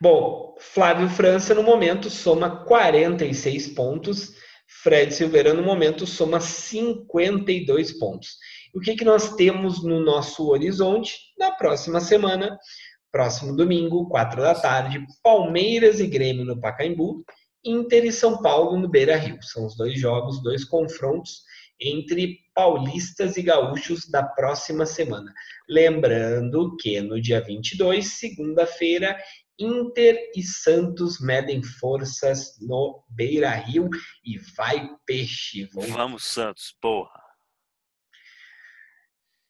Bom, 0.00 0.54
Flávio 0.60 1.08
França 1.08 1.52
no 1.52 1.64
momento 1.64 2.08
soma 2.08 2.64
46 2.64 3.74
pontos, 3.74 4.34
Fred 4.82 5.12
Silveira 5.12 5.52
no 5.52 5.64
momento 5.64 6.06
soma 6.06 6.40
52 6.40 7.98
pontos. 7.98 8.36
O 8.72 8.78
que, 8.78 8.94
que 8.94 9.04
nós 9.04 9.34
temos 9.34 9.82
no 9.82 9.98
nosso 9.98 10.48
horizonte 10.48 11.18
na 11.36 11.50
próxima 11.50 12.00
semana? 12.00 12.56
Próximo 13.12 13.56
domingo, 13.56 14.08
4 14.08 14.40
da 14.40 14.54
tarde, 14.54 15.04
Palmeiras 15.22 16.00
e 16.00 16.06
Grêmio 16.06 16.44
no 16.44 16.60
Pacaembu, 16.60 17.24
Inter 17.64 18.04
e 18.04 18.12
São 18.12 18.40
Paulo 18.40 18.78
no 18.78 18.88
Beira 18.88 19.16
Rio. 19.16 19.42
São 19.42 19.66
os 19.66 19.76
dois 19.76 19.98
jogos, 19.98 20.42
dois 20.42 20.64
confrontos 20.64 21.42
entre 21.80 22.38
paulistas 22.54 23.36
e 23.36 23.42
gaúchos 23.42 24.08
da 24.10 24.22
próxima 24.22 24.84
semana. 24.84 25.32
Lembrando 25.68 26.76
que 26.76 27.00
no 27.00 27.20
dia 27.20 27.40
22, 27.40 28.06
segunda-feira, 28.06 29.18
Inter 29.58 30.18
e 30.34 30.42
Santos 30.42 31.20
medem 31.20 31.62
forças 31.62 32.58
no 32.60 33.04
Beira 33.10 33.50
Rio 33.50 33.88
e 34.24 34.38
vai 34.56 34.88
peixe. 35.04 35.68
Vamos, 35.72 35.90
Vamos 35.90 36.24
Santos, 36.24 36.74
porra. 36.80 37.19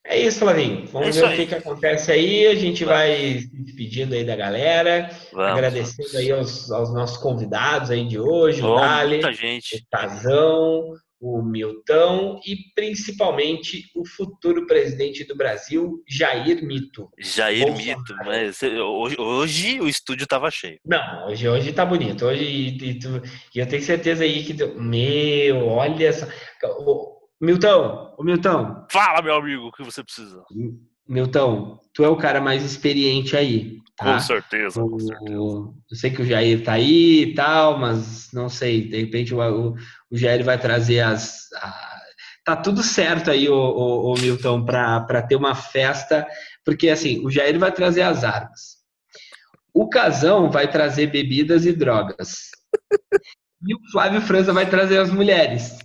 É 0.04 0.18
isso, 0.18 0.40
Flavinho. 0.40 0.86
Vamos 0.86 1.08
É 1.08 1.10
isso 1.10 1.20
ver 1.20 1.26
o 1.26 1.28
aí. 1.28 1.36
que, 1.36 1.46
que 1.46 1.54
acontece 1.54 2.10
aí. 2.10 2.46
A 2.46 2.54
gente 2.54 2.84
vai 2.84 3.38
se 3.40 3.50
despedindo 3.62 4.14
aí 4.14 4.24
da 4.24 4.34
galera, 4.34 5.10
Vamos. 5.32 5.52
agradecendo 5.52 6.16
aí 6.18 6.32
aos, 6.32 6.70
aos 6.70 6.92
nossos 6.92 7.18
convidados 7.18 7.90
aí 7.90 8.06
de 8.08 8.18
hoje, 8.18 8.60
o 8.62 8.66
Bom, 8.66 8.76
Dali, 8.76 9.10
muita 9.16 9.32
o. 9.32 9.80
Tazão, 9.90 10.94
o 11.20 11.42
Milton 11.42 12.40
e 12.46 12.56
principalmente 12.74 13.84
o 13.94 14.06
futuro 14.06 14.66
presidente 14.66 15.22
do 15.24 15.36
Brasil, 15.36 16.02
Jair 16.08 16.64
Mito. 16.64 17.10
Jair 17.18 17.66
Bolsonaro. 17.66 17.98
Mito, 18.00 18.14
mas 18.24 18.62
hoje, 18.62 19.16
hoje 19.20 19.80
o 19.82 19.86
estúdio 19.86 20.26
tava 20.26 20.50
cheio. 20.50 20.78
Não, 20.84 21.26
hoje, 21.28 21.46
hoje 21.46 21.72
tá 21.74 21.84
bonito. 21.84 22.24
Hoje 22.24 22.42
e, 22.42 22.98
tu- 22.98 23.20
e 23.54 23.58
eu 23.58 23.66
tenho 23.68 23.82
certeza 23.82 24.24
aí 24.24 24.42
que. 24.44 24.54
Meu, 24.80 25.66
olha 25.68 26.06
essa. 26.08 26.26
Ô, 26.64 27.19
Milton, 27.40 28.14
ô 28.18 28.22
Milton, 28.22 28.86
Fala, 28.90 29.22
meu 29.22 29.34
amigo, 29.34 29.66
o 29.68 29.72
que 29.72 29.82
você 29.82 30.02
precisa? 30.04 30.42
Milton, 31.08 31.78
tu 31.94 32.04
é 32.04 32.08
o 32.08 32.16
cara 32.16 32.40
mais 32.40 32.62
experiente 32.64 33.36
aí. 33.36 33.78
Tá? 33.96 34.14
Com 34.14 34.20
certeza, 34.20 34.80
com 34.80 34.98
certeza. 34.98 35.32
Eu 35.34 35.74
sei 35.92 36.10
que 36.10 36.22
o 36.22 36.24
Jair 36.26 36.62
tá 36.62 36.72
aí 36.74 37.22
e 37.22 37.34
tal, 37.34 37.78
mas 37.78 38.28
não 38.32 38.48
sei, 38.48 38.88
de 38.88 39.00
repente 39.00 39.34
o, 39.34 39.40
o, 39.40 39.74
o 40.10 40.16
Jair 40.16 40.44
vai 40.44 40.58
trazer 40.58 41.00
as. 41.00 41.50
a- 41.56 41.90
tá 42.44 42.56
tudo 42.56 42.82
certo 42.82 43.30
aí, 43.30 43.48
o, 43.48 43.54
o, 43.54 44.12
o 44.14 44.18
Milton, 44.20 44.64
para 44.64 45.22
ter 45.22 45.36
uma 45.36 45.54
festa, 45.54 46.26
porque 46.64 46.88
assim, 46.88 47.24
o 47.24 47.30
Jair 47.30 47.58
vai 47.58 47.72
trazer 47.72 48.02
as 48.02 48.22
armas. 48.24 48.78
O 49.72 49.88
Casão 49.88 50.50
vai 50.50 50.70
trazer 50.70 51.06
bebidas 51.08 51.64
e 51.64 51.72
drogas. 51.72 52.50
E 53.62 53.74
o 53.74 53.78
Flávio 53.92 54.22
França 54.22 54.54
vai 54.54 54.64
trazer 54.68 54.96
as 54.96 55.10
mulheres. 55.10 55.76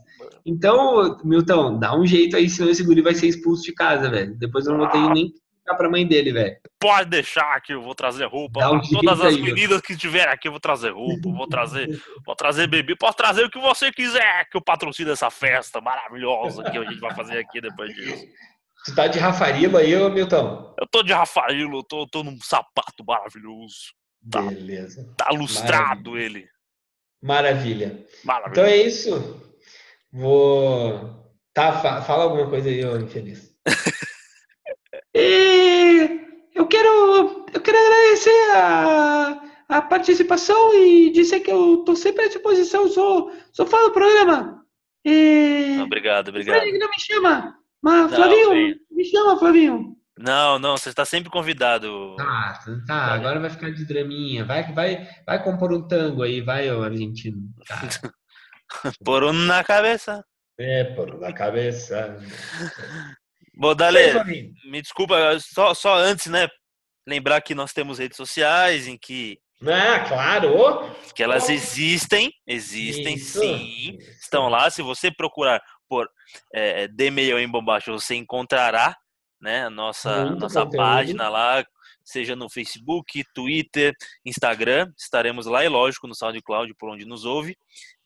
Então, 0.45 1.17
Milton, 1.23 1.79
dá 1.79 1.97
um 1.97 2.05
jeito 2.05 2.37
aí, 2.37 2.47
senão 2.49 2.69
esse 2.69 2.83
guri 2.83 3.01
vai 3.01 3.15
ser 3.15 3.27
expulso 3.27 3.63
de 3.63 3.73
casa, 3.73 4.09
velho. 4.09 4.37
Depois 4.37 4.67
eu 4.67 4.73
não 4.73 4.79
vou 4.79 4.89
ter 4.89 4.99
nem 5.09 5.31
que 5.31 5.39
ficar 5.57 5.75
pra 5.75 5.89
mãe 5.89 6.07
dele, 6.07 6.31
velho. 6.31 6.55
Pode 6.79 7.09
deixar 7.09 7.59
que 7.61 7.73
eu 7.73 7.81
vou 7.81 7.95
trazer 7.95 8.25
roupa. 8.25 8.69
Um 8.69 8.79
todas 8.79 9.21
as 9.21 9.33
aí, 9.33 9.41
meninas 9.41 9.81
que 9.81 9.93
estiverem 9.93 10.31
aqui, 10.31 10.47
eu 10.47 10.51
vou 10.51 10.59
trazer 10.59 10.91
roupa, 10.91 11.29
vou 11.31 11.47
trazer, 11.47 11.99
vou 12.23 12.35
trazer 12.35 12.67
bebê, 12.67 12.95
posso 12.95 13.17
trazer 13.17 13.43
o 13.43 13.49
que 13.49 13.59
você 13.59 13.91
quiser, 13.91 14.47
que 14.49 14.55
eu 14.55 14.61
patrocino 14.61 15.11
essa 15.11 15.31
festa 15.31 15.81
maravilhosa 15.81 16.63
que 16.63 16.77
a 16.77 16.83
gente 16.83 16.99
vai 16.99 17.15
fazer 17.15 17.39
aqui 17.39 17.59
depois 17.59 17.93
disso. 17.95 18.25
Tu 18.85 18.93
tá 18.93 19.07
de 19.07 19.17
Rafarilo 19.17 19.77
aí, 19.77 19.95
ô 19.95 20.11
Milton? 20.11 20.75
Eu 20.79 20.85
tô 20.85 21.01
de 21.01 21.11
Rafaelo, 21.11 21.79
eu 21.79 21.83
tô, 21.83 22.05
tô 22.05 22.23
num 22.23 22.39
sapato 22.39 23.03
maravilhoso. 23.03 23.95
Tá. 24.29 24.43
Beleza. 24.43 25.11
Tá 25.17 25.29
lustrado 25.31 26.15
ele. 26.19 26.47
Maravilha. 27.19 28.05
Maravilhoso. 28.23 28.61
Então 28.61 28.63
é 28.63 28.77
isso. 28.77 29.54
Vou. 30.15 31.13
Tá, 31.53 31.73
fa- 31.73 32.01
fala 32.01 32.23
alguma 32.23 32.49
coisa 32.49 32.69
aí, 32.69 32.85
ô 32.85 32.97
infeliz. 32.97 33.53
eu 35.13 36.65
quero. 36.67 37.45
Eu 37.53 37.61
quero 37.61 37.77
agradecer 37.77 38.51
a, 38.53 39.41
a 39.67 39.81
participação 39.81 40.73
e 40.73 41.11
dizer 41.11 41.41
que 41.41 41.51
eu 41.51 41.83
tô 41.83 41.95
sempre 41.95 42.25
à 42.25 42.27
disposição, 42.27 42.87
sou, 42.87 43.31
sou 43.51 43.65
fã 43.65 43.77
do 43.83 43.91
programa. 43.91 44.63
E... 45.03 45.79
Obrigado, 45.81 46.29
obrigado. 46.29 46.59
Fred 46.61 46.77
não 46.79 46.89
me 46.89 46.99
chama. 46.99 47.55
Mas, 47.81 48.11
Não, 48.11 48.17
Flavinho, 48.17 48.75
me 48.91 49.05
chama, 49.05 49.37
Flavinho. 49.37 49.95
Não, 50.17 50.57
não, 50.57 50.77
você 50.77 50.89
está 50.89 51.03
sempre 51.03 51.29
convidado. 51.29 52.15
Tá, 52.15 52.59
tá, 52.87 53.13
agora 53.13 53.39
vai 53.39 53.49
ficar 53.49 53.69
de 53.69 53.85
draminha. 53.85 54.45
Vai, 54.45 54.71
vai, 54.73 55.07
vai 55.25 55.43
compor 55.43 55.73
um 55.73 55.85
tango 55.85 56.23
aí, 56.23 56.39
vai, 56.39 56.71
ô 56.71 56.81
argentino. 56.83 57.37
Tá. 57.67 57.81
Por 59.03 59.23
um 59.23 59.33
na 59.33 59.63
cabeça. 59.63 60.23
É, 60.57 60.83
por 60.95 61.19
na 61.19 61.33
cabeça. 61.33 62.17
Bom, 63.53 63.69
Ei, 63.71 63.75
Dale, 63.75 64.11
Flavinho. 64.11 64.53
me 64.65 64.81
desculpa, 64.81 65.15
só, 65.39 65.73
só 65.73 65.95
antes, 65.95 66.27
né? 66.27 66.47
Lembrar 67.07 67.41
que 67.41 67.53
nós 67.55 67.71
temos 67.71 67.99
redes 67.99 68.17
sociais 68.17 68.87
em 68.87 68.97
que, 68.97 69.37
Ah, 69.61 69.99
claro. 70.07 70.95
que 71.13 71.21
elas 71.23 71.49
existem, 71.49 72.31
existem 72.47 73.15
Isso, 73.15 73.39
sim, 73.39 73.97
estão 74.21 74.49
lá. 74.49 74.69
Se 74.69 74.81
você 74.81 75.11
procurar 75.11 75.61
por 75.87 76.09
é, 76.53 76.87
D-Mail 76.87 77.37
em 77.39 77.47
Bombacho, 77.47 77.91
você 77.91 78.15
encontrará 78.15 78.95
né, 79.39 79.65
a 79.65 79.69
nossa, 79.69 80.25
Muito 80.25 80.39
nossa 80.41 80.63
conteúdo. 80.63 80.77
página 80.81 81.29
lá, 81.29 81.63
seja 82.03 82.35
no 82.35 82.49
Facebook, 82.49 83.23
Twitter, 83.35 83.93
Instagram. 84.25 84.91
Estaremos 84.97 85.45
lá 85.45 85.63
e, 85.63 85.69
lógico, 85.69 86.07
no 86.07 86.15
SoundCloud, 86.15 86.73
por 86.79 86.89
onde 86.89 87.05
nos 87.05 87.23
ouve. 87.23 87.55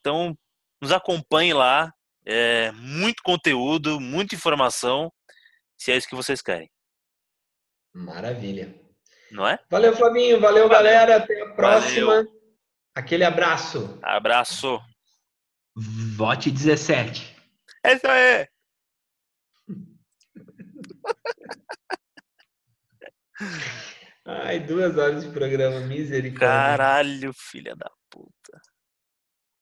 Então, 0.01 0.35
nos 0.81 0.91
acompanhe 0.91 1.53
lá. 1.53 1.93
É, 2.25 2.71
muito 2.73 3.23
conteúdo, 3.23 3.99
muita 3.99 4.35
informação, 4.35 5.11
se 5.77 5.91
é 5.91 5.97
isso 5.97 6.07
que 6.07 6.15
vocês 6.15 6.41
querem, 6.41 6.69
Maravilha. 7.95 8.75
não 9.31 9.47
é? 9.47 9.57
Valeu, 9.69 9.95
Flavinho. 9.95 10.39
Valeu, 10.39 10.67
Valeu. 10.67 10.69
galera. 10.69 11.15
Até 11.17 11.41
a 11.41 11.53
próxima. 11.55 12.15
Valeu. 12.15 12.39
Aquele 12.93 13.23
abraço. 13.23 13.97
Abraço! 14.03 14.79
Vote 16.17 16.51
17. 16.51 17.35
É 17.83 17.93
isso 17.93 18.07
aí! 18.07 18.47
Ai, 24.25 24.59
duas 24.59 24.97
horas 24.97 25.23
de 25.23 25.31
programa. 25.31 25.79
Misericórdia. 25.81 26.47
Caralho, 26.47 27.33
filha 27.33 27.75
da 27.75 27.89
puta. 28.09 28.61